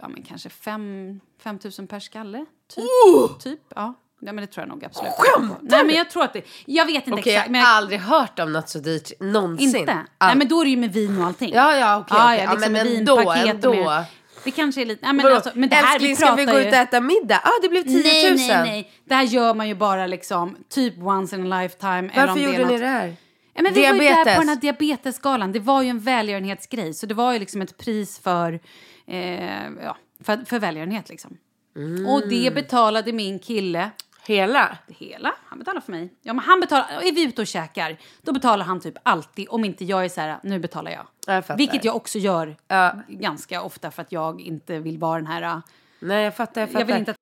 ja, 0.00 0.08
men 0.08 0.22
kanske 0.22 0.48
fem, 0.48 1.20
fem 1.38 1.58
tusen 1.58 1.86
per 1.86 2.00
skalle. 2.00 2.46
Typ. 2.74 2.84
Oh! 2.84 3.38
typ 3.38 3.60
ja. 3.74 3.94
ja, 4.20 4.32
men 4.32 4.36
det 4.36 4.46
tror 4.46 4.62
jag 4.66 4.68
nog 4.68 4.84
absolut. 4.84 5.12
Skämtar 5.18 5.58
Nej, 5.60 5.84
men 5.84 5.94
jag 5.94 6.10
tror 6.10 6.22
att 6.24 6.32
det... 6.32 6.42
Jag 6.66 6.86
vet 6.86 7.06
inte 7.06 7.20
Okej, 7.20 7.32
exakt. 7.34 7.46
jag 7.46 7.52
Men 7.52 7.60
har 7.60 7.68
jag, 7.68 7.76
aldrig 7.76 8.00
hört 8.00 8.38
om 8.38 8.52
något 8.52 8.68
så 8.68 8.78
dyrt 8.78 9.20
någonsin. 9.20 9.76
inte? 9.76 10.04
Ja. 10.18 10.26
Nej, 10.26 10.36
men 10.36 10.48
då 10.48 10.60
är 10.60 10.64
det 10.64 10.70
ju 10.70 10.76
med 10.76 10.92
vin 10.92 11.20
och 11.20 11.26
allting. 11.26 11.54
Ja, 11.54 11.76
ja, 11.76 11.96
okej. 11.98 12.16
Ja, 12.18 12.24
okej. 12.24 12.44
ja, 12.44 12.50
liksom 12.52 12.72
men 12.72 12.86
med 12.86 12.96
ändå, 12.98 13.16
vinpaket 13.16 13.54
ändå. 13.54 13.70
och 13.70 13.76
med- 13.76 14.04
Det 14.46 14.52
kanske 14.52 14.80
är 14.80 14.86
lite... 14.86 15.06
Nej, 15.06 15.14
men, 15.14 15.32
alltså, 15.32 15.50
men 15.54 15.68
det 15.68 15.76
här 15.76 15.94
Älskling, 15.94 16.10
vi 16.10 16.16
ska 16.16 16.34
vi 16.34 16.44
gå 16.44 16.52
ju... 16.52 16.60
ut 16.60 16.66
och 16.66 16.78
äta 16.78 17.00
middag? 17.00 17.40
Ja, 17.44 17.50
ah, 17.50 17.58
det 17.62 17.68
blev 17.68 17.82
10 17.82 17.92
000. 17.94 18.02
Nej, 18.02 18.36
nej, 18.36 18.62
nej. 18.62 18.90
Det 19.04 19.14
här 19.14 19.24
gör 19.24 19.54
man 19.54 19.68
ju 19.68 19.74
bara 19.74 20.06
liksom 20.06 20.56
typ 20.68 20.94
once 20.98 21.36
in 21.36 21.52
a 21.52 21.62
lifetime. 21.62 22.10
Varför 22.16 22.40
gjorde 22.40 22.66
ni 22.66 22.78
det 22.78 22.86
här? 22.86 23.16
Ja, 23.54 23.62
men 23.62 23.74
vi 23.74 23.82
var 23.82 23.92
ju 23.92 23.98
där 23.98 24.04
Diabetes. 24.04 24.34
på 24.34 24.40
den 24.40 24.48
här 24.48 24.56
diabetesgalan. 24.56 25.52
Det 25.52 25.60
var 25.60 25.82
ju 25.82 25.88
en 25.88 26.00
välgörenhetsgrej. 26.00 26.94
Så 26.94 27.06
det 27.06 27.14
var 27.14 27.32
ju 27.32 27.38
liksom 27.38 27.62
ett 27.62 27.78
pris 27.78 28.18
för, 28.18 28.60
eh, 29.06 29.64
ja, 29.82 29.96
för, 30.24 30.44
för 30.46 30.58
välgörenhet. 30.58 31.08
Liksom. 31.08 31.36
Mm. 31.76 32.06
Och 32.06 32.28
det 32.28 32.54
betalade 32.54 33.12
min 33.12 33.38
kille. 33.38 33.90
Hela? 34.26 34.78
Hela. 34.88 35.34
Han 35.46 35.58
betalar 35.58 35.80
för 35.80 35.92
mig. 35.92 36.12
Ja, 36.22 36.32
men 36.32 36.44
han 36.44 36.60
betalar, 36.60 36.86
är 37.02 37.12
vi 37.14 37.22
ute 37.24 37.40
och 37.42 37.46
käkar, 37.46 37.96
då 38.22 38.32
betalar 38.32 38.64
han 38.64 38.80
typ 38.80 38.94
alltid. 39.02 39.46
Om 39.50 39.64
inte 39.64 39.84
jag 39.84 40.04
är 40.04 40.08
så 40.08 40.20
här, 40.20 40.38
nu 40.42 40.58
betalar 40.58 40.90
jag. 40.90 41.06
Jag 41.26 41.44
fattar. 41.46 41.58
Vilket 41.58 41.84
jag 41.84 41.96
också 41.96 42.18
gör 42.18 42.56
Ja. 42.68 42.94
ganska 43.08 43.62
ofta 43.62 43.90
för 43.90 44.02
att 44.02 44.12
jag 44.12 44.40
inte 44.40 44.78
vill 44.78 44.98
vara 44.98 45.16
den 45.18 45.26
här... 45.26 45.42
äh, 45.42 45.58
Nej, 46.00 46.24
jag 46.24 46.36
fattar. 46.36 46.60
Jag 46.60 46.68
fattar. 46.70 46.80
Jag 46.80 46.86
vill 46.86 46.96
inte 46.96 47.10
att 47.10 47.16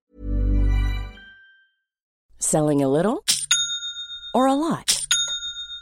Selling 2.38 2.82
a 2.84 2.88
little 2.88 3.16
or 4.34 4.48
a 4.48 4.54
lot? 4.54 5.03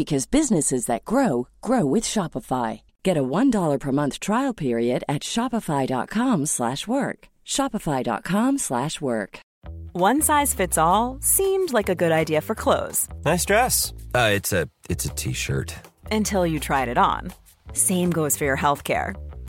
because 0.00 0.24
businesses 0.38 0.86
that 0.86 1.04
grow 1.04 1.46
grow 1.60 1.84
with 1.94 2.04
Shopify. 2.04 2.80
Get 3.02 3.16
a 3.18 3.22
$1 3.22 3.78
per 3.80 3.92
month 3.92 4.16
trial 4.28 4.54
period 4.54 5.00
at 5.14 5.22
shopify.com/work. 5.22 6.48
slash 6.48 6.82
work. 6.88 7.18
shopify.com/work. 7.46 8.58
slash 8.58 9.00
work. 9.00 9.32
One 9.92 10.22
size 10.22 10.54
fits 10.54 10.78
all 10.78 11.18
seemed 11.20 11.72
like 11.78 11.90
a 11.90 12.00
good 12.02 12.12
idea 12.22 12.40
for 12.40 12.54
clothes 12.54 13.08
Nice 13.24 13.44
dress. 13.44 13.92
Uh, 14.14 14.30
it's 14.38 14.52
a 14.60 14.62
it's 14.88 15.04
a 15.10 15.14
t-shirt. 15.20 15.74
until 16.18 16.46
you 16.46 16.58
tried 16.60 16.88
it 16.88 16.98
on. 16.98 17.32
Same 17.72 18.10
goes 18.10 18.36
for 18.38 18.44
your 18.50 18.60
healthcare. 18.66 19.14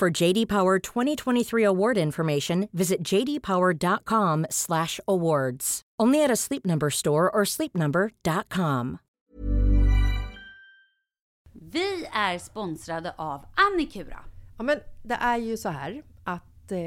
For 0.00 0.22
JD 0.22 0.48
Power 0.48 0.78
2023 0.78 1.64
award 1.64 1.98
information, 1.98 2.68
visit 2.72 3.12
jdpower.com/awards. 3.12 5.80
Only 6.02 6.24
at 6.24 6.30
a 6.30 6.36
Sleep 6.36 6.64
Number 6.64 6.90
store 6.90 7.30
or 7.30 7.44
sleepnumber.com. 7.44 8.98
Vi 11.52 12.06
är 12.12 12.38
sponsrade 12.38 13.14
av 13.18 13.44
Annikura. 13.54 14.24
Ja, 14.58 14.62
men 14.62 14.80
det 15.02 15.14
är 15.14 15.36
ju 15.36 15.56
så 15.56 15.68
här 15.68 16.02
att 16.24 16.72
eh, 16.72 16.78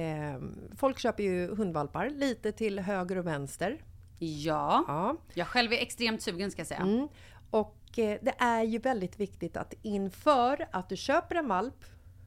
folk 0.77 0.99
köper 0.99 1.23
ju 1.23 1.55
hundvalpar 1.55 2.09
lite 2.09 2.51
till 2.51 2.79
höger 2.79 3.17
och 3.17 3.27
vänster. 3.27 3.83
Ja. 4.19 4.83
Ja. 4.87 5.15
Jag 5.33 5.47
själv 5.47 5.73
är 5.73 5.77
extremt 5.77 6.21
sugen 6.21 6.51
ska 6.51 6.59
jag 6.59 6.67
säga. 6.67 6.79
Mm. 6.79 7.07
Och 7.49 7.99
eh, 7.99 8.19
det 8.21 8.35
är 8.37 8.63
ju 8.63 8.79
väldigt 8.79 9.19
viktigt 9.19 9.57
att 9.57 9.73
inför 9.81 10.67
att 10.71 10.89
du 10.89 10.97
köper 10.97 11.35
en 11.35 11.47
valp 11.47 11.85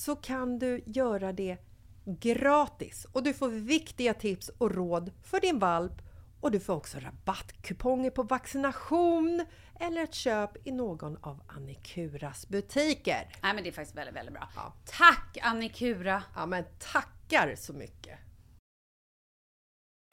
så 0.00 0.16
kan 0.16 0.58
du 0.58 0.82
göra 0.86 1.32
det 1.32 1.58
gratis 2.04 3.06
och 3.12 3.22
du 3.22 3.34
får 3.34 3.48
viktiga 3.48 4.14
tips 4.14 4.48
och 4.48 4.74
råd 4.74 5.10
för 5.22 5.40
din 5.40 5.58
valp 5.58 5.92
och 6.40 6.50
du 6.50 6.60
får 6.60 6.74
också 6.74 6.98
rabattkuponger 6.98 8.10
på 8.10 8.22
vaccination 8.22 9.46
eller 9.80 10.02
ett 10.02 10.14
köp 10.14 10.66
i 10.66 10.72
någon 10.72 11.16
av 11.16 11.42
Annikuras 11.46 12.48
butiker. 12.48 13.28
Nej, 13.42 13.54
men 13.54 13.62
det 13.62 13.70
är 13.70 13.72
faktiskt 13.72 13.96
väldigt, 13.96 14.16
väldigt 14.16 14.34
bra. 14.34 14.48
Ja. 14.56 14.72
Tack 14.84 15.38
Annikura! 15.42 16.22
Ja, 16.36 16.46
men 16.46 16.64
tackar 16.92 17.54
så 17.56 17.72
mycket! 17.72 18.18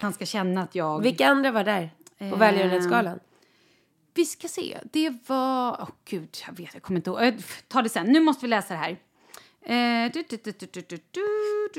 Han 0.02 0.14
ska 0.14 0.26
känna 0.26 0.64
att 0.64 0.76
jag... 0.76 1.02
Vilka 1.02 1.28
andra 1.28 1.52
var 1.52 1.64
där 1.64 1.90
på 2.18 2.24
Eh, 2.24 2.38
välgörenhetsgalan? 2.38 3.20
Vi 4.14 4.26
ska 4.26 4.48
se. 4.48 4.78
Det 4.84 5.10
var... 5.28 5.82
Åh 5.82 5.90
gud, 6.06 6.38
jag 6.48 6.58
vet, 6.58 6.74
jag 6.74 6.84
kommer 6.84 6.98
inte 6.98 7.10
ihåg. 7.10 7.22
Jag 7.22 7.44
tar 7.68 7.82
det 7.82 7.90
sen. 7.90 8.06
Nu 8.08 8.20
måste 8.20 8.46
vi 8.46 8.50
läsa 8.50 8.74
det 8.74 8.80
här. 8.80 8.98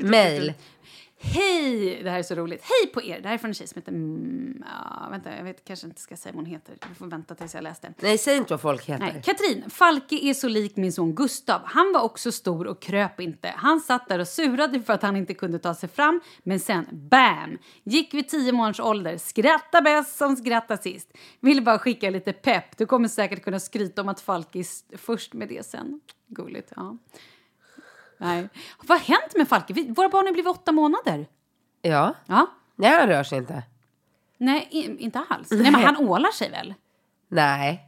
Mail. 0.03 0.53
Hej! 1.21 2.03
Det 2.03 2.09
här 2.09 2.19
är 2.19 2.23
så 2.23 2.35
roligt. 2.35 2.63
Hej 2.63 2.93
på 2.93 3.03
er! 3.03 3.19
Det 3.21 3.27
här 3.27 3.33
är 3.33 3.37
från 3.37 3.49
en 3.49 3.53
tjej 3.53 3.67
som 3.67 3.79
heter... 3.79 3.91
Mm, 3.91 4.63
ja, 4.67 5.07
vänta, 5.11 5.37
jag 5.37 5.43
vet, 5.43 5.65
kanske 5.65 5.87
inte 5.87 6.01
ska 6.01 6.17
säga 6.17 6.33
vad 6.33 6.43
hon 6.43 6.51
heter. 6.51 6.75
Vi 6.89 6.95
får 6.95 7.05
vänta 7.05 7.35
tills 7.35 7.53
jag 7.53 7.63
läste. 7.63 7.93
Nej, 7.99 8.17
säg 8.17 8.37
inte 8.37 8.53
vad 8.53 8.61
folk 8.61 8.85
heter. 8.85 9.05
Nej, 9.05 9.21
Katrin, 9.25 9.69
Falke 9.69 10.15
är 10.15 10.33
så 10.33 10.47
lik 10.47 10.75
min 10.75 10.93
son 10.93 11.15
Gustav. 11.15 11.61
Han 11.65 11.93
var 11.93 12.01
också 12.01 12.31
stor 12.31 12.67
och 12.67 12.81
kröp 12.81 13.19
inte. 13.19 13.53
Han 13.57 13.79
satt 13.79 14.09
där 14.09 14.19
och 14.19 14.27
surade 14.27 14.81
för 14.81 14.93
att 14.93 15.01
han 15.01 15.15
inte 15.15 15.33
kunde 15.33 15.59
ta 15.59 15.75
sig 15.75 15.89
fram. 15.89 16.21
Men 16.43 16.59
sen, 16.59 16.85
bam! 16.91 17.57
Gick 17.83 18.13
vid 18.13 18.29
tio 18.29 18.51
månaders 18.51 18.79
ålder. 18.79 19.17
Skratta 19.17 19.81
bäst 19.81 20.17
som 20.17 20.35
skrattar 20.35 20.77
sist. 20.77 21.13
Vill 21.39 21.63
bara 21.63 21.79
skicka 21.79 22.09
lite 22.09 22.33
pepp. 22.33 22.77
Du 22.77 22.85
kommer 22.85 23.07
säkert 23.07 23.43
kunna 23.43 23.59
skryta 23.59 24.01
om 24.01 24.09
att 24.09 24.21
Falke 24.21 24.59
är 24.59 24.97
först 24.97 25.33
med 25.33 25.47
det 25.47 25.65
sen. 25.65 26.01
Gulligt, 26.27 26.71
ja. 26.75 26.97
Nej. 28.19 28.49
Vad 28.83 28.99
har 28.99 29.05
hänt 29.05 29.35
med 29.35 29.47
Falke? 29.47 29.73
Vi- 29.73 29.91
Våra 29.91 30.09
barn 30.09 30.25
har 30.25 30.33
blivit 30.33 30.51
åtta 30.51 30.71
månader. 30.71 31.27
Ja. 31.81 32.13
Ja. 32.25 32.47
Nej, 32.75 32.99
han 32.99 33.07
rör 33.07 33.23
sig 33.23 33.37
inte. 33.37 33.63
Nej, 34.37 34.67
i, 34.71 35.03
inte 35.03 35.23
alls. 35.29 35.51
Nej, 35.51 35.71
men 35.71 35.83
han 35.83 35.97
ålar 35.97 36.31
sig 36.31 36.49
väl? 36.49 36.73
Nej. 37.29 37.83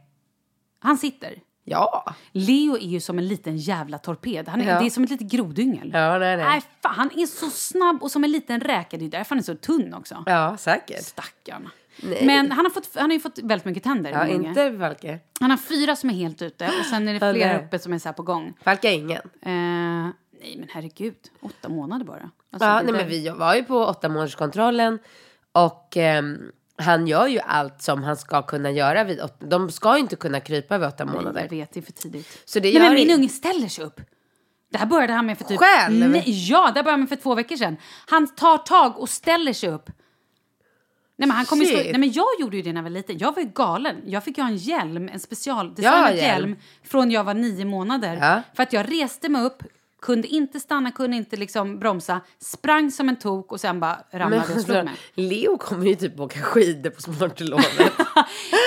Han 0.80 0.98
sitter. 0.98 1.34
Ja. 1.64 2.14
Leo 2.32 2.76
är 2.76 2.86
ju 2.86 3.00
som 3.00 3.18
en 3.18 3.28
liten 3.28 3.56
jävla 3.56 3.98
torped. 3.98 4.48
Han 4.48 4.60
är, 4.60 4.68
Ja. 4.68 4.80
Det 4.80 4.86
är 4.86 4.90
som 4.90 5.04
ett 5.04 5.10
litet 5.10 5.26
grodyngel. 5.32 5.90
Ja, 5.94 6.18
nej, 6.18 6.36
nej. 6.36 6.46
Nej, 6.46 6.62
fan, 6.82 6.94
han 6.94 7.10
är 7.16 7.26
så 7.26 7.50
snabb 7.50 8.02
och 8.02 8.10
som 8.10 8.24
en 8.24 8.30
liten 8.32 8.60
räka. 8.60 8.96
Det 8.96 9.04
är 9.04 9.08
därför 9.08 9.28
han 9.30 9.38
är 9.38 9.42
så 9.42 9.54
tunn 9.54 9.94
också. 9.94 10.22
Ja, 10.26 10.56
säkert. 10.56 11.02
Stackarn. 11.04 11.68
Nej. 12.02 12.26
Men 12.26 12.52
han 12.52 12.64
har, 12.64 12.70
fått, 12.70 12.88
han 12.94 13.04
har 13.04 13.12
ju 13.14 13.20
fått 13.20 13.38
väldigt 13.38 13.64
mycket 13.64 13.82
tänder. 13.82 14.10
Ja, 14.10 14.26
inte 14.26 14.78
Falke. 14.78 15.18
Han 15.40 15.50
har 15.50 15.58
fyra 15.58 15.96
som 15.96 16.10
är 16.10 16.14
helt 16.14 16.42
ute 16.42 16.66
och 16.80 16.86
sen 16.86 17.08
är 17.08 17.12
det 17.20 17.32
flera 17.32 17.58
uppe 17.66 17.78
som 17.78 17.92
är 17.92 17.98
så 17.98 18.12
på 18.12 18.22
gång. 18.22 18.54
Falke 18.62 18.88
har 18.88 18.94
ingen. 18.94 19.20
Eh, 19.42 20.10
nej, 20.42 20.56
men 20.58 20.68
herregud. 20.72 21.16
Åtta 21.40 21.68
månader 21.68 22.04
bara. 22.04 22.30
Alltså, 22.52 22.68
Ja, 22.68 22.74
nej, 22.76 22.86
där- 22.86 22.92
men 22.92 23.08
vi 23.08 23.28
var 23.28 23.54
ju 23.54 23.64
på 23.64 23.78
åtta 23.86 24.08
månaderskontrollen 24.08 24.98
och 25.52 25.96
ehm, 25.96 26.38
han 26.76 27.06
gör 27.06 27.26
ju 27.26 27.38
allt 27.40 27.82
som 27.82 28.02
han 28.02 28.16
ska 28.16 28.42
kunna 28.42 28.70
göra 28.70 29.04
vid 29.04 29.20
åtta. 29.20 29.46
De 29.46 29.70
ska 29.70 29.94
ju 29.94 30.00
inte 30.00 30.16
kunna 30.16 30.40
krypa 30.40 30.78
vid 30.78 30.88
åtta 30.88 31.04
Nej, 31.04 31.14
månader. 31.14 31.40
jag 31.42 31.50
vet, 31.50 31.72
det 31.72 31.80
är 31.80 31.82
för 31.82 31.92
tidigt. 31.92 32.42
Så 32.44 32.58
det 32.60 32.72
Nej, 32.72 32.80
men 32.82 32.94
min 32.94 33.08
det- 33.08 33.14
unge 33.14 33.28
ställer 33.28 33.68
sig 33.68 33.84
upp. 33.84 34.00
Det 34.70 34.78
här 34.78 34.86
började 34.86 35.12
han 35.12 35.26
med 35.26 35.38
för 35.38 35.44
typ... 35.44 35.58
Själv? 35.58 36.08
Nej, 36.10 36.22
ja, 36.50 36.66
det 36.66 36.72
började 36.72 36.90
han 36.90 37.00
med 37.00 37.08
för 37.08 37.16
två 37.16 37.34
veckor 37.34 37.56
sedan. 37.56 37.76
Han 38.06 38.26
tar 38.34 38.58
tag 38.58 38.98
och 38.98 39.08
ställer 39.08 39.52
sig 39.52 39.68
upp. 39.70 39.90
Nej, 41.16 41.28
men 41.28 41.30
han 41.36 41.46
Shit. 41.46 41.68
slå- 41.68 41.76
Nej, 41.78 41.98
men 41.98 42.12
jag 42.12 42.26
gjorde 42.40 42.56
ju 42.56 42.62
det 42.62 42.72
när 42.72 42.78
jag 42.78 42.82
var 42.82 42.90
liten. 42.90 43.18
Jag 43.18 43.34
var 43.34 43.42
ju 43.42 43.48
galen. 43.54 43.96
Jag 44.06 44.24
fick 44.24 44.36
ju 44.38 44.42
ha 44.42 44.50
en 44.50 44.56
hjälm, 44.56 45.08
en 45.08 45.20
specialdesignad 45.20 45.94
Ja, 46.02 46.10
hjälm. 46.14 46.48
hjälm. 46.50 46.56
från 46.84 47.10
jag 47.10 47.24
var 47.24 47.34
nio 47.34 47.64
månader. 47.64 48.18
Ja. 48.20 48.42
För 48.54 48.62
att 48.62 48.72
jag 48.72 48.92
reste 48.92 49.28
mig 49.28 49.42
upp, 49.42 49.62
kunde 50.02 50.28
inte 50.28 50.60
stanna, 50.60 50.90
kunde 50.92 51.16
inte 51.16 51.36
liksom 51.36 51.78
bromsa, 51.78 52.20
sprang 52.38 52.90
som 52.90 53.08
en 53.08 53.16
tok 53.16 53.52
och 53.52 53.60
sen 53.60 53.80
bara 53.80 53.98
ramlade 54.10 54.54
och 54.54 54.60
slog 54.60 54.84
mig. 54.84 54.94
Leo 55.14 55.58
kommer 55.58 55.86
ju 55.86 55.94
typ 55.94 56.20
åka 56.20 56.40
skidor 56.40 56.90
på 56.90 57.02
sommarlovet. 57.02 57.66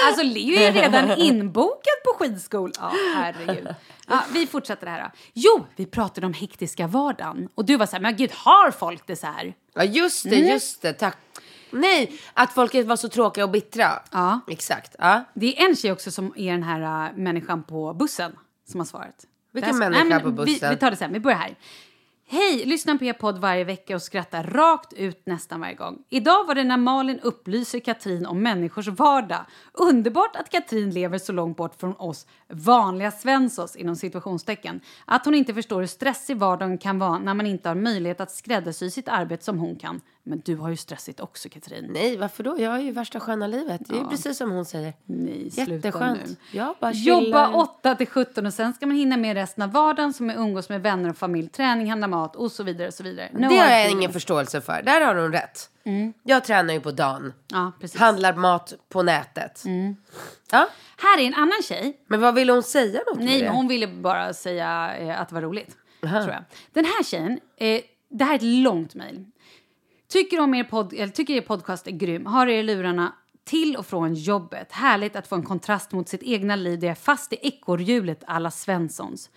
Alltså 0.08 0.24
Leo 0.24 0.56
är 0.60 0.72
redan 0.74 1.12
inbokad 1.18 1.94
på 2.06 2.18
skidskol. 2.20 2.72
Ja, 2.80 2.92
herregud. 3.16 3.76
Ja, 4.08 4.24
vi 4.34 4.48
fortsätter 4.48 4.86
det 4.86 4.92
här 4.92 5.04
då. 5.04 5.10
Jo, 5.34 5.66
vi 5.76 5.86
pratade 5.86 6.28
om 6.28 6.34
hektiska 6.34 6.88
vardagen. 6.88 7.50
Och 7.56 7.66
du 7.66 7.78
var 7.78 7.86
så 7.86 7.92
här, 7.96 8.02
men 8.02 8.16
gud, 8.16 8.32
har 8.34 8.72
folk 8.72 9.08
det 9.08 9.16
så 9.16 9.28
här? 9.28 9.54
ja, 9.74 9.84
just 9.84 10.24
det, 10.24 10.36
Mm. 10.36 10.48
just 10.48 10.82
det. 10.82 10.94
Tack. 10.94 11.18
Nej, 11.72 12.20
att 12.34 12.54
folk 12.54 12.74
var 12.86 12.96
så 12.96 13.10
tråkiga 13.10 13.44
och 13.44 13.52
bittra. 13.52 14.02
Ja. 14.12 14.40
Exakt. 14.48 14.96
Ja. 15.00 15.24
Det 15.34 15.58
är 15.62 15.70
en 15.70 15.76
tjej 15.76 15.92
också 15.92 16.12
som 16.12 16.34
är 16.38 16.52
den 16.52 16.64
här 16.64 17.08
äh, 17.10 17.18
människan 17.18 17.64
på 17.64 17.94
bussen 17.94 18.36
som 18.72 18.80
har 18.80 18.86
svarat. 18.86 19.26
Vilken 19.56 19.78
människa 19.78 20.04
men 20.04 20.22
på 20.22 20.32
bussen? 20.32 20.70
Vi, 20.70 20.76
vi 20.76 20.80
tar 20.80 20.92
det 20.92 20.98
sen, 20.98 21.14
vi 21.14 21.20
börjar 21.20 21.38
här. 21.38 21.56
Hej, 22.28 22.66
lyssnar 22.66 22.98
på 22.98 23.06
er 23.06 23.14
podd 23.14 23.38
varje 23.38 23.64
vecka 23.64 23.96
och 23.96 24.02
skrattar 24.02 24.44
rakt 24.44 24.94
ut 24.94 25.26
nästan 25.26 25.60
varje 25.60 25.74
gång. 25.74 26.04
Idag 26.10 26.48
var 26.48 26.56
det 26.56 26.64
när 26.64 26.78
Malin 26.78 27.20
upplyser 27.20 27.80
Katrin 27.80 28.26
om 28.26 28.42
människors 28.42 28.88
vardag. 28.88 29.46
Underbart 29.74 30.36
att 30.36 30.50
Katrin 30.50 30.92
lever 30.92 31.18
så 31.18 31.32
långt 31.32 31.58
bort 31.58 31.76
från 31.76 31.96
oss 31.96 32.28
vanliga 32.48 33.12
Svenssons 33.12 33.76
inom 33.76 33.96
situationstecken. 33.96 34.82
Att 35.06 35.26
hon 35.26 35.36
inte 35.36 35.54
förstår 35.54 35.80
hur 35.80 35.88
stressig 35.88 36.38
vardagen 36.38 36.78
kan 36.78 37.00
vara 37.00 37.20
när 37.20 37.34
man 37.34 37.46
inte 37.46 37.70
har 37.70 37.76
möjlighet 37.76 38.22
att 38.22 38.32
skräddarsy 38.32 38.90
sitt 38.90 39.08
arbete 39.08 39.44
som 39.44 39.60
hon 39.60 39.76
kan. 39.76 40.02
Men 40.28 40.42
du 40.46 40.56
har 40.56 40.70
ju 40.70 40.76
stressigt 40.76 41.20
också 41.20 41.50
Katrin. 41.50 41.86
Nej, 41.90 42.18
varför 42.18 42.44
då? 42.44 42.56
Jag 42.60 42.72
har 42.72 42.80
ju 42.80 42.92
värsta 42.92 43.20
sköna 43.20 43.48
livet. 43.48 43.82
Det 43.86 43.98
är 43.98 44.04
precis 44.04 44.38
som 44.38 44.52
hon 44.52 44.66
säger. 44.66 44.94
Nej, 45.06 45.50
Jätteskönt. 45.52 46.20
nu. 46.28 46.36
Jag 46.52 46.76
bara 46.80 46.94
chillar. 46.94 47.22
Jobba 47.22 47.54
8 47.54 47.96
till 47.96 48.08
17 48.08 48.46
och 48.46 48.54
sen 48.54 48.74
ska 48.74 48.86
man 48.86 48.96
hinna 48.96 49.18
med 49.18 49.34
resten 49.34 49.64
av 49.64 49.72
vardagen 49.72 50.14
som 50.14 50.30
är 50.30 50.36
umgås 50.36 50.70
med 50.70 50.82
vänner 50.82 51.10
och 51.10 51.18
familj, 51.18 51.50
träning, 51.50 51.90
handla 51.90 52.08
mat 52.08 52.36
och 52.36 52.52
så 52.52 52.64
vidare. 52.64 52.88
Och 52.88 52.94
så 52.94 53.04
vidare. 53.04 53.30
No 53.34 53.50
Det 53.50 53.58
har 53.58 53.70
jag 53.70 53.92
ingen 53.92 54.14
förståelse 54.14 54.62
för. 54.62 54.82
Där 54.82 55.02
har 55.02 55.16
hon 55.16 55.32
rätt. 55.32 55.70
Jag 56.24 56.44
tränar 56.44 56.74
ju 56.74 56.80
på 56.80 56.92
dagen. 56.92 57.34
Ja, 57.48 57.72
precis. 57.82 58.00
Handlar 58.00 58.34
mat 58.34 58.74
på 58.90 59.04
nätet. 59.04 59.64
Ja. 60.52 60.68
Här 60.98 61.20
är 61.20 61.28
en 61.28 61.34
annan 61.34 61.62
tjej. 61.64 61.98
Men 62.08 62.22
vad 62.22 62.36
ville 62.36 62.52
hon 62.52 62.64
säga 62.64 63.00
något 63.08 63.18
med 63.18 63.26
Nej, 63.26 63.40
det? 63.40 63.46
men 63.46 63.56
hon 63.56 63.68
ville 63.68 63.88
bara 63.88 64.34
säga 64.34 64.98
eh, 64.98 65.22
att 65.22 65.30
det 65.30 65.36
var 65.36 65.42
roligt. 65.42 65.78
Tror 66.00 66.14
jag. 66.14 66.44
Den 66.74 66.86
här 66.86 67.04
tjejen, 67.04 67.40
eh, 67.58 67.82
det 68.10 68.24
här 68.24 68.32
är 68.32 68.36
ett 68.36 68.44
långt 68.44 68.96
mejl. 68.96 69.26
Tycker, 70.08 70.40
om 70.40 70.54
er 70.54 70.64
pod, 70.64 70.94
eller 70.94 71.08
tycker 71.08 71.34
er 71.34 71.42
podcast 71.42 71.88
är 71.88 71.92
grym. 71.92 72.26
Har 72.26 72.48
er 72.48 72.64
lurarna 72.64 73.14
till 73.46 73.76
och 73.76 73.86
från 73.86 74.14
jobbet. 74.14 74.72
Härligt 74.72 75.16
att 75.16 75.28
få 75.28 75.36
en 75.36 75.44
kontrast 75.44 75.92
mot 75.92 76.10
sitt 76.10 76.24
egna 76.24 76.56
liv 76.56 76.80
där 76.80 76.88
jag 76.88 76.92
är 76.92 77.02
fast 77.02 77.34
i 77.34 77.38
ekorrhjulet 77.42 78.24
alla 78.28 78.52
Svenssons. 78.52 79.30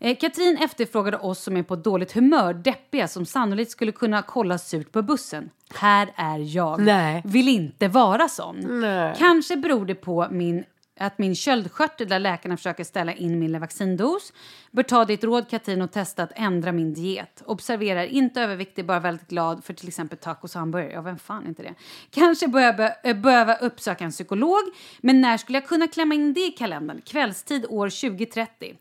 Eh, 0.00 0.16
Katrin 0.16 0.56
efterfrågade 0.56 1.16
oss 1.16 1.42
som 1.42 1.56
är 1.56 1.62
på 1.62 1.76
dåligt 1.76 2.12
humör, 2.12 2.54
deppiga, 2.54 3.08
som 3.08 3.26
sannolikt 3.26 3.70
skulle 3.70 3.92
kunna 3.92 4.22
kolla 4.22 4.58
surt 4.58 4.92
på 4.92 5.02
bussen. 5.02 5.50
Här 5.74 6.12
är 6.16 6.56
jag. 6.56 6.80
Nej. 6.80 7.22
Vill 7.24 7.48
inte 7.48 7.88
vara 7.88 8.28
sån. 8.28 8.80
Nej. 8.80 9.14
Kanske 9.18 9.56
beror 9.56 9.86
det 9.86 9.94
på 9.94 10.28
min 10.30 10.64
att 11.00 11.18
min 11.18 11.34
köldskörtel 11.34 12.08
där 12.08 12.18
läkarna 12.18 12.56
försöker 12.56 12.84
ställa 12.84 13.12
in 13.12 13.38
min 13.38 13.60
vaccindos. 13.60 14.32
Bör 14.70 14.82
ta 14.82 15.04
ditt 15.04 15.24
råd 15.24 15.50
Katrin 15.50 15.82
och 15.82 15.92
testa 15.92 16.22
att 16.22 16.32
ändra 16.34 16.72
min 16.72 16.94
diet. 16.94 17.42
Observerar 17.46 18.04
inte 18.04 18.42
överviktig, 18.42 18.86
bara 18.86 19.00
väldigt 19.00 19.28
glad 19.28 19.64
för 19.64 19.74
till 19.74 19.88
exempel 19.88 20.18
tacos 20.18 20.54
och 20.54 20.60
hamburgare. 20.60 20.92
Ja, 20.92 21.00
vem 21.00 21.18
fan 21.18 21.44
är 21.44 21.48
inte 21.48 21.62
det? 21.62 21.74
Kanske 22.10 22.48
behöver 22.48 22.92
jag 23.02 23.20
behöva 23.20 23.54
uppsöka 23.54 24.04
en 24.04 24.10
psykolog. 24.10 24.62
Men 25.00 25.20
när 25.20 25.36
skulle 25.36 25.58
jag 25.58 25.68
kunna 25.68 25.88
klämma 25.88 26.14
in 26.14 26.34
det 26.34 26.46
i 26.46 26.50
kalendern? 26.50 27.00
Kvällstid 27.04 27.66
år 27.68 28.10
2030. 28.10 28.76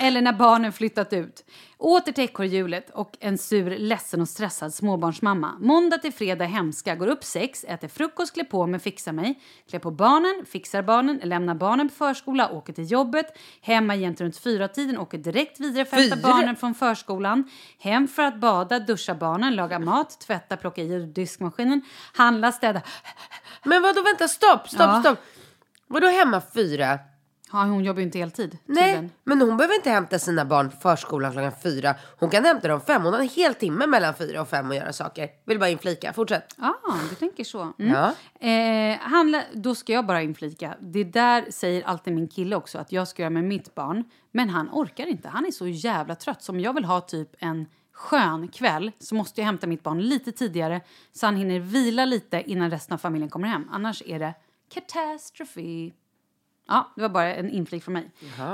Eller 0.00 0.20
när 0.22 0.32
barnen 0.32 0.72
flyttat 0.72 1.12
ut. 1.12 1.44
Åter 1.78 2.12
till 2.12 2.24
ekorrhjulet 2.24 2.90
och 2.90 3.16
en 3.20 3.38
sur, 3.38 3.78
ledsen 3.78 4.20
och 4.20 4.28
stressad 4.28 4.74
småbarnsmamma. 4.74 5.54
Måndag 5.60 5.98
till 5.98 6.12
fredag 6.12 6.44
hemska. 6.44 6.94
Går 6.94 7.06
upp 7.06 7.24
sex, 7.24 7.64
äter 7.64 7.88
frukost, 7.88 8.34
klär 8.34 8.44
på 8.44 8.66
mig, 8.66 8.80
fixar 8.80 9.12
mig. 9.12 9.40
Klär 9.70 9.78
på 9.78 9.90
barnen, 9.90 10.46
fixar 10.46 10.82
barnen, 10.82 11.20
lämnar 11.22 11.54
barnen 11.54 11.88
på 11.88 11.94
förskola, 11.94 12.50
åker 12.50 12.72
till 12.72 12.90
jobbet. 12.92 13.26
Hemma 13.60 13.94
jämt 13.94 14.20
runt 14.20 14.38
fyra 14.38 14.68
tiden, 14.68 14.98
åker 14.98 15.18
direkt 15.18 15.60
vidare 15.60 15.84
för 15.84 15.96
att 15.96 16.02
hämta 16.10 16.28
barnen 16.28 16.56
från 16.56 16.74
förskolan. 16.74 17.50
Hem 17.78 18.08
för 18.08 18.22
att 18.22 18.40
bada, 18.40 18.78
duscha 18.78 19.14
barnen, 19.14 19.56
laga 19.56 19.78
mat, 19.78 20.20
tvätta, 20.20 20.56
plocka 20.56 20.82
i 20.82 20.98
diskmaskinen, 21.06 21.80
handla, 22.14 22.52
städa. 22.52 22.82
Men 23.64 23.82
vadå, 23.82 24.02
vänta, 24.02 24.28
stopp, 24.28 24.68
stopp, 24.68 24.80
Ja. 24.80 25.00
stopp. 25.00 25.18
Vadå 25.88 26.06
hemma 26.06 26.42
fyra? 26.54 26.98
Ja, 27.52 27.64
hon 27.64 27.84
jobbar 27.84 28.00
ju 28.00 28.06
inte 28.06 28.18
heltid. 28.18 28.58
Nej, 28.66 29.10
men 29.24 29.40
hon 29.40 29.56
behöver 29.56 29.74
inte 29.74 29.90
hämta 29.90 30.18
sina 30.18 30.44
barn 30.44 30.70
på 30.70 30.76
förskolan 30.76 31.32
klockan 31.32 31.52
fyra. 31.62 31.94
Hon 32.18 32.30
kan 32.30 32.44
hämta 32.44 32.68
dem 32.68 32.80
fem. 32.80 33.02
Hon 33.02 33.12
har 33.12 33.20
en 33.20 33.28
hel 33.28 33.54
timme 33.54 33.86
mellan 33.86 34.14
fyra 34.14 34.40
och 34.40 34.48
fem 34.48 34.70
att 34.70 34.76
göra 34.76 34.92
saker. 34.92 35.28
Vill 35.46 35.58
bara 35.58 35.68
inflika. 35.68 36.12
Fortsätt. 36.12 36.54
Ja, 36.58 36.78
ah, 36.84 36.98
du 37.10 37.14
tänker 37.14 37.44
så. 37.44 37.72
Mm. 37.78 37.92
Ja. 37.92 38.14
Eh, 38.48 38.98
handla, 38.98 39.42
då 39.52 39.74
ska 39.74 39.92
jag 39.92 40.06
bara 40.06 40.22
inflika. 40.22 40.74
Det 40.80 41.04
där 41.04 41.44
säger 41.50 41.82
alltid 41.82 42.14
min 42.14 42.28
kille 42.28 42.56
också, 42.56 42.78
att 42.78 42.92
jag 42.92 43.08
ska 43.08 43.22
göra 43.22 43.30
med 43.30 43.44
mitt 43.44 43.74
barn. 43.74 44.04
Men 44.32 44.48
han 44.48 44.68
orkar 44.72 45.06
inte. 45.06 45.28
Han 45.28 45.46
är 45.46 45.50
så 45.50 45.66
jävla 45.66 46.14
trött. 46.14 46.42
Så 46.42 46.52
om 46.52 46.60
jag 46.60 46.72
vill 46.72 46.84
ha 46.84 47.00
typ 47.00 47.30
en 47.38 47.66
skön 47.92 48.48
kväll 48.48 48.92
så 48.98 49.14
måste 49.14 49.40
jag 49.40 49.46
hämta 49.46 49.66
mitt 49.66 49.82
barn 49.82 50.02
lite 50.02 50.32
tidigare 50.32 50.80
så 51.12 51.26
han 51.26 51.36
hinner 51.36 51.60
vila 51.60 52.04
lite 52.04 52.42
innan 52.46 52.70
resten 52.70 52.94
av 52.94 52.98
familjen 52.98 53.30
kommer 53.30 53.48
hem. 53.48 53.68
Annars 53.70 54.02
är 54.06 54.18
det 54.18 54.34
katastrofi. 54.74 55.92
Ja, 56.68 56.92
det 56.96 57.02
var 57.02 57.08
bara 57.08 57.34
en 57.34 57.50
inflik 57.50 57.84
från 57.84 57.94
mig. 57.94 58.10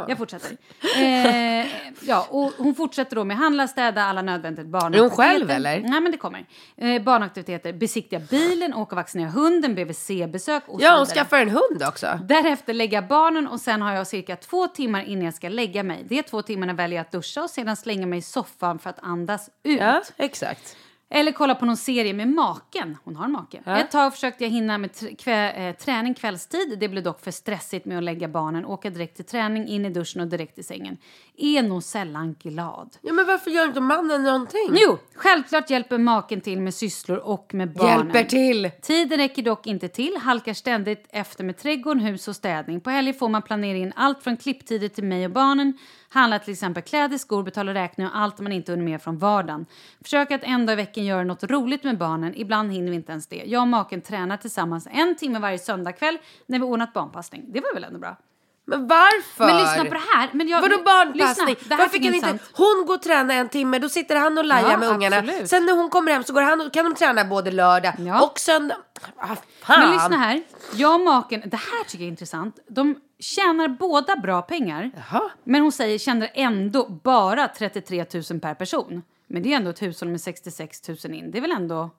Jag 0.08 0.18
fortsätter. 0.18 0.56
Eh, 0.98 1.66
ja, 2.00 2.26
och 2.30 2.52
hon 2.58 2.74
fortsätter 2.74 3.16
då 3.16 3.24
med 3.24 3.36
handla, 3.36 3.68
städa, 3.68 4.02
alla 4.02 4.22
nödvändigt 4.22 4.66
barnaktiviteter. 4.66 5.16
själv, 5.16 5.50
eller? 5.50 5.80
Nej, 5.80 6.00
men 6.00 6.12
det 6.12 6.18
kommer. 6.18 6.46
Eh, 6.76 7.02
barnaktiviteter, 7.02 7.72
besiktiga 7.72 8.20
bilen, 8.20 8.74
åka 8.74 8.94
och 8.94 8.96
vaccinera 8.96 9.30
hunden, 9.30 9.74
BVC-besök 9.74 10.62
och 10.66 10.82
Ja, 10.82 10.96
hon 10.96 11.06
skaffar 11.06 11.38
en 11.38 11.50
hund 11.50 11.82
också. 11.88 12.18
Därefter 12.24 12.74
lägga 12.74 13.02
barnen 13.02 13.48
och 13.48 13.60
sen 13.60 13.82
har 13.82 13.92
jag 13.92 14.06
cirka 14.06 14.36
två 14.36 14.66
timmar 14.66 15.02
innan 15.02 15.24
jag 15.24 15.34
ska 15.34 15.48
lägga 15.48 15.82
mig. 15.82 16.04
De 16.08 16.22
två 16.22 16.42
timmarna 16.42 16.72
väljer 16.72 16.96
jag 16.96 17.04
att 17.04 17.12
duscha 17.12 17.42
och 17.42 17.50
sedan 17.50 17.76
slänga 17.76 18.06
mig 18.06 18.18
i 18.18 18.22
soffan 18.22 18.78
för 18.78 18.90
att 18.90 18.98
andas 19.02 19.50
ut. 19.62 19.80
Ja, 19.80 20.02
exakt. 20.16 20.76
Eller 21.14 21.32
kolla 21.32 21.54
på 21.54 21.64
någon 21.66 21.76
serie 21.76 22.12
med 22.14 22.28
maken. 22.28 22.96
Hon 23.04 23.16
har 23.16 23.24
en 23.24 23.32
make. 23.32 23.62
Ett 23.66 23.90
tag 23.90 24.12
försökte 24.14 24.44
jag 24.44 24.50
hinna 24.50 24.78
med 24.78 24.90
tr- 24.90 25.16
kvä- 25.16 25.68
eh, 25.68 25.74
träning 25.76 26.14
kvällstid. 26.14 26.76
Det 26.80 26.88
blev 26.88 27.02
dock 27.04 27.20
för 27.20 27.30
stressigt 27.30 27.84
med 27.86 27.98
att 27.98 28.04
lägga 28.04 28.28
barnen, 28.28 28.64
åka 28.64 28.90
direkt 28.90 29.16
till 29.16 29.24
träning, 29.24 29.68
in 29.68 29.84
i 29.86 29.90
duschen 29.90 30.20
och 30.20 30.26
direkt 30.26 30.58
i 30.58 30.62
sängen. 30.62 30.96
Är 31.36 31.62
nog 31.62 31.82
sällan 31.82 32.34
glad. 32.42 32.96
Ja, 33.02 33.12
men 33.12 33.26
varför 33.26 33.50
gör 33.50 33.66
inte 33.66 33.80
mannen 33.80 34.22
någonting? 34.22 34.68
Jo, 34.72 34.98
självklart 35.14 35.70
hjälper 35.70 35.98
maken 35.98 36.40
till 36.40 36.60
med 36.60 36.74
sysslor 36.74 37.18
och 37.18 37.54
med 37.54 37.72
barnen. 37.72 37.98
Hjälper 37.98 38.24
till. 38.24 38.70
Tiden 38.82 39.18
räcker 39.18 39.42
dock 39.42 39.66
inte 39.66 39.88
till, 39.88 40.16
halkar 40.16 40.54
ständigt 40.54 41.06
efter 41.10 41.44
med 41.44 41.56
trädgården, 41.58 42.02
hus 42.02 42.28
och 42.28 42.36
städning. 42.36 42.80
På 42.80 42.90
helger 42.90 43.12
får 43.12 43.28
man 43.28 43.42
planera 43.42 43.78
in 43.78 43.92
allt 43.96 44.22
från 44.22 44.36
klipptider 44.36 44.88
till 44.88 45.04
mig 45.04 45.24
och 45.24 45.30
barnen, 45.32 45.78
handla 46.12 46.38
till 46.38 46.52
exempel 46.52 46.82
kläder, 46.82 47.18
skor, 47.18 47.42
betala 47.42 47.74
räkningar 47.74 48.10
och 48.10 48.16
allt 48.18 48.38
man 48.40 48.52
inte 48.52 48.72
hunnit 48.72 48.84
med 48.84 49.02
från 49.02 49.18
vardagen. 49.18 49.66
Försöka 50.02 50.34
att 50.34 50.44
en 50.44 50.66
dag 50.66 50.72
i 50.72 50.76
veckan 50.76 51.04
göra 51.04 51.24
något 51.24 51.42
roligt 51.44 51.84
med 51.84 51.98
barnen, 51.98 52.32
ibland 52.36 52.72
hinner 52.72 52.90
vi 52.90 52.96
inte 52.96 53.12
ens 53.12 53.26
det. 53.26 53.42
Jag 53.46 53.60
och 53.62 53.68
maken 53.68 54.02
tränar 54.02 54.36
tillsammans 54.36 54.88
en 54.90 55.16
timme 55.16 55.38
varje 55.38 55.58
söndagkväll 55.58 56.18
när 56.46 56.58
vi 56.58 56.64
ordnat 56.64 56.92
barnpassning. 56.92 57.44
Det 57.52 57.60
var 57.60 57.74
väl 57.74 57.84
ändå 57.84 57.98
bra? 57.98 58.16
Men 58.64 58.88
varför? 58.88 59.46
Men 59.46 59.56
lyssna 59.56 59.84
på 59.84 59.94
det 59.94 60.00
här. 60.16 60.28
Men 60.32 60.48
jag, 60.48 60.60
Vadå 60.60 60.76
barnpassning? 60.84 61.46
Lyssna, 61.48 61.68
det 61.68 61.74
här 61.74 61.82
Varför 61.82 61.98
kan 61.98 62.14
inte 62.14 62.38
hon 62.52 62.84
gå 62.86 62.92
och 62.94 63.02
träna 63.02 63.34
en 63.34 63.48
timme, 63.48 63.78
då 63.78 63.88
sitter 63.88 64.16
han 64.16 64.38
och 64.38 64.44
lajar 64.44 64.70
Ja, 64.70 64.78
med 64.78 64.88
ungarna. 64.88 65.16
absolut. 65.16 65.48
Sen 65.50 65.66
när 65.66 65.72
hon 65.76 65.90
kommer 65.90 66.12
hem 66.12 66.24
så 66.24 66.32
går 66.32 66.42
han 66.42 66.60
och, 66.60 66.72
kan 66.72 66.84
de 66.84 66.94
träna 66.94 67.24
både 67.24 67.50
lördag 67.50 67.94
Ja. 67.98 68.22
och 68.24 68.38
söndag. 68.38 68.76
Ah, 69.16 69.26
fan. 69.62 69.80
Men 69.80 69.92
lyssna 69.92 70.16
här. 70.16 70.42
Jag 70.74 70.94
och 70.94 71.00
maken, 71.00 71.42
det 71.46 71.56
här 71.56 71.84
tycker 71.84 72.04
jag 72.04 72.06
är 72.06 72.10
intressant. 72.10 72.58
De 72.68 72.96
tjänar 73.22 73.68
båda 73.68 74.16
bra 74.16 74.42
pengar. 74.42 74.90
Jaha. 74.96 75.30
Men 75.44 75.62
hon 75.62 75.72
säger 75.72 75.98
tjänar 75.98 76.30
ändå 76.34 76.88
bara 76.88 77.48
33 77.48 78.06
000 78.30 78.40
per 78.40 78.54
person. 78.54 79.02
Men 79.26 79.42
det 79.42 79.52
är 79.52 79.56
ändå 79.56 79.70
ett 79.70 79.82
hushåll 79.82 80.08
med 80.08 80.20
66 80.20 80.88
000 80.88 81.14
in. 81.14 81.30
Det 81.30 81.38
är 81.38 81.42
väl 81.42 81.50
ändå 81.50 81.90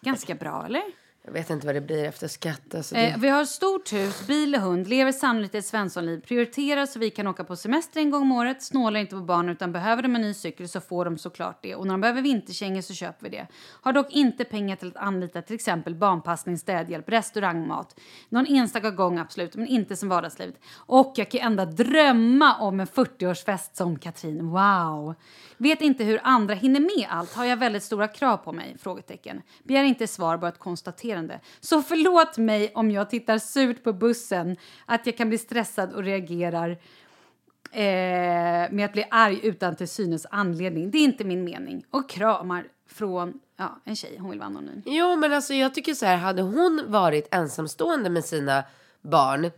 ganska 0.00 0.34
bra, 0.34 0.64
eller? 0.66 0.82
Jag 1.26 1.32
vet 1.32 1.50
inte 1.50 1.66
vad 1.66 1.74
det 1.74 1.80
blir 1.80 2.04
efter 2.04 2.28
skatt. 2.28 2.74
Alltså 2.74 2.94
det... 2.94 3.06
Eh, 3.06 3.18
vi 3.18 3.28
har 3.28 3.44
stort 3.44 3.92
hus, 3.92 4.26
bil 4.26 4.54
och 4.54 4.60
hund, 4.60 4.88
lever 4.88 5.12
sannolikt 5.12 5.54
ett 5.54 5.66
svenssonliv, 5.66 6.20
prioriterar 6.20 6.86
så 6.86 6.98
vi 6.98 7.10
kan 7.10 7.26
åka 7.26 7.44
på 7.44 7.56
semester 7.56 8.00
en 8.00 8.10
gång 8.10 8.22
om 8.22 8.32
året, 8.32 8.62
snålar 8.62 9.00
inte 9.00 9.14
på 9.14 9.20
barnen 9.20 9.52
utan 9.52 9.72
behöver 9.72 10.02
de 10.02 10.14
en 10.14 10.20
ny 10.20 10.34
cykel 10.34 10.68
så 10.68 10.80
får 10.80 11.04
de 11.04 11.18
såklart 11.18 11.62
det. 11.62 11.74
Och 11.74 11.86
när 11.86 11.94
de 11.94 12.00
behöver 12.00 12.22
vinterkängor 12.22 12.80
så 12.80 12.94
köper 12.94 13.24
vi 13.24 13.36
det. 13.36 13.46
Har 13.80 13.92
dock 13.92 14.12
inte 14.12 14.44
pengar 14.44 14.76
till 14.76 14.88
att 14.88 14.96
anlita 14.96 15.42
till 15.42 15.54
exempel 15.54 15.94
barnpassning, 15.94 16.58
städhjälp, 16.58 17.08
restaurangmat. 17.08 18.00
Någon 18.28 18.46
enstaka 18.46 18.90
gång 18.90 19.18
absolut, 19.18 19.56
men 19.56 19.66
inte 19.66 19.96
som 19.96 20.08
vardagslivet. 20.08 20.60
Och 20.74 21.12
jag 21.16 21.30
kan 21.30 21.40
ända 21.40 21.64
drömma 21.64 22.56
om 22.60 22.80
en 22.80 22.86
40-årsfest 22.86 23.70
som 23.72 23.98
Katrin. 23.98 24.48
Wow! 24.48 25.14
Vet 25.56 25.80
inte 25.80 26.04
hur 26.04 26.20
andra 26.22 26.54
hinner 26.54 26.80
med 26.80 27.06
allt. 27.10 27.34
Har 27.34 27.44
jag 27.44 27.56
väldigt 27.56 27.82
stora 27.82 28.08
krav 28.08 28.36
på 28.36 28.52
mig? 28.52 28.76
Frågetecken. 28.78 29.42
Begär 29.62 29.84
inte 29.84 30.06
svar, 30.06 30.36
bara 30.36 30.48
ett 30.48 30.58
konstaterande. 31.16 31.40
Så 31.60 31.82
förlåt 31.82 32.38
mig 32.38 32.72
om 32.74 32.90
jag 32.90 33.10
tittar 33.10 33.38
surt 33.38 33.84
på 33.84 33.92
bussen, 33.92 34.56
att 34.86 35.06
jag 35.06 35.16
kan 35.16 35.28
bli 35.28 35.38
stressad 35.38 35.92
och 35.92 36.02
reagerar 36.02 36.70
eh, 37.72 38.70
med 38.70 38.84
att 38.84 38.92
bli 38.92 39.04
arg 39.10 39.40
utan 39.42 39.76
till 39.76 39.88
synes 39.88 40.26
anledning. 40.30 40.90
Det 40.90 40.98
är 40.98 41.04
inte 41.04 41.24
min 41.24 41.44
mening. 41.44 41.84
Och 41.90 42.08
kramar 42.08 42.66
från 42.88 43.40
ja, 43.56 43.80
en 43.84 43.96
tjej. 43.96 44.18
Hon 44.18 44.30
vill 44.30 44.38
vara 44.38 44.48
anonym. 44.48 44.82
Jo, 44.86 45.16
men 45.16 45.32
alltså 45.32 45.54
jag 45.54 45.74
tycker 45.74 45.94
så 45.94 46.06
här, 46.06 46.16
hade 46.16 46.42
hon 46.42 46.84
varit 46.88 47.34
ensamstående 47.34 48.10
med 48.10 48.24
sina 48.24 48.64
barn 49.02 49.50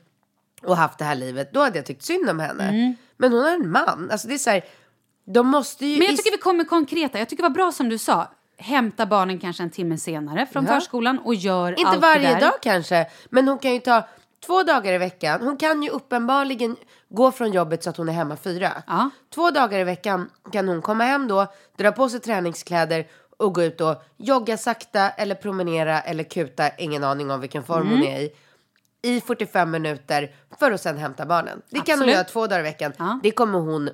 och 0.63 0.77
haft 0.77 0.99
det 0.99 1.05
här 1.05 1.15
livet, 1.15 1.53
då 1.53 1.61
hade 1.61 1.79
jag 1.79 1.87
tyckt 1.87 2.03
synd 2.03 2.31
om 2.31 2.41
henne. 2.41 2.97
Men 3.17 3.33
hon 3.33 3.43
har 3.43 3.53
en 3.53 3.71
man. 3.71 4.09
Alltså 4.11 4.29
det 4.29 4.35
är 4.35 4.39
så 4.39 4.51
här, 4.51 4.65
de 5.25 5.47
måste 5.47 5.87
ju... 5.87 5.99
Men 5.99 6.07
jag 6.07 6.17
tycker 6.17 6.31
vi 6.31 6.39
kommer 6.39 6.65
konkreta. 6.65 7.19
Jag 7.19 7.29
tycker 7.29 7.43
det 7.43 7.49
var 7.49 7.55
bra 7.55 7.73
som 7.73 7.89
du 7.89 7.99
sa. 7.99 8.29
Hämta 8.61 9.07
barnen 9.07 9.39
kanske 9.39 9.63
en 9.63 9.71
timme 9.71 9.99
senare 9.99 10.47
från 10.47 10.65
Ja. 10.67 10.73
förskolan 10.75 11.19
och 11.19 11.35
gör 11.35 11.73
Inte 11.79 11.89
allt 11.91 12.03
varje 12.03 12.29
det 12.29 12.35
där. 12.35 12.41
dag 12.41 12.53
kanske, 12.63 13.07
men 13.31 13.49
hon 13.49 13.59
kan 13.59 13.73
ju 13.75 13.81
ta 13.81 14.09
två 14.47 14.63
dagar 14.63 14.93
i 14.93 14.99
veckan. 14.99 15.41
Hon 15.43 15.57
kan 15.57 15.83
ju 15.83 15.91
uppenbarligen 15.91 16.77
gå 17.09 17.33
från 17.33 17.53
jobbet 17.53 17.83
så 17.83 17.91
att 17.91 17.97
hon 17.97 18.09
är 18.09 18.13
hemma 18.13 18.37
fyra. 18.37 18.83
Ja. 18.87 19.11
Två 19.35 19.51
dagar 19.51 19.79
i 19.79 19.85
veckan 19.85 20.31
kan 20.53 20.69
hon 20.69 20.83
komma 20.83 21.05
hem 21.05 21.29
då, 21.29 21.47
dra 21.79 21.93
på 21.93 22.09
sig 22.09 22.21
träningskläder 22.21 23.07
och 23.37 23.55
gå 23.55 23.63
ut 23.63 23.81
och 23.81 24.03
jogga 24.17 24.57
sakta 24.57 25.11
eller 25.11 25.35
promenera 25.35 26.01
eller 26.01 26.25
kuta, 26.25 26.69
ingen 26.79 27.05
aning 27.05 27.31
om 27.31 27.41
vilken 27.41 27.63
form 27.65 27.87
Mm. 27.87 27.93
hon 27.99 28.07
är 28.07 28.21
i, 28.21 28.31
i 29.03 29.21
45 29.21 29.71
minuter 29.71 30.31
för 30.59 30.73
att 30.73 30.81
sen 30.81 30.99
hämta 30.99 31.27
barnen. 31.27 31.63
Det 31.71 31.77
kan 31.81 31.85
hon 31.87 31.93
Absolut. 31.93 32.15
göra 32.15 32.25
två 32.25 32.47
dagar 32.47 32.61
i 32.61 32.63
veckan. 32.63 32.93
Ja. 32.99 33.21
Det 33.23 33.31
kommer 33.31 33.59
hon 33.59 33.91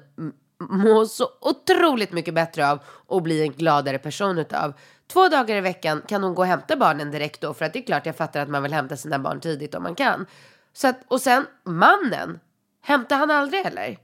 må 0.60 1.06
så 1.06 1.28
otroligt 1.40 2.12
mycket 2.12 2.34
bättre 2.34 2.70
av 2.70 2.78
och 2.86 3.22
bli 3.22 3.42
en 3.42 3.52
gladare 3.52 3.98
person 3.98 4.38
utav. 4.38 4.72
Två 5.06 5.28
dagar 5.28 5.56
i 5.56 5.60
veckan 5.60 6.02
kan 6.08 6.22
hon 6.22 6.34
gå 6.34 6.42
och 6.42 6.48
hämta 6.48 6.76
barnen 6.76 7.10
direkt 7.10 7.40
då 7.40 7.54
för 7.54 7.64
att 7.64 7.72
det 7.72 7.78
är 7.78 7.82
klart 7.86 8.06
jag 8.06 8.16
fattar 8.16 8.40
att 8.40 8.48
man 8.48 8.62
vill 8.62 8.72
hämta 8.72 8.96
sina 8.96 9.18
barn 9.18 9.40
tidigt 9.40 9.74
om 9.74 9.82
man 9.82 9.94
kan. 9.94 10.26
Så 10.72 10.88
att, 10.88 11.00
och 11.08 11.20
sen 11.20 11.46
mannen, 11.64 12.40
hämtar 12.82 13.16
han 13.16 13.30
aldrig 13.30 13.66
eller? 13.66 13.98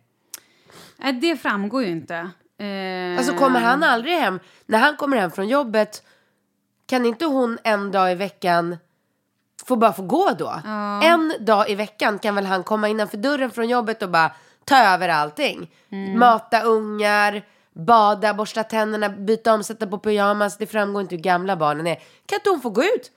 Nej, 0.97 1.13
det 1.13 1.37
framgår 1.37 1.83
ju 1.83 1.91
inte. 1.91 2.15
Eh, 2.59 3.19
Alltså 3.19 3.33
kommer 3.37 3.61
han 3.61 3.83
aldrig 3.83 4.15
hem, 4.19 4.41
när 4.67 4.79
han 4.79 4.97
kommer 4.97 5.17
hem 5.17 5.31
från 5.31 5.49
jobbet, 5.49 6.03
kan 6.87 7.07
inte 7.07 7.25
hon 7.25 7.59
en 7.65 7.91
dag 7.93 8.13
i 8.13 8.15
veckan 8.15 8.77
få 9.67 9.77
bara 9.77 9.93
få 9.93 10.03
gå 10.03 10.31
då? 10.39 10.61
En 11.03 11.33
dag 11.41 11.71
i 11.71 11.75
veckan 11.75 12.19
kan 12.19 12.35
väl 12.35 12.47
han 12.47 12.65
komma 12.65 12.89
innanför 12.89 13.17
dörren 13.17 13.51
från 13.51 13.69
jobbet 13.69 14.03
och 14.03 14.11
bara 14.11 14.33
ta 14.65 14.77
över 14.77 15.09
allting. 15.09 15.71
Mata 16.17 16.63
ungar, 16.63 17.43
bada, 17.73 18.35
borsta 18.35 18.65
tänderna, 18.65 19.09
byta 19.09 19.55
om, 19.55 19.65
sätta 19.65 19.87
på 19.87 19.99
pyjamas. 19.99 20.59
Det 20.59 20.67
framgår 20.67 21.03
inte 21.03 21.15
hur 21.15 21.23
gamla 21.23 21.57
barnen 21.57 21.87
är. 21.87 21.95
Kan 22.27 22.37
inte 22.37 22.51
hon 22.51 22.61
få 22.61 22.71
gå 22.71 22.83
ut 22.83 23.11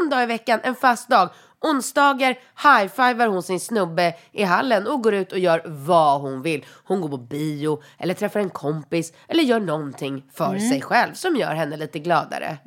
en 0.00 0.10
dag 0.10 0.22
i 0.22 0.26
veckan, 0.26 0.60
en 0.62 0.74
fast 0.74 1.08
dag? 1.08 1.30
Onsdagar 1.60 2.38
high-fivar 2.62 3.26
hon 3.26 3.42
sin 3.42 3.60
snubbe 3.60 4.14
i 4.32 4.42
hallen 4.42 4.86
och 4.86 5.02
går 5.02 5.14
ut 5.14 5.32
och 5.32 5.38
gör 5.38 5.62
vad 5.66 6.20
hon 6.20 6.42
vill. 6.42 6.64
Hon 6.84 7.00
går 7.00 7.08
på 7.08 7.16
bio 7.16 7.82
eller 7.98 8.14
träffar 8.14 8.40
en 8.40 8.50
kompis 8.50 9.12
eller 9.28 9.42
gör 9.42 9.60
någonting 9.60 10.24
för 10.34 10.58
sig 10.58 10.82
själv 10.82 11.14
som 11.14 11.36
gör 11.36 11.54
henne 11.54 11.76
lite 11.76 11.98
gladare. 11.98 12.58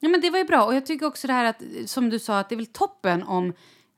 Ja, 0.00 0.08
men 0.08 0.20
det 0.20 0.30
var 0.30 0.38
ju 0.38 0.44
bra. 0.44 0.64
Och 0.64 0.74
jag 0.74 0.86
tycker 0.86 1.06
också 1.06 1.26
det 1.26 1.32
här 1.32 1.44
att, 1.44 1.62
som 1.86 2.10
du 2.10 2.18
sa, 2.18 2.38
att 2.38 2.48
det 2.48 2.54
är 2.54 2.56
väl 2.56 2.66
toppen 2.66 3.22
om 3.22 3.52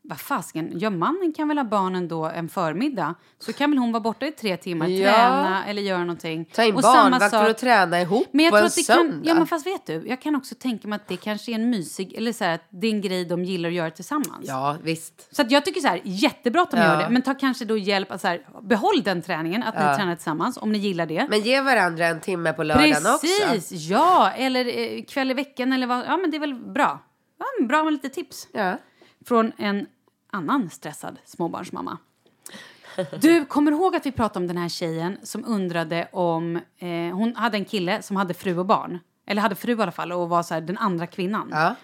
vad 0.07 0.21
fasken, 0.21 0.73
ja 0.79 0.91
mannen 0.91 1.33
kan 1.37 1.49
väl 1.49 1.59
ha 1.59 1.65
barnen 1.65 2.09
då 2.09 2.25
en 2.25 2.49
förmiddag. 2.49 3.15
Så 3.39 3.53
kan 3.53 3.71
väl 3.71 3.79
hon 3.79 3.93
vara 3.93 4.01
borta 4.01 4.27
i 4.27 4.33
tre 4.33 4.57
timmar, 4.57 4.87
Ja. 4.89 5.13
träna 5.13 5.65
eller 5.67 5.83
göra 5.83 5.99
någonting. 5.99 6.45
Ta 6.45 6.65
in 6.65 6.75
Och 6.75 6.83
barnvakter 6.83 7.51
och 7.51 7.57
träna 7.59 8.01
ihop 8.01 8.27
men 8.33 8.45
jag 8.45 8.51
på 8.53 8.57
tror 8.57 8.63
en 8.63 8.67
att 8.67 8.75
det 8.75 8.83
kan, 8.87 8.97
söndag. 8.97 9.29
ja 9.29 9.35
men 9.35 9.47
fast 9.47 9.67
vet 9.67 9.87
du, 9.87 10.03
jag 10.07 10.21
kan 10.21 10.37
också 10.37 10.55
tänka 10.55 10.89
mig 10.89 10.97
att 10.97 11.09
det 11.09 11.17
kanske 11.17 11.51
är 11.53 11.55
en 11.55 11.71
mysig, 11.71 12.15
eller 12.15 12.33
så 12.33 12.45
här, 12.45 12.55
att 12.55 12.67
det 12.71 12.87
är 12.87 12.91
en 12.91 13.01
grej 13.01 13.25
de 13.25 13.45
gillar 13.45 13.69
att 13.69 13.75
göra 13.75 13.91
tillsammans. 13.91 14.41
Ja, 14.49 14.77
visst. 14.83 15.35
Så 15.37 15.43
att 15.43 15.51
jag 15.51 15.65
tycker 15.65 15.81
så 15.81 15.89
här, 15.89 16.01
jättebra 16.05 16.63
att 16.63 16.71
de 16.71 16.77
Ja. 16.77 16.85
gör 16.85 17.03
det, 17.03 17.11
men 17.11 17.23
ta 17.23 17.35
kanske 17.35 17.65
då 17.65 17.77
hjälp 17.79 18.11
att 18.13 18.21
så 18.21 18.29
här, 18.29 18.47
behåll 18.63 19.03
den 19.03 19.23
träningen, 19.23 19.63
att 19.63 19.75
Ja. 19.79 19.91
ni 19.91 19.97
tränar 19.97 20.15
tillsammans 20.15 20.57
om 20.57 20.73
ni 20.73 20.79
gillar 20.79 21.07
det. 21.07 21.27
Men 21.31 21.41
ge 21.41 21.61
varandra 21.61 22.07
en 22.07 22.21
timme 22.21 22.53
på 22.53 22.63
lördagen 22.63 22.97
också. 23.15 23.27
Precis, 23.49 23.73
ja, 23.91 24.31
eller 24.31 24.79
eh, 24.79 25.03
kväll 25.05 25.31
i 25.31 25.35
veckan 25.35 25.73
eller 25.73 25.87
vad, 25.87 26.05
ja 26.07 26.17
men 26.17 26.31
det 26.31 26.37
är 26.37 26.41
väl 26.41 26.55
bra. 26.55 26.99
Ja, 27.39 27.67
bra 27.67 27.85
med 27.85 27.93
lite 27.93 28.09
tips. 28.09 28.49
Ja. 28.53 28.77
Från 29.25 29.53
en 29.57 29.87
annan 30.31 30.71
stressad 30.71 31.19
småbarnsmamma. 31.25 31.99
Du, 33.21 33.45
kommer 33.45 33.73
ihåg 33.73 33.97
att 33.97 34.07
vi 34.07 34.13
pratade 34.13 34.43
om 34.43 34.47
den 34.47 34.57
här 34.57 34.69
tjejen 34.69 35.19
som 35.23 35.45
undrade 35.45 36.09
om... 36.13 36.57
Eh, 36.79 36.89
hon 36.89 37.37
hade 37.37 37.57
en 37.57 37.65
kille 37.65 38.03
som 38.03 38.17
hade 38.17 38.35
fru 38.35 38.59
och 38.59 38.67
barn. 38.67 38.99
Eller 39.27 39.43
hade 39.43 39.55
fru 39.55 39.79
i 39.79 39.83
alla 39.83 39.93
fall 39.93 40.13
och 40.13 40.29
var 40.29 40.43
så 40.43 40.55
här, 40.55 40.61
den 40.61 40.79
andra 40.79 41.07
kvinnan. 41.07 41.49
Ja. 41.51 41.75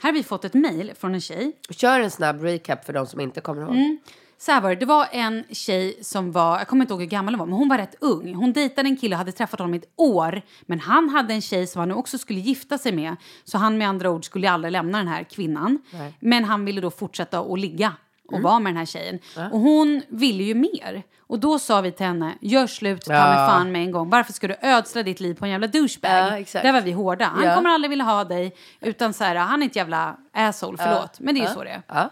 Här 0.00 0.10
har 0.10 0.12
vi 0.12 0.22
fått 0.22 0.44
ett 0.44 0.54
mejl 0.54 0.92
från 0.98 1.14
en 1.14 1.20
tjej. 1.20 1.52
Kör 1.70 2.00
en 2.00 2.10
snabb 2.10 2.42
recap 2.42 2.84
för 2.84 2.92
de 2.92 3.06
som 3.06 3.20
inte 3.20 3.40
kommer 3.40 3.62
ihåg. 3.62 3.70
Mm. 3.74 3.98
Så 4.40 4.52
här 4.52 4.60
var 4.60 4.70
det, 4.70 4.76
det 4.76 4.86
var 4.86 5.06
en 5.12 5.44
tjej 5.50 5.98
som 6.02 6.32
var, 6.32 6.58
jag 6.58 6.68
kommer 6.68 6.84
inte 6.84 6.92
ihåg 6.94 7.00
hur 7.00 7.08
gammal 7.08 7.34
hon 7.34 7.38
var, 7.38 7.46
men 7.46 7.54
hon 7.58 7.68
var 7.68 7.78
rätt 7.78 7.94
ung. 8.00 8.34
Hon 8.34 8.52
dejtade 8.52 8.88
en 8.88 8.96
kille 8.96 9.14
och 9.14 9.18
hade 9.18 9.32
träffat 9.32 9.58
honom 9.60 9.74
i 9.74 9.76
ett 9.76 9.92
år. 9.96 10.42
Men 10.66 10.80
han 10.80 11.08
hade 11.08 11.34
en 11.34 11.40
tjej 11.40 11.66
som 11.66 11.78
han 11.80 11.88
nu 11.88 11.94
också 11.94 12.18
skulle 12.18 12.40
gifta 12.40 12.78
sig 12.78 12.92
med. 12.92 13.16
Så 13.44 13.58
han 13.58 13.78
med 13.78 13.88
andra 13.88 14.10
ord 14.10 14.24
skulle 14.24 14.50
aldrig 14.50 14.72
lämna 14.72 14.98
den 14.98 15.08
här 15.08 15.22
kvinnan. 15.24 15.78
Men 16.20 16.44
han 16.44 16.64
ville 16.64 16.80
då 16.80 16.90
fortsätta 16.90 17.40
att 17.40 17.58
ligga 17.58 17.92
och 18.32 18.40
vara 18.42 18.58
med 18.58 18.70
den 18.72 18.76
här 18.76 18.86
tjejen. 18.86 19.18
Och 19.52 19.60
hon 19.60 20.02
ville 20.08 20.42
ju 20.44 20.54
mer. 20.54 21.02
Och 21.20 21.38
då 21.38 21.58
sa 21.58 21.80
vi 21.80 21.92
till 21.92 22.06
henne, 22.06 22.34
gör 22.40 22.66
slut 22.66 23.04
ta 23.04 23.12
mig 23.12 23.20
Ja. 23.20 23.48
fan 23.48 23.72
med 23.72 23.82
en 23.82 23.90
gång. 23.90 24.10
Varför 24.10 24.32
ska 24.32 24.48
du 24.48 24.56
ödsla 24.62 25.02
ditt 25.02 25.20
liv 25.20 25.34
på 25.34 25.44
en 25.44 25.50
jävla 25.50 25.66
douchebag? 25.66 26.46
Ja. 26.52 26.62
Där 26.62 26.72
var 26.72 26.80
vi 26.80 26.92
hårda. 26.92 27.24
Han 27.24 27.44
Ja. 27.44 27.54
kommer 27.54 27.70
aldrig 27.70 27.90
vilja 27.90 28.04
ha 28.04 28.24
dig. 28.24 28.54
Utan 28.80 29.12
så 29.12 29.24
här, 29.24 29.34
han 29.34 29.62
är 29.62 29.66
ett 29.66 29.76
jävla 29.76 30.16
asshole, 30.32 30.78
förlåt. 30.78 31.20
Men 31.20 31.34
det 31.34 31.40
är 31.40 31.48
ju 31.48 31.54
så 31.54 31.64
det 31.64 31.82
är. 31.88 32.08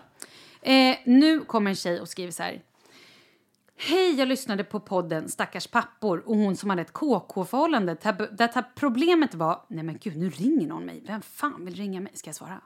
Eh, 0.67 0.97
nu 1.05 1.41
kommer 1.41 1.71
en 1.71 1.77
tjej 1.77 2.01
och 2.01 2.09
skriver 2.09 2.33
så 2.33 2.43
här. 2.43 2.63
Hej, 3.77 4.15
jag 4.19 4.29
lyssnade 4.29 4.65
på 4.65 4.81
podden 4.81 5.29
Stackars 5.29 5.67
pappor 5.67 6.23
och 6.27 6.37
hon 6.37 6.57
som 6.57 6.71
hade 6.71 6.83
ett 6.83 6.93
KK-förhållande 6.93 7.97
där, 8.03 8.37
där 8.37 8.65
problemet 8.75 9.35
var... 9.35 9.65
Nej 9.69 9.85
men 9.85 9.99
gud, 9.99 10.17
nu 10.17 10.31
ringer 10.31 10.67
någon 10.67 10.85
mig. 10.85 11.03
Vem 11.07 11.23
fan 11.23 11.65
vill 11.65 11.75
ringa 11.75 12.01
mig? 12.01 12.13
Ska 12.17 12.29
jag 12.29 12.35
svara? 12.35 12.61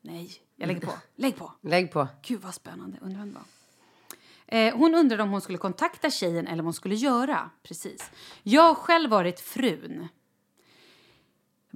Nej, 0.00 0.30
jag 0.56 0.66
lägger 0.66 0.80
på. 0.80 0.92
Lägg 1.16 1.36
på. 1.36 1.52
Lägg 1.60 1.92
på. 1.92 2.08
Gud 2.22 2.40
vad 2.40 2.54
spännande. 2.54 2.98
Undrar 3.00 3.18
vem 3.18 3.28
det 3.28 3.38
var. 3.38 4.58
Eh, 4.58 4.76
hon 4.76 4.94
undrade 4.94 5.22
om 5.22 5.30
hon 5.30 5.40
skulle 5.40 5.58
kontakta 5.58 6.10
tjejen 6.10 6.46
eller 6.46 6.56
vad 6.56 6.64
hon 6.64 6.74
skulle 6.74 6.94
göra. 6.94 7.50
Precis. 7.62 8.10
Jag 8.42 8.62
har 8.62 8.74
själv 8.74 9.10
varit 9.10 9.40
frun 9.40 10.08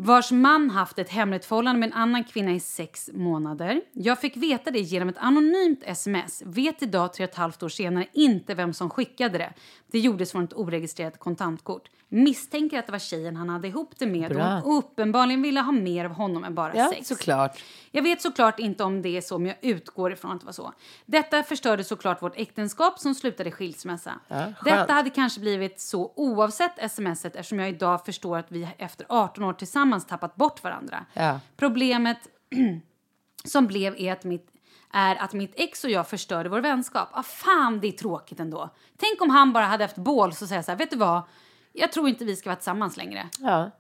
vars 0.01 0.33
man 0.33 0.71
haft 0.71 0.99
ett 0.99 1.09
hemligt 1.09 1.45
förhållande 1.45 1.81
med 1.81 1.87
en 1.87 1.93
annan 1.93 2.25
kvinna 2.25 2.53
i 2.53 2.61
sex 2.61 3.11
månader. 3.13 3.81
Jag 3.93 4.21
fick 4.21 4.37
veta 4.37 4.71
det 4.71 4.79
genom 4.79 5.09
ett 5.09 5.19
anonymt 5.19 5.83
sms. 5.83 6.43
Vet 6.47 6.83
idag, 6.83 7.13
tre 7.13 7.25
och 7.25 7.31
ett 7.31 7.37
halvt 7.37 7.63
år 7.63 7.69
senare, 7.69 8.07
inte 8.13 8.55
vem 8.55 8.75
som 8.75 8.91
skickade 8.91 9.39
det. 9.39 9.53
Det 9.91 9.99
gjordes 9.99 10.33
från 10.33 10.45
ett 10.45 10.55
oregistrerat 10.55 11.19
kontantkort. 11.19 11.89
Misstänker 12.09 12.79
att 12.79 12.87
det 12.87 12.93
var 12.93 12.99
tjejen 12.99 13.37
han 13.37 13.49
hade 13.49 13.69
ihop 13.69 13.93
det 13.99 14.07
med 14.07 14.31
Bra. 14.31 14.63
och 14.65 14.79
uppenbarligen 14.79 15.43
ville 15.43 15.61
ha 15.61 15.73
mer 15.73 16.05
av 16.05 16.11
honom 16.11 16.45
än 16.45 16.55
bara 16.55 16.77
Ja, 16.77 16.91
sex. 16.95 17.09
såklart. 17.09 17.63
Jag 17.91 18.03
vet 18.03 18.23
såklart 18.23 18.59
inte 18.59 18.85
om 18.85 19.03
det 19.03 19.17
är 19.17 19.21
så, 19.21 19.39
men 19.39 19.47
jag 19.49 19.57
utgår 19.71 20.13
ifrån 20.13 20.31
att 20.33 20.41
det 20.41 20.47
var 20.47 20.53
så. 20.53 20.73
Detta 21.07 21.43
förstörde 21.43 21.85
såklart 21.85 22.23
vårt 22.23 22.37
äktenskap 22.37 22.99
som 22.99 23.15
slutade 23.15 23.49
i 23.49 23.53
skilsmässa. 23.53 24.13
skönt. 24.29 24.57
Detta 24.65 24.93
hade 24.93 25.11
kanske 25.11 25.41
blivit 25.41 25.81
så 25.81 26.13
oavsett 26.17 26.91
smset 26.93 27.37
eftersom 27.37 27.59
jag 27.59 27.69
idag 27.69 28.05
förstår 28.05 28.39
att 28.39 28.47
vi 28.53 28.69
efter 28.79 29.07
18 29.09 29.45
år 29.45 29.53
tillsammans 29.53 30.07
tappat 30.07 30.37
bort 30.37 30.63
varandra. 30.65 31.05
Ja. 31.15 31.41
Problemet 31.57 32.19
som 33.45 33.67
blev 33.67 33.95
är 33.99 34.13
att 34.13 34.25
mitt 34.25 34.49
är 34.93 35.17
att 35.17 35.33
mitt 35.33 35.53
ex 35.57 35.85
och 35.85 35.91
jag 35.91 36.09
förstörde 36.09 36.49
vår 36.49 36.61
vänskap. 36.61 37.09
Ah, 37.13 37.23
fan, 37.23 37.81
det 37.81 37.89
är 37.89 37.93
tråkigt 37.93 38.41
ändå. 38.41 38.71
Tänk 38.97 39.23
om 39.23 39.31
han 39.31 39.53
bara 39.53 39.65
hade 39.65 39.85
haft 39.85 39.97
bål 39.97 40.29
och 40.29 40.35
säga 40.35 40.63
så 40.63 40.71
här, 40.71 40.79
vet 40.79 40.91
du 40.91 40.97
vad? 40.97 41.23
Jag 41.73 41.93
tror 41.93 42.09
inte 42.09 42.25
vi 42.25 42.37
ska 42.37 42.51
vara 42.51 42.57
tillsammans 42.57 42.97
längre. 42.97 43.29
Ja. 43.39 43.71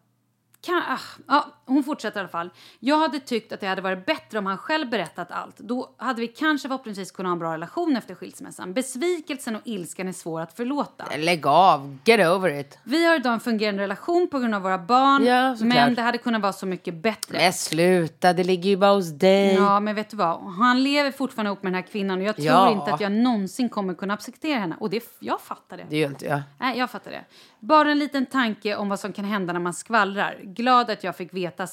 Kan, 0.60 0.82
ah, 0.88 0.98
ja, 1.28 1.46
hon 1.66 1.84
fortsätter 1.84 2.16
i 2.16 2.20
alla 2.20 2.28
fall. 2.28 2.50
Jag 2.80 2.98
hade 2.98 3.20
tyckt 3.20 3.52
att 3.52 3.60
det 3.60 3.66
hade 3.66 3.82
varit 3.82 4.06
bättre 4.06 4.38
om 4.38 4.46
han 4.46 4.58
själv 4.58 4.88
berättat 4.90 5.30
allt. 5.30 5.58
Då 5.58 5.90
hade 5.96 6.20
vi 6.20 6.28
kanske 6.28 6.68
förhoppningsvis 6.68 7.10
kunnat 7.10 7.28
ha 7.30 7.32
en 7.32 7.38
bra 7.38 7.52
relation 7.54 7.96
efter 7.96 8.14
skilsmässan. 8.14 8.72
Besvikelsen 8.74 9.56
och 9.56 9.62
ilskan 9.64 10.08
är 10.08 10.12
svår 10.12 10.40
att 10.40 10.52
förlåta. 10.56 11.04
Lägg 11.16 11.46
av. 11.46 11.98
Get 12.04 12.20
over 12.28 12.60
it. 12.60 12.78
Vi 12.84 13.06
har 13.06 13.16
idag 13.16 13.32
en 13.32 13.40
fungerande 13.40 13.82
relation 13.82 14.28
på 14.30 14.38
grund 14.38 14.54
av 14.54 14.62
våra 14.62 14.78
barn. 14.78 15.24
Ja, 15.24 15.56
men 15.60 15.94
det 15.94 16.02
hade 16.02 16.18
kunnat 16.18 16.42
vara 16.42 16.52
så 16.52 16.66
mycket 16.66 16.94
bättre. 16.94 17.38
Men 17.38 17.52
sluta, 17.52 18.32
det 18.32 18.44
ligger 18.44 18.70
ju 18.70 18.76
bara 18.76 18.94
hos 18.94 19.10
dig. 19.10 19.54
Ja, 19.54 19.80
men 19.80 19.94
vet 19.94 20.10
du 20.10 20.16
vad? 20.16 20.52
Han 20.54 20.82
lever 20.82 21.10
fortfarande 21.10 21.48
ihop 21.48 21.62
med 21.62 21.72
den 21.72 21.82
här 21.82 21.90
kvinnan 21.90 22.18
och 22.18 22.24
jag 22.24 22.36
tror 22.36 22.46
Ja. 22.48 22.70
inte 22.72 22.94
att 22.94 23.00
jag 23.00 23.12
någonsin 23.12 23.68
kommer 23.68 23.94
kunna 23.94 24.14
acceptera 24.14 24.58
henne. 24.60 24.76
Och 24.80 24.90
det, 24.90 25.04
jag 25.18 25.40
fattar 25.40 25.76
det. 25.76 25.86
Det 25.90 25.98
gör 25.98 26.08
inte 26.08 26.24
jag. 26.26 26.40
Nej, 26.58 26.78
jag 26.78 26.90
fattar 26.90 27.10
det. 27.10 27.24
Bara 27.60 27.90
en 27.90 27.98
liten 27.98 28.26
tanke 28.26 28.76
om 28.76 28.88
vad 28.88 29.00
som 29.00 29.12
kan 29.12 29.24
hända 29.24 29.52
när 29.52 29.60
man 29.60 29.74
skvallrar. 29.74 30.40
Glad 30.42 30.90
att 30.90 31.04
jag 31.04 31.16
fick 31.16 31.34
veta 31.34 31.66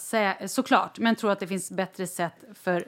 såklart, 0.47 0.99
men 0.99 1.15
tror 1.15 1.31
att 1.31 1.39
det 1.39 1.47
finns 1.47 1.71
bättre 1.71 2.07
sätt 2.07 2.43
för 2.53 2.87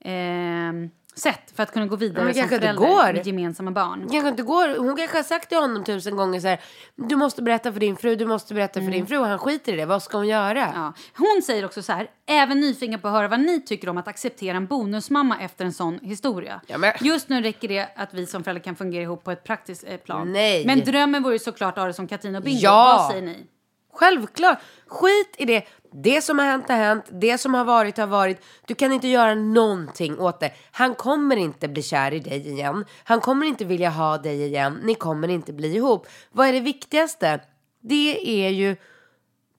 eh, 0.00 0.72
sätt 1.14 1.52
för 1.54 1.62
att 1.62 1.72
kunna 1.72 1.86
gå 1.86 1.96
vidare 1.96 2.34
som 2.34 2.48
förälder 2.48 2.74
går. 2.74 3.12
med 3.12 3.26
gemensamma 3.26 3.70
barn. 3.70 4.08
kanske 4.10 4.28
inte 4.28 4.42
går. 4.42 4.76
Hon 4.78 4.96
kanske 4.96 5.18
har 5.18 5.22
sagt 5.22 5.48
till 5.48 5.58
honom 5.58 5.84
tusen 5.84 6.16
gånger 6.16 6.40
så 6.40 6.48
här. 6.48 6.60
Du 6.96 7.16
måste 7.16 7.42
berätta 7.42 7.72
för 7.72 7.80
din 7.80 7.96
fru, 7.96 8.16
du 8.16 8.26
måste 8.26 8.54
berätta 8.54 8.80
för 8.80 8.90
din 8.90 9.06
fru. 9.06 9.18
Och 9.18 9.26
han 9.26 9.38
skiter 9.38 9.72
i 9.72 9.76
det. 9.76 9.86
Vad 9.86 10.02
ska 10.02 10.16
hon 10.16 10.28
göra? 10.28 10.66
Mm. 10.66 10.80
Ja. 10.80 10.92
Hon 11.16 11.42
säger 11.42 11.64
också 11.64 11.82
så 11.82 11.92
här, 11.92 12.10
även 12.26 12.60
nyfiken 12.60 13.00
på 13.00 13.08
att 13.08 13.14
höra 13.14 13.28
vad 13.28 13.40
ni 13.40 13.62
tycker 13.62 13.88
om 13.88 13.98
att 13.98 14.08
acceptera 14.08 14.56
en 14.56 14.66
bonusmamma 14.66 15.40
efter 15.40 15.64
en 15.64 15.72
sån 15.72 15.98
historia. 16.02 16.60
Ja, 16.66 16.92
Just 17.00 17.28
nu 17.28 17.42
räcker 17.42 17.68
det 17.68 17.88
att 17.96 18.14
vi 18.14 18.26
som 18.26 18.44
föräldrar 18.44 18.62
kan 18.62 18.76
fungera 18.76 19.02
ihop 19.02 19.24
på 19.24 19.30
ett 19.30 19.44
praktiskt 19.44 19.84
eh, 19.88 19.96
plan. 19.96 20.32
Nej. 20.32 20.66
Men 20.66 20.80
drömmen 20.80 21.22
vore 21.22 21.34
ju 21.34 21.38
såklart 21.38 21.72
att 21.72 21.78
ha 21.82 21.86
det 21.86 21.94
som 21.94 22.08
Katin 22.08 22.34
och 22.34 22.42
Bingo. 22.42 22.58
Ja. 22.62 22.96
Vad 22.98 23.10
säger 23.10 23.26
ni? 23.26 23.46
Självklart. 23.92 24.58
Skit 24.86 25.34
i 25.38 25.44
det. 25.44 25.64
Det 25.96 26.22
som 26.22 26.38
har 26.38 26.46
hänt 26.46 26.68
har 26.68 26.76
hänt. 26.76 27.04
Det 27.10 27.38
som 27.38 27.54
har 27.54 27.64
varit 27.64 27.96
har 27.96 28.06
varit. 28.06 28.44
Du 28.66 28.74
kan 28.74 28.92
inte 28.92 29.08
göra 29.08 29.34
någonting 29.34 30.18
åt 30.18 30.40
det. 30.40 30.52
Han 30.70 30.94
kommer 30.94 31.36
inte 31.36 31.68
bli 31.68 31.82
kär 31.82 32.14
i 32.14 32.20
dig 32.20 32.48
igen. 32.48 32.84
Han 33.04 33.20
kommer 33.20 33.46
inte 33.46 33.64
vilja 33.64 33.90
ha 33.90 34.18
dig 34.18 34.42
igen. 34.42 34.80
Ni 34.82 34.94
kommer 34.94 35.28
inte 35.28 35.52
bli 35.52 35.74
ihop. 35.76 36.06
Vad 36.32 36.48
är 36.48 36.52
det 36.52 36.60
viktigaste? 36.60 37.40
Det 37.80 38.44
är 38.46 38.50
ju 38.50 38.76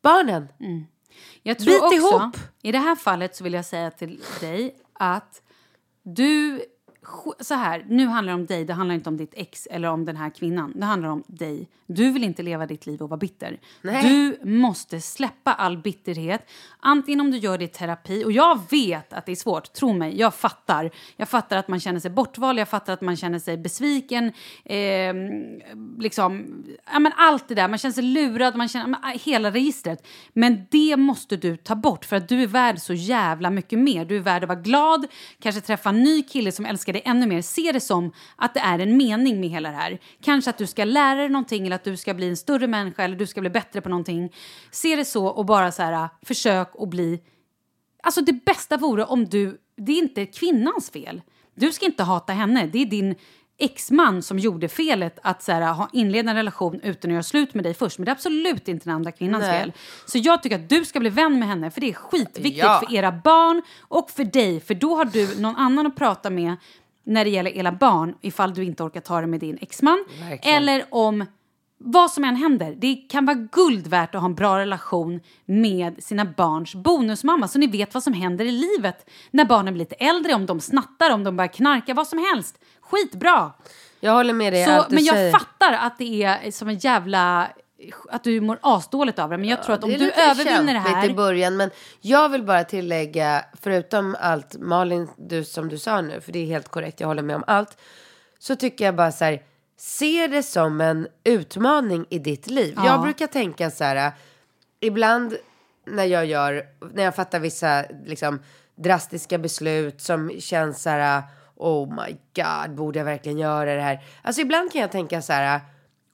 barnen. 0.01 0.47
Jag 1.43 1.59
tror 1.59 1.73
Bit 1.73 1.83
också, 1.83 1.95
ihop. 1.95 2.37
i 2.61 2.71
det 2.71 2.77
här 2.77 2.95
fallet 2.95 3.35
så 3.35 3.43
vill 3.43 3.53
jag 3.53 3.65
säga 3.65 3.91
till 3.91 4.21
dig 4.41 4.75
att 4.93 5.41
du, 6.03 6.61
så 7.39 7.53
här, 7.53 7.85
nu 7.89 8.07
handlar 8.07 8.33
det 8.33 8.39
om 8.39 8.45
dig, 8.45 8.65
det 8.65 8.73
handlar 8.73 8.95
inte 8.95 9.09
om 9.09 9.17
ditt 9.17 9.33
ex 9.33 9.67
eller 9.71 9.87
om 9.87 10.05
den 10.05 10.17
här 10.17 10.29
kvinnan. 10.29 10.73
Det 10.75 10.85
handlar 10.85 11.09
om 11.09 11.23
dig. 11.27 11.67
Du 11.87 12.11
vill 12.11 12.23
inte 12.23 12.43
leva 12.43 12.65
ditt 12.65 12.85
liv 12.85 13.01
och 13.01 13.09
vara 13.09 13.17
bitter. 13.17 13.59
Nej. 13.81 14.03
Du 14.03 14.49
måste 14.49 15.01
släppa 15.01 15.53
all 15.53 15.77
bitterhet. 15.77 16.49
Antingen 16.79 17.21
om 17.21 17.31
du 17.31 17.37
gör 17.37 17.57
det 17.57 17.63
i 17.63 17.67
terapi, 17.67 18.25
och 18.25 18.31
jag 18.31 18.59
vet 18.69 19.13
att 19.13 19.25
det 19.25 19.31
är 19.31 19.35
svårt, 19.35 19.73
tro 19.73 19.93
mig, 19.93 20.19
jag 20.19 20.33
fattar. 20.33 20.91
Jag 21.17 21.29
fattar 21.29 21.57
att 21.57 21.67
man 21.67 21.79
känner 21.79 21.99
sig 21.99 22.11
bortvald, 22.11 22.59
jag 22.59 22.69
fattar 22.69 22.93
att 22.93 23.01
man 23.01 23.15
känner 23.15 23.39
sig 23.39 23.57
besviken, 23.57 24.31
eh, 24.63 25.13
liksom, 25.99 26.63
ja 26.93 26.99
men 26.99 27.11
allt 27.15 27.47
det 27.47 27.55
där, 27.55 27.67
man 27.67 27.77
känner 27.77 27.93
sig 27.93 28.03
lurad, 28.03 28.55
man 28.55 28.67
känner, 28.67 28.87
men, 28.87 29.19
hela 29.19 29.51
registret. 29.51 30.07
Men 30.33 30.65
det 30.71 30.97
måste 30.97 31.37
du 31.37 31.57
ta 31.57 31.75
bort 31.75 32.05
för 32.05 32.15
att 32.15 32.29
du 32.29 32.43
är 32.43 32.47
värd 32.47 32.79
så 32.79 32.93
jävla 32.93 33.49
mycket 33.49 33.79
mer. 33.79 34.05
Du 34.05 34.15
är 34.15 34.21
värd 34.21 34.43
att 34.43 34.49
vara 34.49 34.59
glad, 34.59 35.05
kanske 35.39 35.61
träffa 35.61 35.89
en 35.89 36.03
ny 36.03 36.23
kille 36.23 36.51
som 36.51 36.65
älskar 36.65 36.94
dig 36.95 37.03
ännu 37.05 37.27
mer. 37.27 37.41
Se 37.41 37.71
det 37.71 37.79
som 37.79 38.11
att 38.35 38.53
det 38.53 38.59
är 38.59 38.79
en 38.79 38.97
mening 38.97 39.39
med 39.39 39.49
hela 39.49 39.69
det 39.69 39.75
här. 39.77 39.99
Kanske 40.21 40.49
att 40.49 40.57
du 40.57 40.67
ska 40.67 40.83
lära 40.83 41.15
dig 41.15 41.29
någonting 41.29 41.65
eller 41.65 41.75
att 41.75 41.83
du 41.83 41.97
ska 41.97 42.13
bli 42.13 42.29
en 42.29 42.37
större 42.37 42.67
människa 42.67 43.03
eller 43.03 43.15
du 43.15 43.27
ska 43.27 43.41
bli 43.41 43.49
bättre 43.49 43.81
på 43.81 43.89
någonting. 43.89 44.33
Se 44.71 44.95
det 44.95 45.05
så 45.05 45.27
och 45.27 45.45
bara 45.45 45.71
så 45.71 45.81
här, 45.83 46.09
försök 46.21 46.71
att 46.79 46.89
bli 46.89 47.19
Alltså 48.03 48.21
det 48.21 48.45
bästa 48.45 48.77
vore 48.77 49.05
om 49.05 49.25
du... 49.25 49.57
Det 49.77 49.91
är 49.91 49.97
inte 49.97 50.25
kvinnans 50.25 50.89
fel. 50.89 51.21
Du 51.55 51.71
ska 51.71 51.85
inte 51.85 52.03
hata 52.03 52.33
henne. 52.33 52.67
Det 52.67 52.81
är 52.81 52.85
din 52.85 53.15
exman 53.57 54.21
som 54.21 54.39
gjorde 54.39 54.67
felet 54.69 55.19
att 55.23 55.43
så 55.43 55.51
här, 55.51 55.73
ha 55.73 55.89
inleda 55.93 56.29
en 56.29 56.35
relation 56.35 56.79
utan 56.83 57.11
att 57.11 57.13
göra 57.13 57.23
slut 57.23 57.53
med 57.53 57.63
dig 57.63 57.73
först. 57.73 57.97
Men 57.97 58.05
det 58.05 58.11
är 58.11 58.13
absolut 58.13 58.67
inte 58.67 58.85
den 58.85 58.95
andra 58.95 59.11
kvinnans 59.11 59.41
Nej. 59.41 59.59
fel. 59.59 59.73
Så 60.05 60.17
jag 60.17 60.43
tycker 60.43 60.55
att 60.55 60.69
du 60.69 60.85
ska 60.85 60.99
bli 60.99 61.09
vän 61.09 61.39
med 61.39 61.47
henne 61.47 61.71
för 61.71 61.81
det 61.81 61.89
är 61.89 61.93
skitviktigt 61.93 62.57
Ja. 62.57 62.81
för 62.85 62.95
era 62.95 63.11
barn 63.11 63.61
och 63.81 64.09
för 64.11 64.23
dig. 64.23 64.59
För 64.59 64.75
då 64.75 64.95
har 64.95 65.05
du 65.05 65.41
någon 65.41 65.55
annan 65.55 65.87
att 65.87 65.95
prata 65.95 66.29
med 66.29 66.55
när 67.05 67.25
det 67.25 67.29
gäller 67.31 67.51
era 67.57 67.71
barn 67.71 68.15
ifall 68.21 68.53
du 68.53 68.63
inte 68.63 68.83
orkar 68.83 69.01
ta 69.01 69.21
det 69.21 69.27
med 69.27 69.39
din 69.39 69.57
exman. 69.61 70.05
Verkligen. 70.19 70.57
Eller 70.57 70.85
om 70.89 71.25
vad 71.77 72.11
som 72.11 72.23
än 72.23 72.35
händer, 72.35 72.75
det 72.77 72.95
kan 72.95 73.25
vara 73.25 73.47
guld 73.51 73.87
värt 73.87 74.15
att 74.15 74.21
ha 74.21 74.25
en 74.25 74.35
bra 74.35 74.59
relation 74.59 75.19
med 75.45 76.03
sina 76.03 76.25
barns 76.25 76.75
bonusmamma 76.75 77.47
så 77.47 77.59
ni 77.59 77.67
vet 77.67 77.93
vad 77.93 78.03
som 78.03 78.13
händer 78.13 78.45
i 78.45 78.51
livet 78.51 79.09
när 79.31 79.45
barnen 79.45 79.73
blir 79.73 79.79
lite 79.79 79.95
äldre, 79.95 80.33
om 80.33 80.45
de 80.45 80.59
snattar, 80.59 81.13
om 81.13 81.23
de 81.23 81.37
börjar 81.37 81.53
knarka, 81.53 81.93
vad 81.93 82.07
som 82.07 82.19
helst. 82.19 82.59
Skitbra! 82.81 83.51
Jag 83.99 84.13
håller 84.13 84.33
med 84.33 84.53
dig 84.53 84.65
Så, 84.65 84.85
men 84.89 85.03
jag 85.03 85.15
säger. 85.15 85.31
fattar 85.31 85.73
att 85.73 85.97
det 85.97 86.23
är 86.23 86.51
som 86.51 86.67
en 86.67 86.77
jävla... 86.77 87.47
Att 88.09 88.23
du 88.23 88.41
mår 88.41 88.59
asdåligt 88.61 89.19
av 89.19 89.29
det. 89.29 89.37
Men 89.37 89.49
jag 89.49 89.63
tror 89.63 89.75
att 89.75 89.83
om 89.83 89.89
du 89.89 90.11
övervinner 90.11 90.73
det 90.73 90.79
här... 90.79 91.09
i 91.09 91.13
början, 91.13 91.57
men 91.57 91.69
jag 92.01 92.29
vill 92.29 92.43
bara 92.43 92.63
tillägga, 92.63 93.45
förutom 93.61 94.15
allt 94.19 94.55
Malin, 94.59 95.07
du 95.17 95.43
som 95.43 95.69
du 95.69 95.77
sa 95.77 96.01
nu, 96.01 96.21
för 96.21 96.31
det 96.31 96.39
är 96.39 96.45
helt 96.45 96.67
korrekt, 96.67 96.99
jag 96.99 97.07
håller 97.07 97.23
med 97.23 97.35
om 97.35 97.43
allt, 97.47 97.77
så 98.39 98.55
tycker 98.55 98.85
jag 98.85 98.95
bara 98.95 99.11
så 99.11 99.25
här, 99.25 99.41
se 99.77 100.27
det 100.27 100.43
som 100.43 100.81
en 100.81 101.07
utmaning 101.23 102.05
i 102.09 102.19
ditt 102.19 102.47
liv. 102.47 102.73
Ja. 102.77 102.85
Jag 102.85 103.01
brukar 103.01 103.27
tänka 103.27 103.71
så 103.71 103.83
här, 103.83 104.11
ibland 104.79 105.35
när 105.85 106.05
jag 106.05 106.25
gör, 106.25 106.63
när 106.93 107.03
jag 107.03 107.15
fattar 107.15 107.39
vissa 107.39 107.85
liksom 108.05 108.39
drastiska 108.75 109.37
beslut 109.37 110.01
som 110.01 110.31
känns 110.39 110.81
så 110.81 110.89
här, 110.89 111.23
oh 111.55 111.89
my 111.89 112.17
god, 112.35 112.75
borde 112.75 112.99
jag 112.99 113.05
verkligen 113.05 113.37
göra 113.37 113.75
det 113.75 113.81
här? 113.81 114.03
Alltså 114.21 114.41
ibland 114.41 114.71
kan 114.71 114.81
jag 114.81 114.91
tänka 114.91 115.21
så 115.21 115.33
här, 115.33 115.61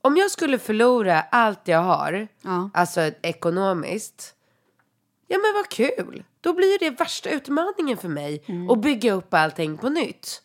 om 0.01 0.17
jag 0.17 0.31
skulle 0.31 0.59
förlora 0.59 1.21
allt 1.21 1.67
jag 1.67 1.79
har, 1.79 2.27
Ja. 2.41 2.69
alltså 2.73 3.01
ekonomiskt, 3.21 4.35
ja 5.27 5.37
men 5.37 5.53
vad 5.53 5.69
kul. 5.69 6.23
Då 6.41 6.53
blir 6.53 6.79
det 6.79 6.89
värsta 6.89 7.29
utmaningen 7.29 7.97
för 7.97 8.07
mig 8.09 8.43
att 8.71 8.81
bygga 8.81 9.13
upp 9.13 9.33
allting 9.33 9.77
på 9.77 9.89
nytt. 9.89 10.41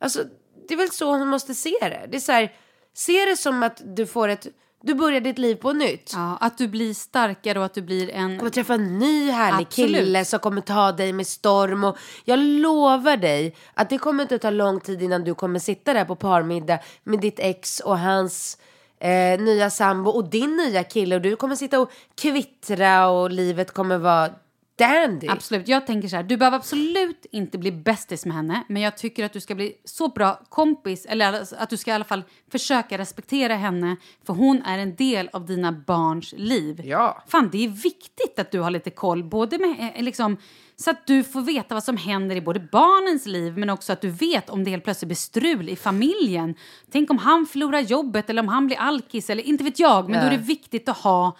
Alltså, 0.00 0.24
det 0.68 0.74
är 0.74 0.78
väl 0.78 0.90
så 0.90 1.10
hon 1.10 1.28
måste 1.28 1.54
se 1.54 1.76
det. 1.80 2.06
Det 2.10 2.16
är 2.16 2.20
så 2.20 2.32
här, 2.32 2.54
se 2.94 3.24
det 3.24 3.36
som 3.36 3.62
att 3.62 3.82
du 3.84 4.06
får 4.06 4.28
ett, 4.28 4.46
du 4.82 4.94
börjar 4.94 5.20
ditt 5.20 5.38
liv 5.38 5.54
på 5.54 5.72
nytt. 5.72 6.10
Ja, 6.14 6.36
att 6.40 6.58
du 6.58 6.68
blir 6.68 6.94
starkare 6.94 7.58
och 7.58 7.64
att 7.64 7.74
du 7.74 7.82
blir 7.82 8.10
en... 8.10 8.30
Du 8.30 8.38
kommer 8.38 8.50
träffa 8.50 8.74
en 8.74 8.98
ny 8.98 9.30
härlig 9.30 9.66
Absolut. 9.66 9.96
kille 9.96 10.24
som 10.24 10.38
kommer 10.38 10.60
ta 10.60 10.92
dig 10.92 11.12
med 11.12 11.26
storm. 11.26 11.84
Och 11.84 11.98
jag 12.24 12.38
lovar 12.38 13.16
dig 13.16 13.56
att 13.74 13.90
det 13.90 13.98
kommer 13.98 14.22
inte 14.22 14.38
ta 14.38 14.50
lång 14.50 14.80
tid 14.80 15.02
innan 15.02 15.24
du 15.24 15.34
kommer 15.34 15.58
sitta 15.58 15.92
där 15.92 16.04
på 16.04 16.16
parmiddag 16.16 16.78
med 17.04 17.20
ditt 17.20 17.38
ex 17.38 17.80
och 17.80 17.98
hans 17.98 18.58
eh, 19.00 19.40
nya 19.40 19.70
sambo 19.70 20.10
och 20.10 20.24
din 20.30 20.56
nya 20.56 20.84
kille. 20.84 21.14
Och 21.14 21.22
du 21.22 21.36
kommer 21.36 21.56
sitta 21.56 21.80
och 21.80 21.90
kvittra 22.14 23.08
och 23.08 23.30
livet 23.30 23.72
kommer 23.74 23.98
vara 23.98 24.30
dandy. 24.76 25.28
Absolut. 25.28 25.68
Jag 25.68 25.86
tänker 25.86 26.08
så 26.08 26.16
här, 26.16 26.22
du 26.22 26.36
behöver 26.36 26.56
absolut 26.56 27.26
inte 27.30 27.58
bli 27.58 27.72
bästis 27.72 28.26
med 28.26 28.36
henne, 28.36 28.64
men 28.68 28.82
jag 28.82 28.96
tycker 28.96 29.24
att 29.24 29.32
du 29.32 29.40
ska 29.40 29.54
bli 29.54 29.74
så 29.84 30.08
bra 30.08 30.40
kompis, 30.48 31.06
eller 31.06 31.46
att 31.58 31.70
du 31.70 31.76
ska 31.76 31.90
i 31.90 31.94
alla 31.94 32.04
fall 32.04 32.24
försöka 32.52 32.98
respektera 32.98 33.54
henne, 33.54 33.96
för 34.26 34.32
hon 34.32 34.62
är 34.62 34.78
en 34.78 34.96
del 34.96 35.30
av 35.32 35.46
dina 35.46 35.72
barns 35.72 36.34
liv. 36.36 36.80
Ja. 36.84 37.22
Fan, 37.28 37.48
det 37.52 37.64
är 37.64 37.68
viktigt 37.68 38.38
att 38.38 38.50
du 38.50 38.60
har 38.60 38.70
lite 38.70 38.90
koll, 38.90 39.24
både 39.24 39.58
med, 39.58 39.92
eh, 39.96 40.02
liksom, 40.02 40.36
så 40.76 40.90
att 40.90 41.06
du 41.06 41.24
får 41.24 41.40
veta 41.40 41.74
vad 41.74 41.84
som 41.84 41.96
händer 41.96 42.36
i 42.36 42.40
både 42.40 42.60
barnens 42.60 43.26
liv, 43.26 43.58
men 43.58 43.70
också 43.70 43.92
att 43.92 44.00
du 44.00 44.10
vet 44.10 44.50
om 44.50 44.64
det 44.64 44.70
helt 44.70 44.84
plötsligt 44.84 45.08
blir 45.08 45.16
strul 45.16 45.68
i 45.68 45.76
familjen. 45.76 46.54
Tänk 46.90 47.10
om 47.10 47.18
han 47.18 47.46
förlorar 47.46 47.80
jobbet 47.80 48.30
eller 48.30 48.42
om 48.42 48.48
han 48.48 48.66
blir 48.66 48.76
alkis, 48.76 49.30
eller 49.30 49.42
inte 49.42 49.64
vet 49.64 49.78
jag, 49.78 50.08
men 50.08 50.20
då 50.20 50.26
är 50.26 50.30
det 50.30 50.44
viktigt 50.44 50.88
att 50.88 50.98
ha 50.98 51.36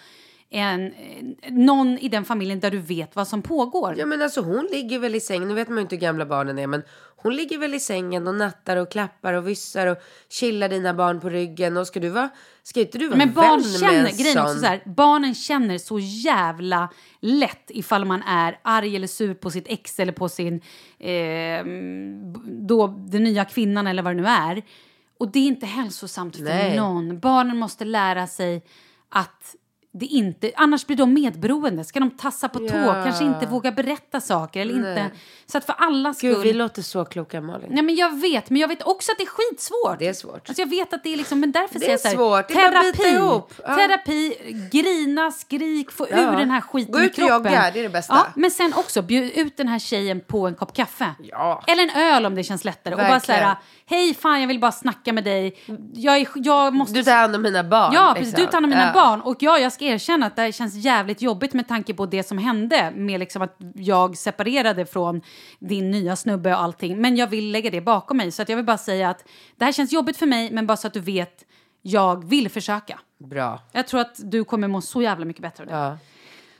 en, 0.53 0.93
någon 1.49 1.97
i 1.97 2.09
den 2.09 2.25
familjen 2.25 2.59
där 2.59 2.71
du 2.71 2.79
vet 2.79 3.15
vad 3.15 3.27
som 3.27 3.41
pågår. 3.41 3.95
Ja 3.97 4.05
men 4.05 4.21
alltså 4.21 4.41
hon 4.41 4.67
ligger 4.71 4.99
väl 4.99 5.15
i 5.15 5.19
sängen, 5.19 5.47
nu 5.47 5.53
vet 5.53 5.67
man 5.67 5.77
ju 5.77 5.81
inte 5.81 5.95
hur 5.95 6.01
gamla 6.01 6.25
barnen 6.25 6.59
är 6.59 6.67
men 6.67 6.83
hon 7.23 7.35
ligger 7.35 7.57
väl 7.57 7.73
i 7.73 7.79
sängen 7.79 8.27
och 8.27 8.35
nattar 8.35 8.77
och 8.77 8.91
klappar 8.91 9.33
och 9.33 9.47
vyssar 9.47 9.87
och 9.87 9.97
chillar 10.29 10.69
dina 10.69 10.93
barn 10.93 11.19
på 11.19 11.29
ryggen 11.29 11.77
och 11.77 11.87
ska 11.87 11.99
du 11.99 12.09
vara, 12.09 12.29
ska 12.63 12.79
inte 12.79 12.97
du 12.97 13.07
vara 13.07 13.17
Men 13.17 13.33
barn 13.33 13.61
vän 13.61 13.71
med 13.71 13.79
känner, 13.79 14.09
en 14.09 14.17
grejen 14.17 14.37
är 14.37 14.41
också 14.41 14.53
sån? 14.53 14.61
så 14.61 14.67
här, 14.67 14.81
barnen 14.85 15.35
känner 15.35 15.77
så 15.77 15.99
jävla 15.99 16.89
lätt 17.19 17.65
ifall 17.67 18.05
man 18.05 18.21
är 18.21 18.59
arg 18.61 18.95
eller 18.95 19.07
sur 19.07 19.33
på 19.33 19.51
sitt 19.51 19.65
ex 19.67 19.99
eller 19.99 20.13
på 20.13 20.29
sin, 20.29 20.61
eh, 20.99 21.65
då, 22.45 22.87
den 22.87 23.23
nya 23.23 23.45
kvinnan 23.45 23.87
eller 23.87 24.03
vad 24.03 24.15
det 24.15 24.21
nu 24.21 24.27
är. 24.27 24.63
Och 25.19 25.31
det 25.31 25.39
är 25.39 25.47
inte 25.47 25.65
hälsosamt 25.65 26.35
för 26.35 26.43
Nej. 26.43 26.77
någon. 26.77 27.19
Barnen 27.19 27.57
måste 27.57 27.85
lära 27.85 28.27
sig 28.27 28.65
att 29.09 29.55
det 29.95 30.05
inte, 30.05 30.51
annars 30.55 30.85
blir 30.87 30.97
de 30.97 31.13
medberoende. 31.13 31.83
Ska 31.83 31.99
de 31.99 32.11
tassa 32.11 32.49
på 32.49 32.59
tå, 32.59 32.65
Ja. 32.77 33.03
kanske 33.03 33.23
inte 33.23 33.45
våga 33.45 33.71
berätta 33.71 34.21
saker 34.21 34.61
eller 34.61 34.73
inte. 34.75 35.11
Så 35.45 35.57
att 35.57 35.65
för 35.65 35.75
alla 35.77 36.13
skull... 36.13 36.29
Gud 36.35 36.43
vi 36.43 36.53
låter 36.53 36.81
så 36.81 37.05
kloka 37.05 37.41
Malin. 37.41 37.67
Nej 37.71 37.83
men 37.83 37.95
jag 37.95 38.19
vet, 38.21 38.49
men 38.49 38.61
jag 38.61 38.67
vet 38.67 38.83
också 38.83 39.11
att 39.11 39.17
det 39.17 39.23
är 39.23 39.27
skitsvårt. 39.27 39.99
Det 39.99 40.07
är 40.07 40.13
svårt. 40.13 40.49
Alltså 40.49 40.61
jag 40.61 40.69
vet 40.69 40.93
att 40.93 41.03
det 41.03 41.13
är 41.13 41.17
liksom, 41.17 41.39
men 41.39 41.51
därför 41.51 41.79
säger 41.79 41.91
jag 41.91 41.99
så 41.99 42.07
här, 42.07 42.15
svårt, 42.15 42.47
bita 42.97 43.07
ihop. 43.09 43.53
Ja. 43.67 43.75
terapi, 43.75 44.35
grina, 44.71 45.31
skrik, 45.31 45.91
få 45.91 46.07
Ja. 46.11 46.17
ur 46.33 46.37
den 46.37 46.49
här 46.51 46.61
skiten 46.61 46.91
Gå 46.91 46.99
i 46.99 47.05
ut 47.05 47.09
och 47.09 47.15
kroppen. 47.15 47.35
jogga, 47.51 47.71
det 47.73 47.79
är 47.79 47.83
det 47.83 47.89
bästa. 47.89 48.13
Ja, 48.15 48.27
men 48.35 48.51
sen 48.51 48.73
också, 48.73 49.01
bjud 49.01 49.31
ut 49.35 49.57
den 49.57 49.67
här 49.67 49.79
tjejen 49.79 50.21
på 50.27 50.47
en 50.47 50.55
kopp 50.55 50.73
kaffe. 50.75 51.09
Ja. 51.23 51.63
Eller 51.67 51.83
en 51.83 51.89
öl 52.13 52.25
om 52.25 52.35
det 52.35 52.43
känns 52.43 52.65
lättare. 52.65 52.93
Och 52.93 52.99
bara 52.99 53.09
Verkligen. 53.09 53.39
så 53.41 53.45
här, 53.47 53.55
hej 53.85 54.13
fan 54.13 54.41
jag 54.41 54.47
vill 54.47 54.59
bara 54.59 54.71
snacka 54.71 55.13
med 55.13 55.23
dig. 55.23 55.57
Jag, 55.93 56.17
är, 56.17 56.27
jag 56.35 56.73
måste... 56.73 56.93
Du 56.93 57.03
tar 57.03 57.15
hand 57.15 57.35
om 57.35 57.41
mina 57.41 57.63
barn. 57.63 57.93
Ja, 57.93 58.13
precis. 58.17 58.33
Du 58.33 58.41
liksom. 58.41 58.51
tar 58.51 58.55
hand 58.61 58.65
om 58.65 58.69
mina 58.69 58.93
barn. 58.93 59.21
Och 59.21 59.37
ja, 59.39 59.59
jag 59.59 59.71
ska 59.71 59.82
erkänna 59.83 60.25
att 60.25 60.35
det 60.35 60.51
känns 60.51 60.75
jävligt 60.75 61.21
jobbigt 61.21 61.53
med 61.53 61.67
tanke 61.67 61.93
på 61.93 62.05
det 62.05 62.23
som 62.23 62.37
hände. 62.37 62.91
Med 62.95 63.19
liksom 63.19 63.41
att 63.41 63.57
jag 63.75 64.17
separerade 64.17 64.85
från 64.85 65.21
din 65.59 65.91
nya 65.91 66.15
snubbe 66.15 66.53
och 66.53 66.61
allting. 66.61 67.01
Men 67.01 67.15
jag 67.15 67.27
vill 67.27 67.51
lägga 67.51 67.69
det 67.69 67.81
bakom 67.81 68.17
mig. 68.17 68.31
Så 68.31 68.41
att 68.41 68.49
jag 68.49 68.55
vill 68.55 68.65
bara 68.65 68.77
säga 68.77 69.09
att 69.09 69.25
det 69.57 69.65
här 69.65 69.71
känns 69.71 69.93
jobbigt 69.93 70.17
för 70.17 70.25
mig, 70.25 70.51
men 70.51 70.67
bara 70.67 70.77
så 70.77 70.87
att 70.87 70.93
du 70.93 70.99
vet, 70.99 71.45
jag 71.81 72.25
vill 72.25 72.49
försöka. 72.49 72.99
Bra. 73.17 73.59
Jag 73.71 73.87
tror 73.87 73.99
att 73.99 74.15
du 74.23 74.43
kommer 74.43 74.67
må 74.67 74.81
så 74.81 75.01
jävla 75.01 75.25
mycket 75.25 75.41
bättre 75.41 75.63
av 75.63 75.69
det. 75.69 75.75
Ja. 75.75 75.97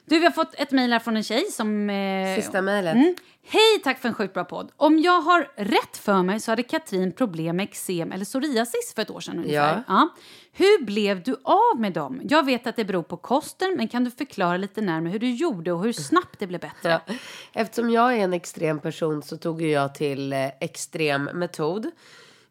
Du, 0.06 0.20
vi 0.20 0.26
har 0.26 0.32
fått 0.32 0.54
ett 0.54 0.72
mejl 0.72 0.92
här 0.92 1.00
från 1.00 1.18
en 1.18 1.24
tjej 1.24 1.46
som... 1.52 1.90
Eh, 1.90 2.36
Sista 2.36 2.62
mejlet. 2.62 2.96
Mm. 2.96 3.16
Hej, 3.46 3.82
tack 3.84 4.00
för 4.00 4.08
en 4.08 4.14
sjukt 4.14 4.34
bra 4.34 4.44
podd. 4.44 4.72
Om 4.78 5.00
jag 5.00 5.22
har 5.22 5.48
rätt 5.56 5.98
för 5.98 6.24
mig 6.24 6.40
så 6.40 6.52
hade 6.52 6.64
Katrin 6.64 7.12
problem 7.12 7.56
med 7.56 7.64
eksem 7.64 8.12
eller 8.12 8.26
psoriasis 8.26 8.94
för 8.96 9.02
ett 9.02 9.10
år 9.10 9.20
sedan 9.20 9.40
ungefär. 9.40 9.84
Ja. 9.88 10.10
Hur 10.52 10.86
blev 10.86 11.24
du 11.24 11.36
av 11.44 11.80
med 11.80 11.94
dem? 11.94 12.22
Jag 12.24 12.46
vet 12.46 12.68
att 12.68 12.76
det 12.76 12.86
beror 12.86 13.04
på 13.04 13.18
kosten, 13.18 13.74
men 13.78 13.88
kan 13.88 14.04
du 14.04 14.12
förklara 14.12 14.58
lite 14.58 14.82
närmare 14.82 15.12
hur 15.12 15.20
du 15.20 15.32
gjorde 15.32 15.72
och 15.72 15.84
hur 15.84 15.94
snabbt 15.94 16.40
det 16.40 16.48
blev 16.48 16.62
bättre? 16.62 17.02
Ja. 17.08 17.14
Eftersom 17.54 17.90
jag 17.90 18.14
är 18.14 18.18
en 18.18 18.34
extrem 18.34 18.80
person 18.80 19.24
så 19.24 19.38
tog 19.38 19.62
jag 19.62 19.96
till 19.96 20.34
eh, 20.34 20.48
extrem 20.60 21.24
metod. 21.24 21.92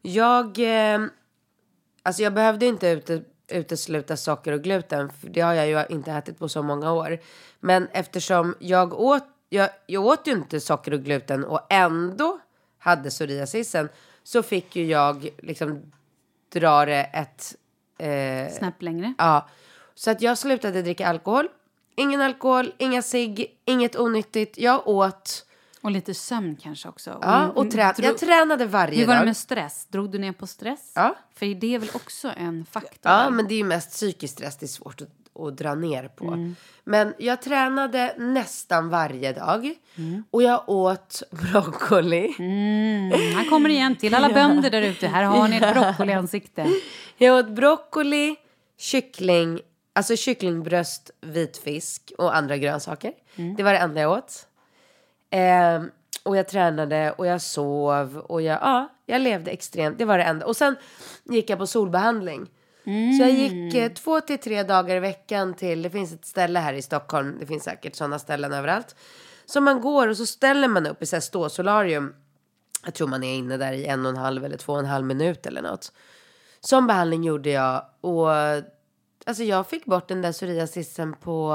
Jag, 0.01 0.59
eh, 0.59 1.01
alltså 2.03 2.23
jag 2.23 2.33
behövde 2.33 2.65
inte 2.65 2.87
ute, 2.87 3.23
utesluta 3.53 4.17
socker 4.17 4.51
och 4.51 4.61
gluten, 4.61 5.09
för 5.09 5.29
det 5.29 5.41
har 5.41 5.53
jag 5.53 5.67
ju 5.67 5.95
inte 5.95 6.11
ätit 6.11 6.39
på 6.39 6.49
så 6.49 6.63
många 6.63 6.91
år. 6.91 7.19
Men 7.59 7.87
eftersom 7.91 8.55
jag 8.59 8.93
åt, 8.99 9.23
jag, 9.49 9.69
jag 9.87 10.05
åt 10.05 10.27
ju 10.27 10.31
inte 10.31 10.59
socker 10.59 10.93
och 10.93 11.03
gluten 11.03 11.43
och 11.43 11.61
ändå 11.69 12.39
hade 12.77 13.09
psoriasisen 13.09 13.89
så 14.23 14.43
fick 14.43 14.75
ju 14.75 14.85
jag 14.85 15.29
liksom 15.37 15.91
dra 16.53 16.85
det 16.85 17.09
ett 17.13 17.55
eh, 17.97 18.57
Snäpp 18.57 18.81
längre. 18.81 19.13
Ja, 19.17 19.49
så 19.95 20.11
att 20.11 20.21
jag 20.21 20.37
slutade 20.37 20.81
dricka 20.81 21.07
alkohol. 21.07 21.47
Ingen 21.95 22.21
alkohol, 22.21 22.73
inga 22.77 23.01
cigg, 23.01 23.59
inget 23.65 23.95
onyttigt. 23.95 24.57
Jag 24.57 24.87
åt 24.87 25.45
Och 25.83 25.91
lite 25.91 26.13
sömn 26.13 26.55
kanske 26.61 26.89
också. 26.89 27.19
ja, 27.21 27.47
och 27.49 27.71
trä- 27.71 27.93
jag 27.97 28.17
tränade 28.17 28.65
varje 28.65 28.99
Hur 28.99 29.05
var 29.07 29.13
det 29.13 29.19
dag. 29.19 29.25
med 29.25 29.37
stress? 29.37 29.85
Drog 29.89 30.11
du 30.11 30.17
ner 30.19 30.31
på 30.31 30.47
stress? 30.47 30.91
Ja. 30.95 31.15
För 31.35 31.45
det 31.45 31.75
är 31.75 31.79
väl 31.79 31.89
också 31.93 32.31
en 32.37 32.65
faktor? 32.65 33.11
Ja, 33.11 33.29
men 33.29 33.47
det 33.47 33.53
är 33.53 33.57
ju 33.57 33.63
mest 33.63 33.91
psykisk 33.91 34.33
stress 34.33 34.57
det 34.57 34.65
är 34.65 34.67
svårt 34.67 35.01
att, 35.01 35.41
att 35.41 35.57
dra 35.57 35.75
ner 35.75 36.07
på. 36.07 36.25
Mm. 36.27 36.55
Men 36.83 37.13
jag 37.17 37.41
tränade 37.41 38.15
nästan 38.17 38.89
varje 38.89 39.33
dag. 39.33 39.73
Mm. 39.95 40.23
Och 40.31 40.43
jag 40.43 40.69
åt 40.69 41.23
broccoli. 41.31 42.35
Mm, 42.39 43.11
här 43.35 43.49
kommer 43.49 43.69
det 43.69 43.75
igen 43.75 43.95
till 43.95 44.15
alla 44.15 44.29
bönder 44.33 44.69
där 44.69 44.81
ute. 44.81 45.07
Här 45.07 45.23
har 45.23 45.47
ni 45.47 45.55
ett 45.55 45.73
broccoliansikte. 45.73 46.67
Jag 47.17 47.39
åt 47.39 47.49
broccoli, 47.49 48.35
kyckling, 48.77 49.59
alltså 49.93 50.15
kycklingbröst, 50.15 51.11
vitfisk 51.21 52.11
och 52.17 52.35
andra 52.35 52.57
grönsaker. 52.57 53.13
Mm. 53.35 53.55
Det 53.55 53.63
var 53.63 53.73
det 53.73 53.79
enda 53.79 54.01
jag 54.01 54.11
åt. 54.11 54.47
Ehm, 55.35 55.91
och 56.23 56.37
jag 56.37 56.47
tränade 56.47 57.11
och 57.11 57.27
jag 57.27 57.41
sov 57.41 58.17
och 58.17 58.41
jag, 58.41 58.59
ja, 58.61 58.89
jag 59.05 59.21
levde 59.21 59.51
extremt. 59.51 59.97
Det 59.97 60.05
var 60.05 60.17
det 60.17 60.23
enda. 60.23 60.45
Och 60.45 60.57
sen 60.57 60.75
gick 61.23 61.49
jag 61.49 61.59
på 61.59 61.67
solbehandling. 61.67 62.49
Så 63.17 63.23
jag 63.23 63.31
gick 63.31 63.75
eh, 63.75 63.91
två 63.91 64.21
till 64.21 64.37
tre 64.37 64.63
dagar 64.63 64.95
i 64.95 64.99
veckan 64.99 65.53
till, 65.53 65.81
det 65.81 65.89
finns 65.89 66.13
ett 66.13 66.25
ställe 66.25 66.59
här 66.59 66.73
i 66.73 66.81
Stockholm, 66.81 67.37
det 67.39 67.45
finns 67.45 67.63
säkert 67.63 67.95
sådana 67.95 68.19
ställen 68.19 68.53
överallt. 68.53 68.95
Så 69.45 69.61
man 69.61 69.81
går 69.81 70.07
och 70.07 70.17
så 70.17 70.25
ställer 70.25 70.67
man 70.67 70.87
upp 70.87 71.01
i 71.01 71.05
så 71.05 71.15
här 71.15 71.21
ståsolarium. 71.21 72.15
Jag 72.85 72.93
tror 72.93 73.07
man 73.07 73.23
är 73.23 73.35
inne 73.35 73.57
där 73.57 73.73
i 73.73 73.85
en 73.85 74.05
och 74.05 74.11
en 74.11 74.17
halv 74.17 74.45
eller 74.45 74.57
två 74.57 74.73
och 74.73 74.79
en 74.79 74.85
halv 74.85 75.05
minut 75.05 75.45
eller 75.45 75.61
något. 75.61 75.91
Sån 76.59 76.87
behandling 76.87 77.23
gjorde 77.23 77.49
jag 77.49 77.85
och 78.01 78.29
alltså 79.25 79.43
jag 79.43 79.67
fick 79.67 79.85
bort 79.85 80.07
den 80.07 80.21
där 80.21 80.31
psoriasisen 80.31 81.13
på, 81.13 81.53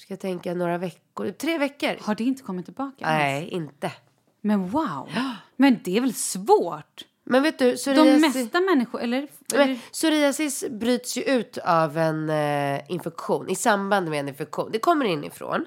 ska 0.00 0.12
jag 0.12 0.20
tänka, 0.20 0.54
några 0.54 0.78
veckor, 0.78 1.30
tre 1.30 1.58
veckor. 1.58 1.96
Har 2.00 2.14
det 2.14 2.24
inte 2.24 2.42
kommit 2.42 2.64
tillbaka? 2.64 3.06
Nej, 3.06 3.48
inte. 3.48 3.92
Men 4.40 4.68
wow! 4.68 5.08
Men 5.56 5.78
det 5.84 5.96
är 5.96 6.00
väl 6.00 6.14
svårt? 6.14 7.04
Men 7.24 7.42
vet 7.42 7.58
du, 7.58 7.70
De 7.70 7.76
psoriasis, 7.76 8.34
mesta 8.34 8.60
människor, 8.60 9.00
eller? 9.00 9.28
men, 9.54 9.78
psoriasis 9.92 10.64
bryts 10.70 11.16
ju 11.16 11.22
ut 11.22 11.58
av 11.58 11.98
en 11.98 12.30
eh, 12.30 12.90
infektion, 12.90 13.48
i 13.48 13.54
samband 13.54 14.10
med 14.10 14.20
en 14.20 14.28
infektion. 14.28 14.70
Det 14.72 14.78
kommer 14.78 15.04
inifrån. 15.04 15.66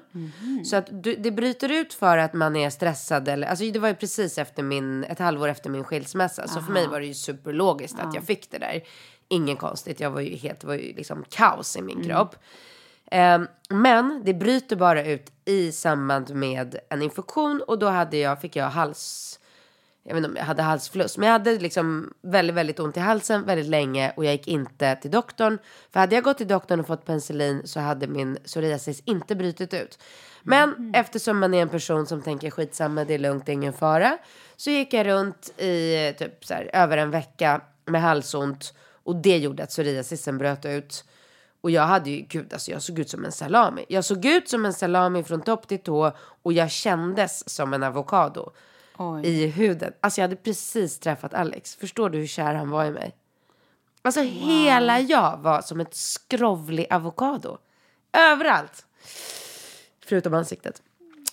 Så 0.64 0.76
att 0.76 1.02
du, 1.02 1.16
det 1.16 1.30
bryter 1.30 1.72
ut 1.72 1.94
för 1.94 2.18
att 2.18 2.32
man 2.32 2.56
är 2.56 2.70
stressad. 2.70 3.28
Eller, 3.28 3.46
alltså 3.46 3.64
det 3.64 3.78
var 3.78 3.88
ju 3.88 3.94
precis 3.94 4.38
efter 4.38 4.62
min, 4.62 5.04
ett 5.04 5.18
halvår 5.18 5.48
efter 5.48 5.70
min 5.70 5.84
skilsmässa. 5.84 6.48
Så 6.48 6.60
för 6.60 6.72
mig 6.72 6.86
var 6.86 7.00
det 7.00 7.06
ju 7.06 7.14
superlogiskt 7.14 7.98
att 7.98 8.14
jag 8.14 8.24
fick 8.24 8.50
det 8.50 8.58
där. 8.58 8.82
Ingen 9.28 9.56
konstigt, 9.56 10.00
jag 10.00 10.10
var 10.10 10.20
ju 10.20 10.36
helt, 10.36 10.60
det 10.60 10.66
var 10.66 10.74
ju 10.74 10.94
liksom 10.94 11.24
kaos 11.28 11.76
i 11.76 11.82
min 11.82 12.04
kropp. 12.04 12.36
Ehm, 13.14 13.46
men 13.68 14.22
det 14.24 14.34
bryter 14.34 14.76
bara 14.76 15.04
ut 15.04 15.32
i 15.44 15.72
samband 15.72 16.34
med 16.34 16.78
en 16.88 17.02
infektion 17.02 17.62
och 17.66 17.78
då 17.78 17.86
hade 17.86 18.16
jag, 18.16 18.40
fick 18.40 18.56
jag 18.56 18.70
hals... 18.70 19.40
Jag 20.06 20.14
vet 20.14 20.18
inte 20.18 20.30
om 20.30 20.36
jag 20.36 20.44
hade 20.44 20.62
halsfluss, 20.62 21.18
men 21.18 21.26
jag 21.26 21.32
hade 21.32 21.58
liksom 21.58 22.14
väldigt, 22.22 22.56
väldigt 22.56 22.80
ont 22.80 22.96
i 22.96 23.00
halsen 23.00 23.44
väldigt 23.44 23.66
länge 23.66 24.12
och 24.16 24.24
jag 24.24 24.32
gick 24.32 24.48
inte 24.48 24.96
till 24.96 25.10
doktorn. 25.10 25.58
För 25.92 26.00
hade 26.00 26.14
jag 26.14 26.24
gått 26.24 26.38
till 26.38 26.48
doktorn 26.48 26.80
och 26.80 26.86
fått 26.86 27.04
penicillin 27.04 27.62
så 27.64 27.80
hade 27.80 28.06
min 28.06 28.38
psoriasis 28.44 29.02
inte 29.04 29.34
brutit 29.34 29.74
ut. 29.74 29.98
Men 30.42 30.94
eftersom 30.94 31.38
man 31.38 31.54
är 31.54 31.62
en 31.62 31.68
person 31.68 32.06
som 32.06 32.22
tänker 32.22 32.50
skitsamma, 32.50 33.04
det 33.04 33.14
är 33.14 33.18
lugnt, 33.18 33.46
det 33.46 33.52
är 33.52 33.54
ingen 33.54 33.72
fara. 33.72 34.18
Så 34.56 34.70
gick 34.70 34.92
jag 34.92 35.06
runt 35.06 35.60
i 35.60 36.14
typ 36.18 36.44
så 36.44 36.54
här, 36.54 36.70
över 36.72 36.96
en 36.96 37.10
vecka 37.10 37.60
med 37.84 38.02
halsont 38.02 38.74
och 39.04 39.16
det 39.16 39.38
gjorde 39.38 39.62
att 39.62 39.68
psoriasisen 39.68 40.38
bröt 40.38 40.64
ut. 40.64 41.04
Och 41.64 41.70
jag 41.70 41.82
hade 41.82 42.10
ju, 42.10 42.20
gud 42.20 42.52
alltså 42.52 42.70
jag 42.70 42.82
såg 42.82 42.98
ut 42.98 43.10
som 43.10 43.24
en 43.24 43.32
salami. 43.32 43.84
Jag 43.88 44.04
såg 44.04 44.24
ut 44.24 44.48
som 44.48 44.66
en 44.66 44.72
salami 44.72 45.24
från 45.24 45.42
topp 45.42 45.68
till 45.68 45.78
tå 45.78 46.12
och 46.42 46.52
jag 46.52 46.70
kändes 46.70 47.48
som 47.50 47.74
en 47.74 47.82
avokado 47.82 48.52
i 49.22 49.46
huden. 49.46 49.92
Alltså 50.00 50.20
jag 50.20 50.28
hade 50.28 50.36
precis 50.36 50.98
träffat 50.98 51.34
Alex. 51.34 51.76
Förstår 51.76 52.10
du 52.10 52.18
hur 52.18 52.26
kär 52.26 52.54
han 52.54 52.70
var 52.70 52.84
i 52.84 52.90
mig? 52.90 53.16
Alltså 54.02 54.20
hela 54.20 55.00
jag 55.00 55.38
var 55.38 55.60
som 55.60 55.80
ett 55.80 55.94
skrovlig 55.94 56.86
avokado. 56.90 57.58
Överallt. 58.12 58.86
Förutom 60.06 60.34
ansiktet. 60.34 60.82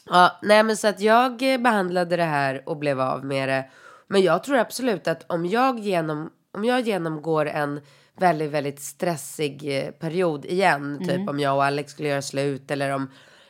Ja, 0.06 0.40
nej 0.42 0.64
men 0.64 0.78
så 0.78 0.88
att 0.88 1.00
jag 1.00 1.54
eh, 1.54 1.58
behandlade 1.58 2.18
det 2.18 2.24
här 2.24 2.64
och 2.66 2.78
blev 2.78 3.02
av 3.02 3.26
med 3.26 3.50
det. 3.50 3.70
Men 4.08 4.22
jag 4.22 4.44
tror 4.44 4.58
absolut 4.58 5.08
att 5.08 5.32
om 5.32 5.46
jag, 5.46 5.80
genom, 5.80 6.32
om 6.52 6.66
jag 6.66 6.82
genomgår 6.82 7.46
en 7.46 7.82
väldigt, 8.18 8.52
väldigt 8.52 8.82
stressig 8.82 9.78
eh, 9.86 9.92
period 9.92 10.46
igen, 10.46 11.00
typ 11.08 11.30
om 11.30 11.40
jag 11.40 11.56
och 11.56 11.64
Alex 11.66 11.92
skulle 11.92 12.10
göra 12.10 12.22
slut 12.22 12.72
eller 12.72 12.92
om 12.92 13.10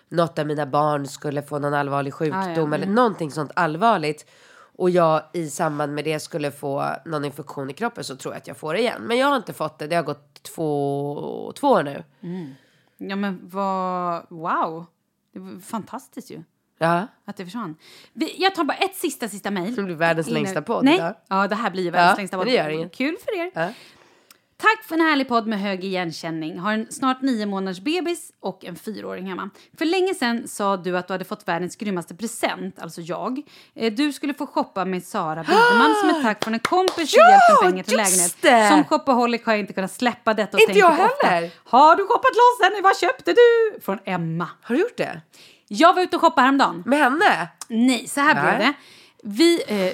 något 0.10 0.40
av 0.40 0.48
mina 0.48 0.66
barn 0.66 1.08
skulle 1.08 1.42
få 1.42 1.60
någon 1.60 1.74
allvarlig 1.74 2.14
sjukdom 2.14 2.74
eller 2.74 2.88
någonting 2.88 3.32
sånt 3.32 3.52
allvarligt 3.56 4.30
och 4.78 4.90
jag 4.90 5.24
i 5.34 5.50
samband 5.50 5.94
med 5.94 6.04
det 6.06 6.20
skulle 6.20 6.52
få 6.52 6.86
någon 7.06 7.26
infektion 7.26 7.70
i 7.70 7.74
kroppen 7.74 8.04
så 8.04 8.16
tror 8.16 8.34
jag 8.34 8.38
att 8.42 8.48
jag 8.48 8.58
får 8.58 8.74
det 8.74 8.80
igen. 8.80 9.02
Men 9.02 9.18
jag 9.18 9.28
har 9.28 9.36
inte 9.36 9.54
fått 9.54 9.80
det. 9.80 9.88
Det 9.88 9.96
har 9.96 10.04
gått 10.04 10.44
två, 10.44 11.54
två 11.56 11.68
år 11.68 11.84
nu. 11.84 12.04
Ja, 12.98 13.16
men 13.16 13.40
vad... 13.44 14.26
Wow! 14.30 14.86
Det 15.34 15.40
var 15.40 15.60
fantastiskt 15.60 16.32
ju. 16.32 16.44
Ja. 16.78 17.08
Att 17.26 17.38
det 17.38 17.46
försvann. 17.46 17.76
Jag 18.38 18.56
tar 18.56 18.64
bara 18.64 18.78
ett 18.78 18.96
sista, 18.96 19.28
sista 19.28 19.52
mejl. 19.52 19.76
Det 19.76 19.84
blir 19.84 19.96
världens 19.96 20.28
Innan- 20.28 20.44
längsta 20.44 20.62
podd, 20.62 20.84
Nej, 20.86 20.98
ja. 20.98 21.14
ja. 21.30 21.48
det 21.48 21.56
här 21.56 21.72
blir 21.72 21.84
ju 21.84 21.90
världens 21.92 22.12
Ja, 22.12 22.18
längsta 22.18 22.38
podd. 22.38 22.48
det 22.48 22.52
gör 22.54 22.70
inget. 22.70 22.96
Kul 22.96 23.16
för 23.26 23.38
er. 23.40 23.52
Ja. 23.54 23.70
Tack 24.62 24.84
för 24.88 24.96
en 24.96 25.02
härlig 25.02 25.28
podd 25.28 25.48
med 25.48 25.60
hög 25.60 25.84
igenkänning. 25.84 26.60
Har 26.60 26.74
en 26.74 26.88
snart 26.92 27.22
nio 27.22 27.46
månaders 27.46 27.80
bebis 27.80 28.32
och 28.40 28.66
en 28.66 28.76
fyraåring 28.76 29.28
hemma. 29.30 29.50
För 29.78 29.86
länge 29.86 30.16
sedan 30.16 30.48
sa 30.48 30.78
du 30.78 30.98
att 30.98 31.08
du 31.08 31.14
hade 31.14 31.26
fått 31.26 31.48
världens 31.48 31.76
grymmaste 31.76 32.16
present, 32.16 32.80
alltså 32.80 33.02
jag. 33.02 33.42
Eh, 33.76 33.94
Du 33.94 34.14
skulle 34.14 34.34
få 34.34 34.46
shoppa 34.48 34.86
med 34.86 35.04
Sara 35.04 35.44
Widerman 35.44 35.96
som 36.02 36.10
ett 36.10 36.22
tack 36.24 36.44
från 36.44 36.54
en 36.54 36.60
kompis 36.60 37.12
för 37.12 37.18
hjälp 37.30 37.62
med 37.62 37.72
pengar 37.72 37.84
till 37.84 37.98
lägenhet. 37.98 38.38
det! 38.42 38.70
Som 38.70 38.84
shopaholic 38.84 39.46
har 39.46 39.54
jag 39.54 39.60
inte 39.60 39.74
kunnat 39.74 39.92
släppa 39.92 40.34
detta 40.34 40.58
och 40.58 40.62
Inte 40.62 40.80
jag 40.80 40.98
på 40.98 41.04
ofta. 41.04 41.28
heller. 41.28 41.52
Har 41.64 41.96
du 41.96 42.04
shoppat 42.04 42.32
loss 42.36 42.72
än? 42.78 42.84
Vad 42.84 42.98
köpte 42.98 43.34
du? 43.34 43.80
Från 43.82 44.00
Emma. 44.06 44.48
Har 44.62 44.76
du 44.76 44.82
gjort 44.82 44.98
det? 44.98 45.22
Jag 45.68 45.94
var 45.94 46.02
ute 46.02 46.16
och 46.16 46.22
shoppade 46.22 46.42
häromdagen. 46.46 46.84
Med 46.86 47.00
henne? 47.00 47.48
Nej, 47.68 48.08
så 48.08 48.22
här 48.22 48.34
blev 48.42 48.60
det. 48.60 48.74
Vi, 49.24 49.64
eh, 49.68 49.94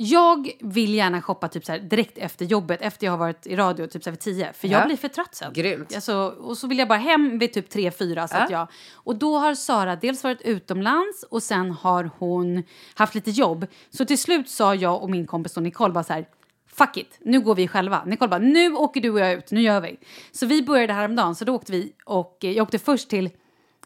jag 0.00 0.50
vill 0.60 0.94
gärna 0.94 1.22
shoppa 1.22 1.48
typ 1.48 1.64
så 1.64 1.72
här 1.72 1.78
direkt 1.78 2.18
efter 2.18 2.44
jobbet, 2.44 2.82
efter 2.82 3.06
jag 3.06 3.12
har 3.12 3.18
varit 3.18 3.46
i 3.46 3.56
radio 3.56 3.86
typ 3.86 4.02
så 4.04 4.10
här 4.10 4.12
vid 4.12 4.20
tio. 4.20 4.52
För 4.52 4.68
jag 4.68 4.82
Ja. 4.82 4.86
blir 4.86 4.96
för 4.96 5.08
trött 5.08 5.34
sen. 5.34 5.52
Grymt. 5.52 5.94
Alltså, 5.94 6.14
och 6.40 6.58
så 6.58 6.66
vill 6.66 6.78
jag 6.78 6.88
bara 6.88 6.98
hem 6.98 7.38
vid 7.38 7.52
typ 7.52 7.68
tre, 7.70 7.90
fyra. 7.90 8.28
Så 8.28 8.36
att 8.36 8.50
jag, 8.50 8.68
och 8.94 9.16
då 9.16 9.38
har 9.38 9.54
Sara 9.54 9.96
dels 9.96 10.24
varit 10.24 10.40
utomlands 10.42 11.22
och 11.30 11.42
sen 11.42 11.70
har 11.70 12.10
hon 12.18 12.62
haft 12.94 13.14
lite 13.14 13.30
jobb. 13.30 13.66
Så 13.90 14.04
till 14.04 14.18
slut 14.18 14.48
sa 14.48 14.74
jag 14.74 15.02
och 15.02 15.10
min 15.10 15.26
kompis 15.26 15.54
då, 15.54 15.60
Nicole 15.60 15.92
bara 15.92 16.04
så 16.04 16.12
här 16.12 16.28
Fuck 16.66 16.96
it, 16.96 17.18
nu 17.20 17.40
går 17.40 17.54
vi 17.54 17.68
själva. 17.68 18.04
Nicole 18.04 18.28
bara, 18.28 18.38
nu 18.40 18.72
åker 18.74 19.00
du 19.00 19.10
och 19.10 19.20
jag 19.20 19.32
ut, 19.32 19.50
nu 19.50 19.60
gör 19.60 19.80
vi. 19.80 19.96
Så 20.32 20.46
vi 20.46 20.62
började 20.62 20.92
häromdagen, 20.92 21.34
så 21.34 21.44
då 21.44 21.54
åkte 21.54 21.72
vi 21.72 21.92
och 22.04 22.38
eh, 22.44 22.50
jag 22.52 22.62
åkte 22.62 22.78
först 22.78 23.08
till 23.10 23.30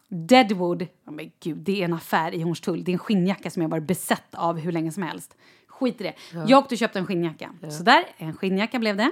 Deadwood, 0.07 0.81
oh 0.81 1.13
men 1.13 1.31
gud, 1.43 1.57
det 1.57 1.81
är 1.81 1.85
en 1.85 1.93
affär 1.93 2.33
i 2.33 2.41
Hornstull. 2.41 2.83
Det 2.83 2.91
är 2.91 2.93
en 2.93 2.99
skinnjacka 2.99 3.49
som 3.49 3.61
jag 3.61 3.69
varit 3.69 3.83
besatt 3.87 4.35
av 4.35 4.59
hur 4.59 4.71
länge 4.71 4.91
som 4.91 5.03
helst. 5.03 5.35
Skit 5.79 6.01
i 6.01 6.03
det. 6.03 6.13
Jag 6.47 6.59
åkte 6.59 6.75
och 6.75 6.79
köpte 6.79 6.99
en 6.99 7.05
skinnjacka. 7.05 7.49
Så 7.69 7.83
där, 7.83 8.03
en 8.17 8.33
skinnjacka 8.37 8.79
blev 8.79 8.97
det. 8.97 9.11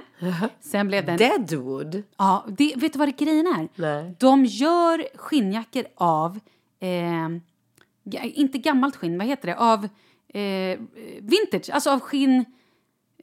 Sen 0.60 0.88
blev 0.88 1.04
det 1.06 1.12
en... 1.12 1.18
Deadwood? 1.18 2.02
Ja, 2.18 2.46
det, 2.48 2.74
vet 2.76 2.92
du 2.92 2.98
vad 2.98 3.08
det 3.08 3.12
grejen 3.24 3.46
är? 3.46 3.68
Nej. 3.74 4.16
De 4.18 4.44
gör 4.44 5.18
skinnjackor 5.18 5.84
av, 5.94 6.40
eh, 6.80 7.28
inte 8.34 8.58
gammalt 8.58 8.96
skinn, 8.96 9.18
vad 9.18 9.26
heter 9.26 9.48
det? 9.48 9.56
Av 9.56 9.88
eh, 10.34 10.78
vintage, 11.20 11.70
alltså 11.72 11.90
av 11.90 12.00
skinn, 12.00 12.44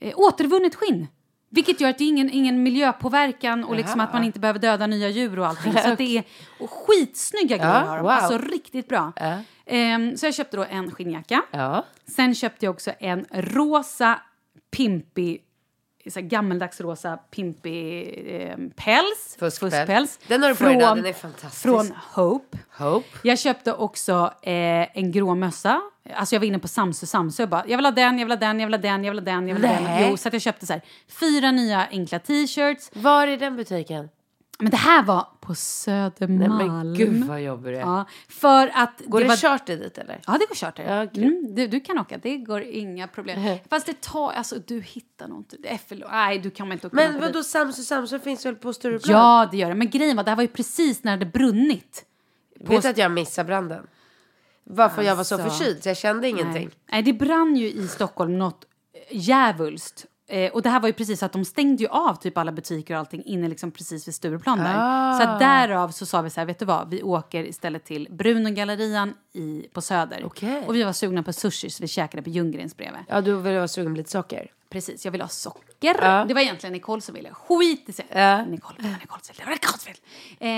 eh, 0.02 0.14
återvunnet 0.20 0.76
skinn. 0.76 1.08
Vilket 1.52 1.82
gör 1.82 1.90
att 1.90 1.98
det 1.98 2.04
är 2.04 2.08
ingen, 2.10 2.30
ingen 2.30 2.64
miljöpåverkan 2.64 3.64
och 3.64 3.76
liksom 3.76 4.00
att 4.00 4.14
man 4.14 4.24
inte 4.24 4.40
behöver 4.40 4.60
döda 4.60 4.88
nya 4.88 5.10
djur 5.10 5.40
och 5.40 5.48
allting. 5.48 5.74
Så 5.74 5.96
det 5.98 6.04
är 6.18 6.24
och 6.60 6.70
skitsnygga 6.72 7.58
grejer 7.58 7.86
har 7.86 7.98
de. 7.98 8.04
wow. 8.04 8.12
Alltså 8.12 8.38
riktigt 8.38 8.88
bra. 8.88 9.14
Ehm, 9.70 10.18
så 10.18 10.26
jag 10.26 10.34
köpte 10.34 10.58
då 10.58 10.66
en 10.70 10.92
skinnjacka. 10.92 11.42
Ja. 11.52 11.86
Sen 12.08 12.36
köpte 12.36 12.66
jag 12.66 12.74
också 12.74 12.92
en 13.00 13.26
rosa 13.32 14.20
pimpig, 14.72 15.44
så 16.10 16.20
här 16.20 16.28
gammeldags 16.28 16.82
rosa 16.82 17.18
pimpig 17.18 18.26
eh, 18.28 18.58
päls. 18.76 19.38
Fuskpäls. 19.40 20.20
Den 20.28 20.44
har 20.44 20.50
du 20.50 20.56
på 20.56 20.64
dig 20.64 20.76
idag, 20.76 20.98
den 20.98 21.06
är 21.06 21.14
fantastisk. 21.14 21.62
Från 21.62 21.92
Hope. 22.14 22.58
Hope. 22.78 23.08
Jag 23.24 23.40
köpte 23.40 23.74
också 23.74 24.34
eh, 24.42 24.98
en 24.98 25.12
grå 25.12 25.36
mössa. 25.36 25.82
Alltså 26.14 26.36
jag 26.36 26.40
var 26.40 26.48
inne 26.48 26.60
på 26.60 26.68
Samsö 26.68 27.06
Samsö 27.06 27.44
och 27.44 27.50
bara, 27.50 27.64
jag 27.68 27.78
vill 27.78 27.86
ha 27.86 27.92
den, 27.92 28.20
jag 28.20 28.26
vill 28.26 28.32
ha 28.32 28.40
den, 28.40 28.60
jag 28.60 28.68
vill 28.68 28.74
ha 28.74 28.82
den, 28.82 29.04
jag 29.04 29.14
vill 29.14 29.20
ha 29.20 29.34
den, 29.34 29.48
jag 29.48 29.56
vill 29.56 29.66
ha 29.66 29.74
den. 29.74 30.10
Jo, 30.10 30.18
så 30.18 30.30
jag 30.32 30.42
köpte 30.42 30.66
så 30.66 30.74
här, 30.74 30.82
fyra 31.08 31.52
nya 31.52 31.88
enkla 31.92 32.20
t-shirts. 32.20 32.90
Var 32.94 33.28
är 33.28 33.38
den 33.38 33.56
butiken? 33.56 34.10
Men 34.62 34.72
det 34.72 34.78
här 34.78 35.04
var 35.04 35.28
på 35.40 35.50
Nej 35.50 35.56
Södermalm. 35.56 36.84
men 36.84 36.94
gud 36.94 37.24
vad 37.24 37.42
jobbig. 37.42 37.76
Ja, 37.78 38.06
för 38.30 38.72
att 38.74 39.02
Går 39.06 39.20
det, 39.20 39.26
var... 39.28 39.36
charter 39.36 39.78
dit 39.78 39.98
eller? 39.98 40.22
Ja, 40.28 40.38
det 40.40 40.46
går 40.50 40.56
charter. 40.56 40.96
Ja, 40.96 41.06
grymt. 41.06 41.44
mm, 41.44 41.56
du, 41.56 41.68
du 41.68 41.80
kan 41.80 42.00
åka, 42.00 42.18
det 42.18 42.38
går 42.38 42.62
inga 42.62 43.08
problem. 43.08 43.58
Fast 43.70 43.86
det 43.86 44.02
tar, 44.02 44.32
alltså 44.32 44.56
du 44.68 44.82
hittar 44.82 45.28
nog 45.28 45.40
inte, 45.40 45.58
det 45.60 45.74
är 45.74 45.78
för, 45.78 46.06
nej 46.12 46.40
du 46.40 46.50
kan 46.50 46.72
inte 46.72 46.88
åka 46.88 46.96
Men 46.96 47.20
vadå 47.22 47.44
Samsung 47.44 47.84
Samsung 47.86 48.20
finns 48.20 48.46
väl 48.46 48.56
på 48.56 48.74
Stureplan? 48.74 49.18
Ja, 49.18 49.48
det 49.52 49.58
gör 49.58 49.70
det. 49.70 49.76
Men 49.76 49.90
grejen 49.90 50.18
var, 50.18 50.24
det 50.24 50.32
här 50.32 50.36
var 50.36 50.44
ju 50.44 50.48
precis 50.48 51.04
när 51.04 51.18
det 51.18 51.26
brunnit. 51.26 52.06
Vet 52.60 52.82
du 52.82 52.90
att 52.90 52.98
jag 52.98 53.12
missade 53.12 53.48
branden? 53.48 53.88
Varför 54.64 55.02
jag 55.02 55.16
var 55.16 55.24
så 55.24 55.36
Alltså. 55.36 55.50
förkyld 55.50 55.84
så 55.84 55.90
jag 55.90 55.98
kände 55.98 56.28
ingenting. 56.28 56.66
Nej. 56.66 56.78
nej, 56.92 57.02
det 57.04 57.14
brann 57.14 57.56
ju 57.56 57.72
i 57.72 57.88
Stockholm 57.88 58.38
något 58.38 58.66
eh, 58.94 59.18
djävulskt. 59.18 60.06
Eh, 60.32 60.52
och 60.52 60.62
det 60.62 60.70
här 60.70 60.80
var 60.80 60.88
ju 60.88 60.94
precis 60.94 61.20
så 61.20 61.26
att 61.26 61.32
de 61.34 61.46
stängde 61.46 61.84
ju 61.84 61.90
av 61.90 62.16
typ 62.16 62.38
alla 62.38 62.52
butiker 62.52 62.94
och 62.94 63.00
allting 63.00 63.24
inne 63.24 63.48
liksom 63.48 63.72
precis 63.72 64.08
vid 64.08 64.16
Stureplan 64.16 64.58
där. 64.58 64.74
Så 64.74 64.80
Ah. 64.80 65.34
att 65.34 65.40
därav 65.40 65.90
så 65.90 66.06
sa 66.06 66.22
vi 66.22 66.30
så 66.30 66.40
här, 66.42 66.46
vet 66.46 66.60
du 66.60 66.66
vad, 66.66 66.90
vi 66.90 67.04
åker 67.04 67.44
istället 67.44 67.86
till 67.86 68.08
Brunogallerian 68.12 69.14
i, 69.34 69.68
på 69.74 69.82
Söder. 69.82 70.22
Okej. 70.26 70.64
Och 70.68 70.76
vi 70.76 70.84
var 70.84 70.94
sugna 70.94 71.24
på 71.24 71.34
sushi 71.34 71.70
så 71.70 71.84
vi 71.84 71.88
käkade 71.88 72.24
på 72.24 72.30
Ljunggrens 72.30 72.78
bredvid. 72.78 73.02
Ja, 73.08 73.22
du 73.22 73.34
vara 73.34 73.68
sugen 73.68 73.94
på 73.94 73.98
lite 73.98 74.12
socker. 74.12 74.52
Precis, 74.70 75.06
jag 75.06 75.12
ville 75.12 75.24
ha 75.24 75.30
socker. 75.30 75.96
Ja. 76.02 76.26
Det 76.28 76.34
var 76.34 76.42
egentligen 76.42 76.74
Nicole 76.74 77.02
som 77.02 77.16
ville. 77.16 77.30
Skit 77.34 77.90
i 77.90 77.94
sig. 77.94 78.06
Ja. 78.12 78.46
Nicole, 78.46 78.78
var 78.80 78.90
fel. 78.90 79.36
Det 79.38 79.46
var 79.46 79.52
Nicoles 79.52 79.84
fel. 79.84 79.96
Eh, 80.40 80.50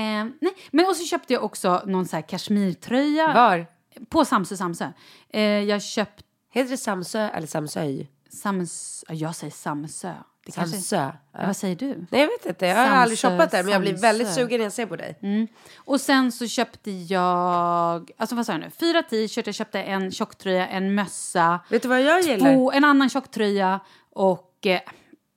nej. 0.42 0.54
Men 0.72 0.86
och 0.86 0.96
så 0.96 1.04
köpte 1.06 1.34
jag 1.34 1.44
också 1.44 1.82
någon 1.86 2.06
så 2.06 2.16
här 2.16 2.24
kashmirtröja. 2.24 3.34
Var? 3.34 3.66
På 4.10 4.26
Samsö 4.26 4.58
Samsö. 4.58 4.88
Eh, 5.30 5.42
jag 5.42 5.82
köpte 5.84 6.24
Heter 6.54 6.70
det 6.72 6.78
Samsö 6.78 7.20
eller 7.30 7.48
Samsöj? 7.48 8.10
Sams... 8.32 9.06
ja, 9.08 9.16
Jag 9.16 9.36
säger 9.36 9.52
Samsö. 9.52 10.14
Det 10.46 10.52
kanske... 10.52 10.78
Samsö? 10.78 10.96
Ja. 10.96 11.12
Ja. 11.40 11.46
Vad 11.48 11.58
säger 11.58 11.76
du? 11.76 12.06
Nej, 12.10 12.22
jag 12.22 12.28
vet 12.28 12.46
inte. 12.46 12.66
Jag 12.66 12.76
har 12.76 12.86
Samsö, 12.86 12.98
aldrig 12.98 13.20
shoppat 13.20 13.52
där, 13.52 13.64
men 13.64 13.72
jag 13.74 13.82
blir 13.82 13.98
väldigt 13.98 14.34
sugen 14.34 14.58
när 14.58 14.66
jag 14.66 14.74
ser 14.74 14.86
på 14.86 14.96
dig. 14.96 15.18
Och 15.78 16.02
sen 16.02 16.32
så 16.32 16.48
köpte 16.48 16.92
jag... 16.92 18.12
Alltså 18.18 18.36
vad 18.36 18.46
sa 18.46 18.52
jag 18.52 18.62
nu? 18.62 18.70
Fyra 18.70 19.04
t-shirts, 19.04 19.48
jag 19.48 19.56
köpte 19.56 19.84
en 19.84 20.12
tjocktröja, 20.12 20.68
en 20.68 20.96
mössa. 20.96 21.60
Vet 21.70 21.82
du 21.82 21.88
vad 21.88 22.02
jag 22.02 22.22
gillar? 22.22 22.54
Två, 22.54 22.72
en 22.72 22.84
annan 22.84 23.10
tjocktröja 23.10 23.80
och... 24.10 24.66
Eh, 24.66 24.80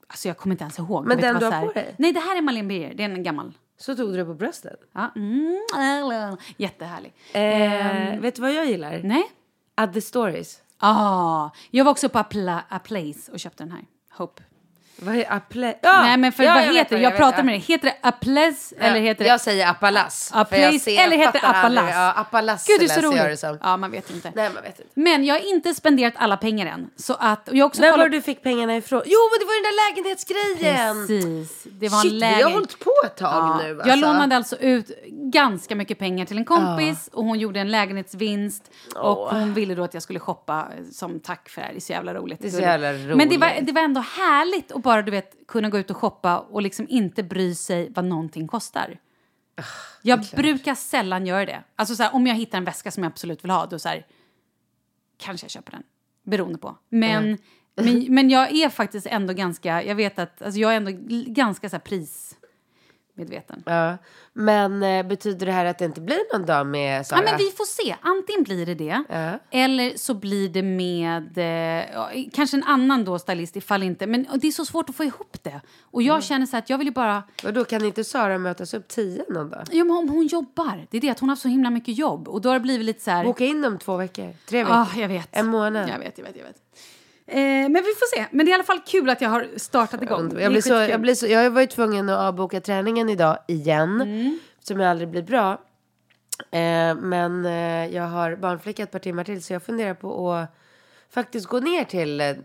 alltså 0.06 0.28
jag 0.28 0.36
kommer 0.36 0.54
inte 0.54 0.64
ens 0.64 0.78
ihåg. 0.78 1.06
Men 1.06 1.16
Vet 1.16 1.22
den 1.22 1.40
du 1.40 1.46
har 1.46 1.66
på 1.66 1.72
dig? 1.72 1.94
Nej, 1.98 2.12
det 2.12 2.20
här 2.20 2.36
är 2.36 2.42
Malin 2.42 2.68
Birger. 2.68 2.94
Det 2.94 3.04
är 3.04 3.08
en 3.08 3.22
gammal. 3.22 3.52
Så 3.78 3.96
tog 3.96 4.12
du 4.12 4.16
det 4.16 4.24
på 4.24 4.34
bröstet. 4.34 4.80
Ja. 4.92 5.12
Mm, 5.16 6.36
jättehärlig. 6.56 7.14
Eh, 7.32 8.20
vet 8.20 8.34
du 8.34 8.42
vad 8.42 8.52
jag 8.52 8.66
gillar? 8.66 9.00
Nej? 9.04 9.22
Add 9.74 9.92
the 9.94 10.00
stories. 10.00 10.60
Ah, 10.86 11.50
jag 11.70 11.84
var 11.84 11.90
också 11.92 12.08
på 12.08 12.18
A, 12.18 12.24
Pla- 12.30 12.62
A 12.68 12.78
Place 12.78 13.32
och 13.32 13.40
köpte 13.40 13.64
den 13.64 13.72
här. 13.72 13.84
Hope. 14.18 14.42
Vad 14.96 15.16
är 15.16 15.32
apple? 15.32 15.74
Ja, 15.82 16.02
Nej 16.02 16.16
men 16.16 16.32
för 16.32 16.44
ja, 16.44 16.54
vad 16.54 16.62
jag 16.66 16.74
heter 16.74 16.96
det? 16.96 17.02
Jag, 17.02 17.10
vet, 17.10 17.18
pratar 17.18 17.38
ja. 17.38 17.42
med 17.44 17.54
dig. 17.54 17.60
Heter 17.60 17.84
det 17.86 17.96
Apples 18.08 18.72
eller 18.78 19.00
heter 19.00 19.24
det... 19.24 19.30
Jag 19.30 19.40
säger 19.40 19.66
Appalas. 19.70 20.32
Jag 20.50 20.80
ser- 20.80 21.04
eller 21.04 21.16
heter 21.16 21.40
det. 21.40 21.46
Appalas? 21.48 21.90
Ja, 21.92 22.12
Appalas 22.16 22.66
Gud, 22.66 22.80
det 22.80 22.84
är 22.84 22.88
så 22.88 22.94
läser 23.00 23.16
jag 23.16 23.24
det 23.24 23.28
roligt. 23.28 23.40
som. 23.40 23.58
Ja, 23.62 23.76
man 23.76 23.90
vet 23.90 24.10
inte. 24.10 24.32
Nej, 24.34 24.50
man 24.54 24.62
vet 24.62 24.78
inte. 24.80 24.90
Men 24.94 25.24
jag 25.24 25.34
har 25.34 25.54
inte 25.54 25.74
spenderat 25.74 26.14
alla 26.16 26.36
pengar 26.36 26.66
än. 26.66 26.90
Så 26.96 27.16
att, 27.20 27.48
och 27.48 27.56
jag 27.56 27.66
också 27.66 27.80
När 27.82 27.90
kollat- 27.90 28.04
var 28.04 28.08
du 28.08 28.22
fick 28.22 28.42
pengarna 28.42 28.76
ifrån? 28.76 29.02
Jo, 29.06 29.18
men 29.32 29.38
det 29.38 29.44
var 29.44 29.62
den 29.62 29.72
där 29.72 29.94
lägenhetsgrejen! 29.94 31.06
Precis. 31.06 31.64
Det 31.80 31.88
var 31.88 31.98
Shit, 32.02 32.12
en 32.12 32.18
vi 32.18 32.24
har 32.24 32.32
lägen... 32.32 32.52
hållit 32.52 32.78
på 32.78 32.92
ett 33.06 33.16
tag 33.16 33.28
Ja. 33.34 33.60
nu. 33.62 33.70
Alltså. 33.70 33.88
Jag 33.88 33.98
lånade 33.98 34.36
alltså 34.36 34.56
ut 34.56 34.90
ganska 35.08 35.76
mycket 35.76 35.98
pengar 35.98 36.26
till 36.26 36.38
en 36.38 36.44
kompis 36.44 37.08
och 37.12 37.24
hon 37.24 37.38
gjorde 37.38 37.60
en 37.60 37.70
lägenhetsvinst. 37.70 38.70
Och 38.96 39.16
hon 39.30 39.54
ville 39.54 39.74
då 39.74 39.84
att 39.84 39.94
jag 39.94 40.02
skulle 40.02 40.18
shoppa 40.20 40.68
som 40.92 41.20
tack 41.20 41.48
för 41.48 41.60
det 41.60 41.66
här. 41.66 41.72
Det 41.72 41.78
är 41.78 41.80
så 41.80 41.92
jävla 41.92 42.14
roligt. 42.14 42.38
Det 42.42 42.48
är 42.48 42.50
så 42.52 42.60
jävla 42.60 42.92
Men 42.92 43.28
det 43.28 43.38
var, 43.38 43.48
roligt. 43.48 43.66
det 43.66 43.72
var 43.72 43.82
ändå 43.82 44.00
härligt 44.00 44.72
att 44.72 44.82
bara 44.84 45.02
du 45.02 45.10
vet, 45.10 45.46
kunna 45.48 45.68
gå 45.68 45.78
ut 45.78 45.90
och 45.90 45.96
shoppa 45.96 46.38
och 46.38 46.62
liksom 46.62 46.86
inte 46.88 47.22
bry 47.22 47.54
sig 47.54 47.92
vad 47.94 48.04
någonting 48.04 48.48
kostar. 48.48 48.98
Ah, 49.56 49.62
Jag 50.02 50.20
brukar 50.36 50.74
sällan 50.74 51.26
göra 51.26 51.46
det. 51.46 51.64
Alltså 51.76 51.96
så 51.96 52.02
här, 52.02 52.14
om 52.14 52.26
jag 52.26 52.34
hittar 52.34 52.58
en 52.58 52.64
väska 52.64 52.90
som 52.90 53.02
jag 53.02 53.10
absolut 53.10 53.44
vill 53.44 53.50
ha, 53.50 53.66
då 53.66 53.78
så 53.78 53.88
här, 53.88 54.06
kanske 55.16 55.44
jag 55.44 55.50
köper 55.50 55.72
den. 55.72 55.82
Beroende 56.24 56.58
på. 56.58 56.76
Men, 56.88 57.38
men, 57.76 58.14
men 58.14 58.30
jag 58.30 58.52
är 58.52 58.68
faktiskt 58.68 59.06
ändå 59.06 59.34
ganska, 59.34 59.82
jag 59.82 59.94
vet 59.94 60.18
att, 60.18 60.42
alltså 60.42 60.60
jag 60.60 60.72
är 60.72 60.76
ändå 60.76 60.90
ganska 61.32 61.68
så 61.68 61.76
här 61.76 61.80
prismedveten. 63.14 63.62
Ja. 63.66 63.96
Men 64.32 64.82
eh, 64.82 65.06
betyder 65.06 65.46
det 65.46 65.52
här 65.52 65.64
att 65.64 65.78
det 65.78 65.84
inte 65.84 66.00
blir 66.00 66.32
någon 66.38 66.46
dag 66.46 66.66
med 66.66 67.06
Sara? 67.06 67.18
Ja, 67.18 67.24
men 67.30 67.38
vi 67.38 67.50
får 67.50 67.64
se. 67.64 67.96
Antingen 68.02 68.42
blir 68.42 68.66
det 68.66 68.74
det, 68.74 69.04
Ja. 69.08 69.38
eller 69.50 69.96
så 69.96 70.14
blir 70.14 70.48
det 70.48 70.62
med 70.62 71.38
eh, 71.38 72.24
kanske 72.32 72.56
en 72.56 72.62
annan 72.64 73.04
då 73.04 73.18
stylist 73.18 73.56
ifall 73.56 73.82
inte. 73.82 74.06
Men 74.06 74.26
det 74.34 74.46
är 74.48 74.52
så 74.52 74.64
svårt 74.64 74.88
att 74.90 74.96
få 74.96 75.04
ihop 75.04 75.36
det. 75.42 75.60
Och 75.82 76.02
jag 76.02 76.24
känner 76.24 76.46
så 76.46 76.56
att 76.56 76.70
jag 76.70 76.78
vill 76.78 76.86
ju 76.86 76.92
bara... 76.92 77.22
Och 77.44 77.52
då 77.52 77.64
kan 77.64 77.84
inte 77.84 78.04
Sara 78.04 78.38
mötas 78.38 78.74
upp 78.74 78.88
tio 78.88 79.24
någon 79.28 79.50
dag? 79.50 79.62
Ja, 79.70 79.84
men 79.84 79.96
om 79.96 80.08
hon 80.08 80.26
jobbar. 80.26 80.86
Det 80.90 80.96
är 80.96 81.00
det 81.00 81.10
att 81.10 81.20
hon 81.20 81.28
har 81.28 81.36
så 81.36 81.48
himla 81.48 81.70
mycket 81.70 81.98
jobb. 81.98 82.28
Och 82.28 82.40
då 82.40 82.48
har 82.48 82.54
det 82.54 82.60
blivit 82.60 82.86
lite 82.86 83.00
så 83.04 83.10
här... 83.10 83.24
Boka 83.24 83.44
in 83.44 83.62
dem 83.62 83.78
två 83.78 83.96
veckor, 83.96 84.34
tre 84.46 84.62
veckor. 84.64 84.76
Ja, 84.76 85.00
jag 85.00 85.08
vet. 85.08 85.28
En 85.32 85.46
månad. 85.46 85.88
Jag 85.88 85.98
vet, 85.98 86.18
jag 86.18 86.24
vet, 86.24 86.36
jag 86.36 86.44
vet. 86.44 86.56
Eh, 87.26 87.36
men 87.38 87.72
vi 87.72 87.80
får 87.80 88.16
se. 88.16 88.26
Men 88.30 88.46
det 88.46 88.50
är 88.50 88.52
i 88.52 88.54
alla 88.54 88.64
fall 88.64 88.80
kul 88.86 89.10
att 89.10 89.20
jag 89.20 89.28
har 89.28 89.48
startat 89.56 90.02
igång. 90.02 90.38
Jag, 90.38 90.52
blir 90.52 90.62
så, 90.62 90.72
jag, 90.72 91.00
blir 91.00 91.14
så, 91.14 91.26
jag 91.26 91.50
var 91.50 91.60
ju 91.60 91.66
tvungen 91.66 92.08
att 92.08 92.18
avboka 92.18 92.60
träningen 92.60 93.08
idag 93.08 93.38
igen. 93.48 94.00
Mm. 94.00 94.38
Som 94.60 94.80
jag 94.80 94.90
aldrig 94.90 95.08
blir 95.08 95.22
bra. 95.22 95.60
Eh, 96.50 96.94
men 96.94 97.46
eh, 97.46 97.94
jag 97.94 98.02
har 98.02 98.36
barnflicka 98.36 98.82
ett 98.82 98.90
par 98.90 98.98
timmar 98.98 99.24
till. 99.24 99.42
Så 99.42 99.52
jag 99.52 99.62
funderar 99.62 99.94
på 99.94 100.32
att 100.32 100.54
faktiskt 101.10 101.46
gå 101.46 101.60
ner 101.60 101.84
till 101.84 102.20
eh, 102.20 102.36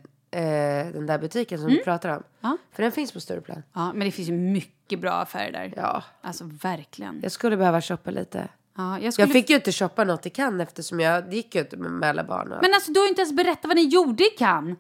den 0.93 1.05
där 1.05 1.19
butiken 1.19 1.59
som 1.59 1.69
du 1.69 1.84
pratar 1.84 2.09
om. 2.09 2.15
Mm. 2.15 2.25
Ja. 2.41 2.57
För 2.71 2.84
den 2.84 2.91
finns 2.91 3.11
på 3.11 3.19
Stureplan. 3.19 3.63
Ja, 3.73 3.93
men 3.93 4.05
det 4.05 4.11
finns 4.11 4.30
ju 4.30 4.34
mycket 4.34 4.99
bra 4.99 5.11
affärer 5.11 5.51
där. 5.51 5.73
Ja. 5.75 6.03
Alltså 6.21 6.43
verkligen. 6.63 7.19
Jag 7.23 7.32
skulle 7.32 7.57
behöva 7.57 7.82
shoppa 7.82 8.11
lite. 8.11 8.47
Ja, 8.80 8.99
jag 8.99 9.13
skulle... 9.13 9.27
Jag 9.27 9.34
fick 9.34 9.49
ju 9.49 9.55
inte 9.55 9.71
shoppa 9.71 10.03
något 10.03 10.25
i 10.25 10.30
Cannes 10.30 10.67
eftersom 10.67 10.99
jag 10.99 11.30
det 11.30 11.36
gick 11.36 11.55
ju 11.55 11.61
inte 11.61 11.77
med, 11.77 12.09
alla 12.09 12.23
barn. 12.23 12.49
Men 12.61 12.73
alltså 12.73 12.91
du 12.91 12.99
har 12.99 13.05
ju 13.05 13.09
inte 13.09 13.21
ens 13.21 13.34
berättat 13.36 13.65
vad 13.65 13.75
ni 13.75 13.84
gjorde 13.88 14.23
i 14.23 14.30
Cannes. 14.30 14.77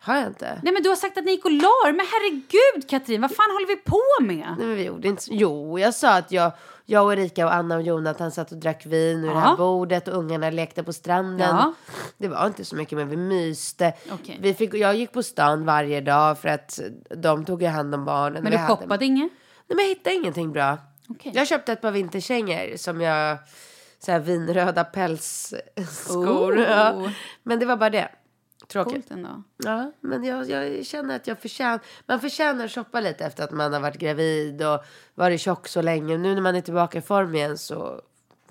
har 0.00 0.16
jag 0.16 0.26
inte? 0.26 0.60
Nej 0.62 0.72
men 0.72 0.82
du 0.82 0.88
har 0.88 0.96
sagt 0.96 1.18
att 1.18 1.24
ni 1.24 1.30
gick 1.30 1.44
och 1.44 1.50
la 1.50 1.68
er. 1.86 1.92
Men 1.92 2.06
herregud 2.12 2.90
Katrin, 2.90 3.20
vad 3.20 3.30
fan 3.30 3.50
håller 3.50 3.66
vi 3.66 3.76
på 3.76 4.00
med? 4.20 4.54
Nej, 4.58 4.66
men 4.66 4.76
vi 4.76 4.84
gjorde 4.84 5.08
inte. 5.08 5.22
Jo, 5.30 5.78
jag 5.78 5.94
sa 5.94 6.16
att 6.16 6.32
jag, 6.32 6.52
jag 6.84 7.04
och 7.04 7.12
Erika 7.12 7.46
och 7.46 7.54
Anna 7.54 7.76
och 7.76 7.82
Jonathan 7.82 8.30
satt 8.32 8.52
och 8.52 8.58
drack 8.58 8.86
vin 8.86 9.18
ur 9.18 9.28
det 9.28 9.32
Ja. 9.32 9.38
här 9.38 9.56
bordet 9.56 10.08
och 10.08 10.14
ungarna 10.18 10.50
lekte 10.50 10.82
på 10.82 10.92
stranden. 10.92 11.56
Ja. 11.56 11.74
Det 12.18 12.28
var 12.28 12.46
inte 12.46 12.64
så 12.64 12.76
mycket, 12.76 12.98
men 12.98 13.08
vi 13.08 13.16
myste. 13.16 13.92
Okej. 14.12 14.38
Vi 14.42 14.54
fick, 14.54 14.74
jag 14.74 14.96
gick 14.96 15.12
på 15.12 15.22
stan 15.22 15.64
varje 15.64 16.00
dag 16.00 16.38
för 16.38 16.48
att 16.48 16.80
de 17.16 17.44
tog 17.44 17.62
ju 17.62 17.68
hand 17.68 17.94
om 17.94 18.04
barnen. 18.04 18.42
Men 18.42 18.52
du 18.52 18.58
shoppade 18.58 19.04
inget? 19.04 19.32
Nej, 19.68 19.76
men 19.76 19.78
jag 19.78 19.88
hittade 19.88 20.16
ingenting 20.16 20.52
bra. 20.52 20.78
Okej. 21.08 21.32
Jag 21.34 21.46
köpte 21.48 21.72
ett 21.72 21.80
par 21.80 21.90
vinterkängor 21.90 22.76
som 22.76 23.00
jag... 23.00 23.38
Så 24.00 24.12
här 24.12 24.20
vinröda 24.20 24.84
pälsskor. 24.84 26.58
Oh. 26.58 26.60
Ja. 26.60 27.12
Men 27.42 27.58
det 27.58 27.66
var 27.66 27.76
bara 27.76 27.90
det. 27.90 28.08
Tråkigt. 28.68 28.92
Coolt 28.94 29.10
ändå. 29.10 29.42
Ja, 29.64 29.92
men 30.00 30.24
jag, 30.24 30.50
jag 30.50 30.86
känner 30.86 31.16
att 31.16 31.26
jag 31.26 31.38
förtjänar... 31.38 31.80
Man 32.06 32.20
förtjänar 32.20 32.64
att 32.64 32.70
shoppa 32.72 33.00
lite 33.00 33.24
efter 33.24 33.44
att 33.44 33.50
man 33.50 33.72
har 33.72 33.80
varit 33.80 33.98
gravid 33.98 34.66
och 34.66 34.84
varit 35.14 35.40
tjock 35.40 35.68
så 35.68 35.82
länge. 35.82 36.18
Nu 36.18 36.34
när 36.34 36.40
man 36.42 36.56
är 36.56 36.60
tillbaka 36.60 36.98
i 36.98 37.02
form 37.02 37.34
igen 37.34 37.58
så 37.58 38.02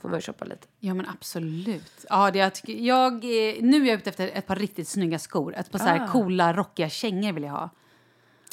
får 0.02 0.10
man 0.10 0.18
ju 0.18 0.22
shoppa 0.22 0.46
lite. 0.46 0.68
Ja 0.80 0.94
men 0.94 1.06
absolut. 1.10 2.06
Ja, 2.10 2.32
det 2.32 2.40
jag 2.40 2.56
tycker, 2.56 2.74
jag, 2.74 3.14
eh, 3.14 3.56
nu 3.62 3.84
är 3.84 3.88
jag 3.88 4.00
ute 4.00 4.10
efter 4.10 4.30
ett 4.34 4.48
par 4.48 4.56
riktigt 4.56 4.88
snygga 4.88 5.20
skor. 5.20 5.56
Ett 5.56 5.72
par 5.72 5.80
så 5.80 5.86
här 5.86 6.04
Ah. 6.04 6.08
coola, 6.12 6.54
rockiga 6.54 6.90
kängor 6.90 7.32
vill 7.34 7.44
jag 7.44 7.52
ha. 7.52 7.70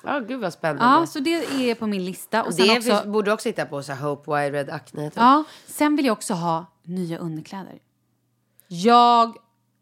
Ja, 0.05 0.19
gud 0.19 0.41
vad 0.41 0.53
spännande. 0.53 1.01
Ja, 1.01 1.07
så 1.07 1.21
det 1.21 1.31
är 1.71 1.75
på 1.75 1.87
min 1.87 2.05
lista. 2.05 2.43
Och 2.43 2.55
det 2.55 2.77
också, 2.79 3.03
borde 3.07 3.33
också 3.33 3.49
hitta 3.49 3.67
på 3.67 3.83
så 3.83 3.93
här 3.93 4.09
Hope 4.09 4.31
Wide 4.31 4.59
Red 4.59 4.71
Acne. 4.71 5.11
Typ. 5.11 5.17
ja, 5.17 5.45
sen 5.67 5.97
vill 5.97 6.07
jag 6.07 6.13
också 6.13 6.35
ha 6.35 6.67
nya 6.83 7.19
underkläder. 7.19 7.79
Jag 8.69 9.37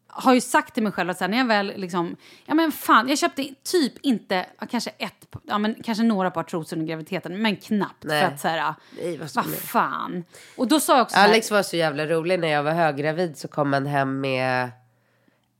har 0.07 0.33
ju 0.33 0.41
sagt 0.41 0.73
till 0.73 0.83
mig 0.83 0.91
själv 0.91 1.09
att 1.09 1.17
så 1.17 1.23
här, 1.23 1.29
när 1.29 1.37
jag 1.37 1.45
väl 1.45 1.73
liksom... 1.75 2.15
Ja 2.45 2.53
men 2.53 2.71
fan, 2.71 3.09
jag 3.09 3.17
köpte 3.17 3.49
typ 3.63 3.93
inte, 4.01 4.45
kanske 4.69 4.89
ett, 4.89 5.35
ja 5.43 5.57
men 5.57 5.75
kanske 5.83 6.03
några 6.03 6.31
par 6.31 6.43
trosor 6.43 6.77
under 6.77 6.87
graviditeten, 6.87 7.41
men 7.41 7.55
knappt. 7.55 8.03
Nej. 8.03 8.21
För 8.21 8.27
att 8.27 8.39
så 8.39 8.47
här, 8.47 8.73
Nej, 8.97 9.17
vad 9.17 9.29
vad 9.35 9.45
fan. 9.45 10.23
Och 10.57 10.67
då 10.67 10.79
sa 10.79 10.93
jag 10.93 11.01
också 11.01 11.13
så 11.13 11.19
här, 11.19 11.29
Alex 11.29 11.51
var 11.51 11.63
så 11.63 11.75
jävla 11.75 12.05
rolig 12.05 12.39
när 12.39 12.47
jag 12.47 12.63
var 12.63 12.71
höggravid 12.71 13.37
så 13.37 13.47
kom 13.47 13.73
han 13.73 13.85
hem 13.85 14.21
med 14.21 14.71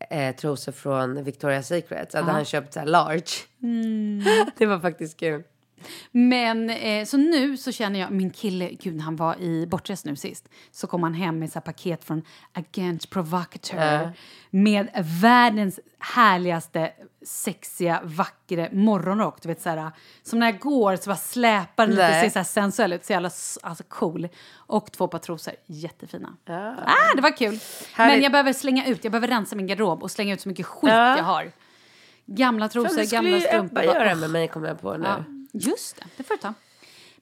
eh, 0.09 0.35
trosor 0.35 0.71
från 0.71 1.17
Victoria's 1.17 1.61
Secret. 1.61 2.11
Så 2.11 2.17
hade 2.17 2.31
han 2.31 2.45
köpt 2.45 2.73
så 2.73 2.85
large. 2.85 3.31
Mm. 3.63 4.23
det 4.57 4.65
var 4.65 4.79
faktiskt 4.79 5.19
kul. 5.19 5.43
Men 6.11 6.69
eh, 6.69 7.05
så 7.05 7.17
nu 7.17 7.57
så 7.57 7.71
känner 7.71 7.99
jag, 7.99 8.11
min 8.11 8.31
kille, 8.31 8.69
gud 8.69 9.01
han 9.01 9.15
var 9.15 9.41
i 9.41 9.67
bortrest 9.67 10.05
nu 10.05 10.15
sist, 10.15 10.49
så 10.71 10.87
kom 10.87 11.03
han 11.03 11.13
hem 11.13 11.39
med 11.39 11.51
så 11.51 11.61
paket 11.61 12.03
från 12.03 12.21
Agent 12.53 13.09
Provocateur 13.09 14.13
med 14.49 14.89
världens 15.21 15.79
härligaste, 15.99 16.91
sexiga, 17.25 18.01
vackra 18.03 18.67
morgonrock. 18.71 19.41
Du 19.41 19.47
vet 19.47 19.61
så 19.61 19.69
här, 19.69 19.91
som 20.23 20.39
när 20.39 20.47
jag 20.51 20.59
går 20.59 20.95
så 20.95 21.09
bara 21.09 21.15
släpar 21.15 21.87
den 21.87 21.95
lite, 21.95 22.21
ser 22.21 22.29
så 22.29 22.39
här 22.39 22.43
sensuell 22.43 22.93
ut, 22.93 23.05
så 23.05 23.13
jävla 23.13 23.29
alltså 23.61 23.83
cool. 23.87 24.27
Och 24.55 24.91
två 24.91 25.07
par 25.07 25.19
trosor, 25.19 25.53
jättefina. 25.65 26.37
Ah, 26.47 27.15
det 27.15 27.21
var 27.21 27.37
kul. 27.37 27.51
Men 27.51 27.59
Härligt. 27.93 28.23
jag 28.23 28.31
behöver 28.31 28.53
slänga 28.53 28.87
ut, 28.87 29.03
jag 29.03 29.11
behöver 29.11 29.27
rensa 29.27 29.55
min 29.55 29.67
garderob 29.67 30.03
och 30.03 30.11
slänga 30.11 30.33
ut 30.33 30.41
så 30.41 30.49
mycket 30.49 30.65
skit 30.65 30.89
Ja. 30.91 31.17
jag 31.17 31.23
har. 31.23 31.51
Gamla 32.25 32.69
trosor, 32.69 32.97
det 32.97 33.05
skulle 33.07 33.21
gamla 33.21 33.37
ju 33.37 33.41
strumpor. 33.41 33.79
Ebba 33.79 33.83
göra 33.83 34.15
med 34.15 34.29
mig 34.29 34.47
kommer 34.47 34.67
jag 34.67 34.81
på 34.81 34.97
nu. 34.97 35.05
Ja, 35.07 35.23
just 35.53 35.95
det. 35.95 36.05
Det 36.17 36.23
får 36.23 36.33
du 36.35 36.41
ta. 36.41 36.53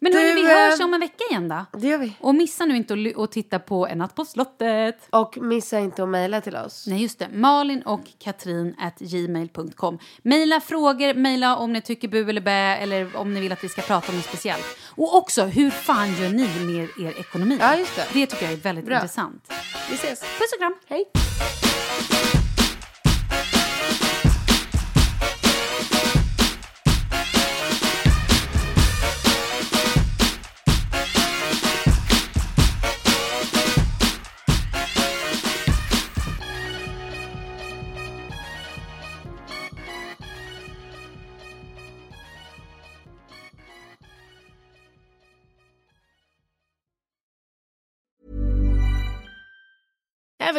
Men 0.03 0.11
Du, 0.11 0.17
hörni, 0.19 0.33
vi 0.41 0.41
eh, 0.51 0.57
hörs 0.57 0.79
om 0.79 0.93
en 0.93 0.99
vecka 0.99 1.23
igen 1.29 1.47
då. 1.47 1.65
Det 1.79 1.87
gör 1.87 1.97
vi. 1.97 2.13
Och 2.19 2.35
missa 2.35 2.65
nu 2.65 2.75
inte 2.77 2.93
att 2.93 3.23
att 3.23 3.31
titta 3.31 3.59
på 3.59 3.87
En 3.87 3.97
natt 3.97 4.15
på 4.15 4.25
slottet. 4.25 5.07
Och 5.09 5.37
missa 5.41 5.79
inte 5.79 6.03
att 6.03 6.09
mejla 6.09 6.41
till 6.41 6.55
oss. 6.55 6.87
Nej, 6.87 7.01
just 7.01 7.19
det. 7.19 7.29
Malin 7.33 7.81
och 7.81 8.01
Katrin 8.19 8.75
at 8.79 8.99
gmail.com. 8.99 9.99
Maila 10.23 10.61
frågor, 10.61 11.13
maila 11.13 11.55
om 11.57 11.73
ni 11.73 11.81
tycker 11.81 12.07
bu 12.07 12.29
eller 12.29 12.41
bä 12.41 12.77
eller 12.77 13.15
om 13.15 13.33
ni 13.33 13.39
vill 13.39 13.51
att 13.51 13.63
vi 13.63 13.69
ska 13.69 13.81
prata 13.81 14.09
om 14.11 14.15
något 14.15 14.25
speciellt. 14.25 14.77
Och 14.87 15.15
också, 15.15 15.45
hur 15.45 15.69
fan 15.69 16.15
gör 16.21 16.29
ni 16.29 16.47
med 16.65 17.07
er 17.07 17.19
ekonomi? 17.19 17.57
Ja, 17.59 17.75
just 17.77 17.95
det. 17.95 18.05
Det 18.13 18.25
tycker 18.25 18.43
jag 18.45 18.53
är 18.53 18.57
väldigt 18.57 18.85
Bra. 18.85 18.95
intressant. 18.95 19.53
Vi 19.89 19.95
ses. 19.95 20.19
Puss 20.19 20.53
och 20.53 20.59
kram. 20.59 20.75
Hej. 20.87 21.05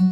Mm-hmm. 0.00 0.09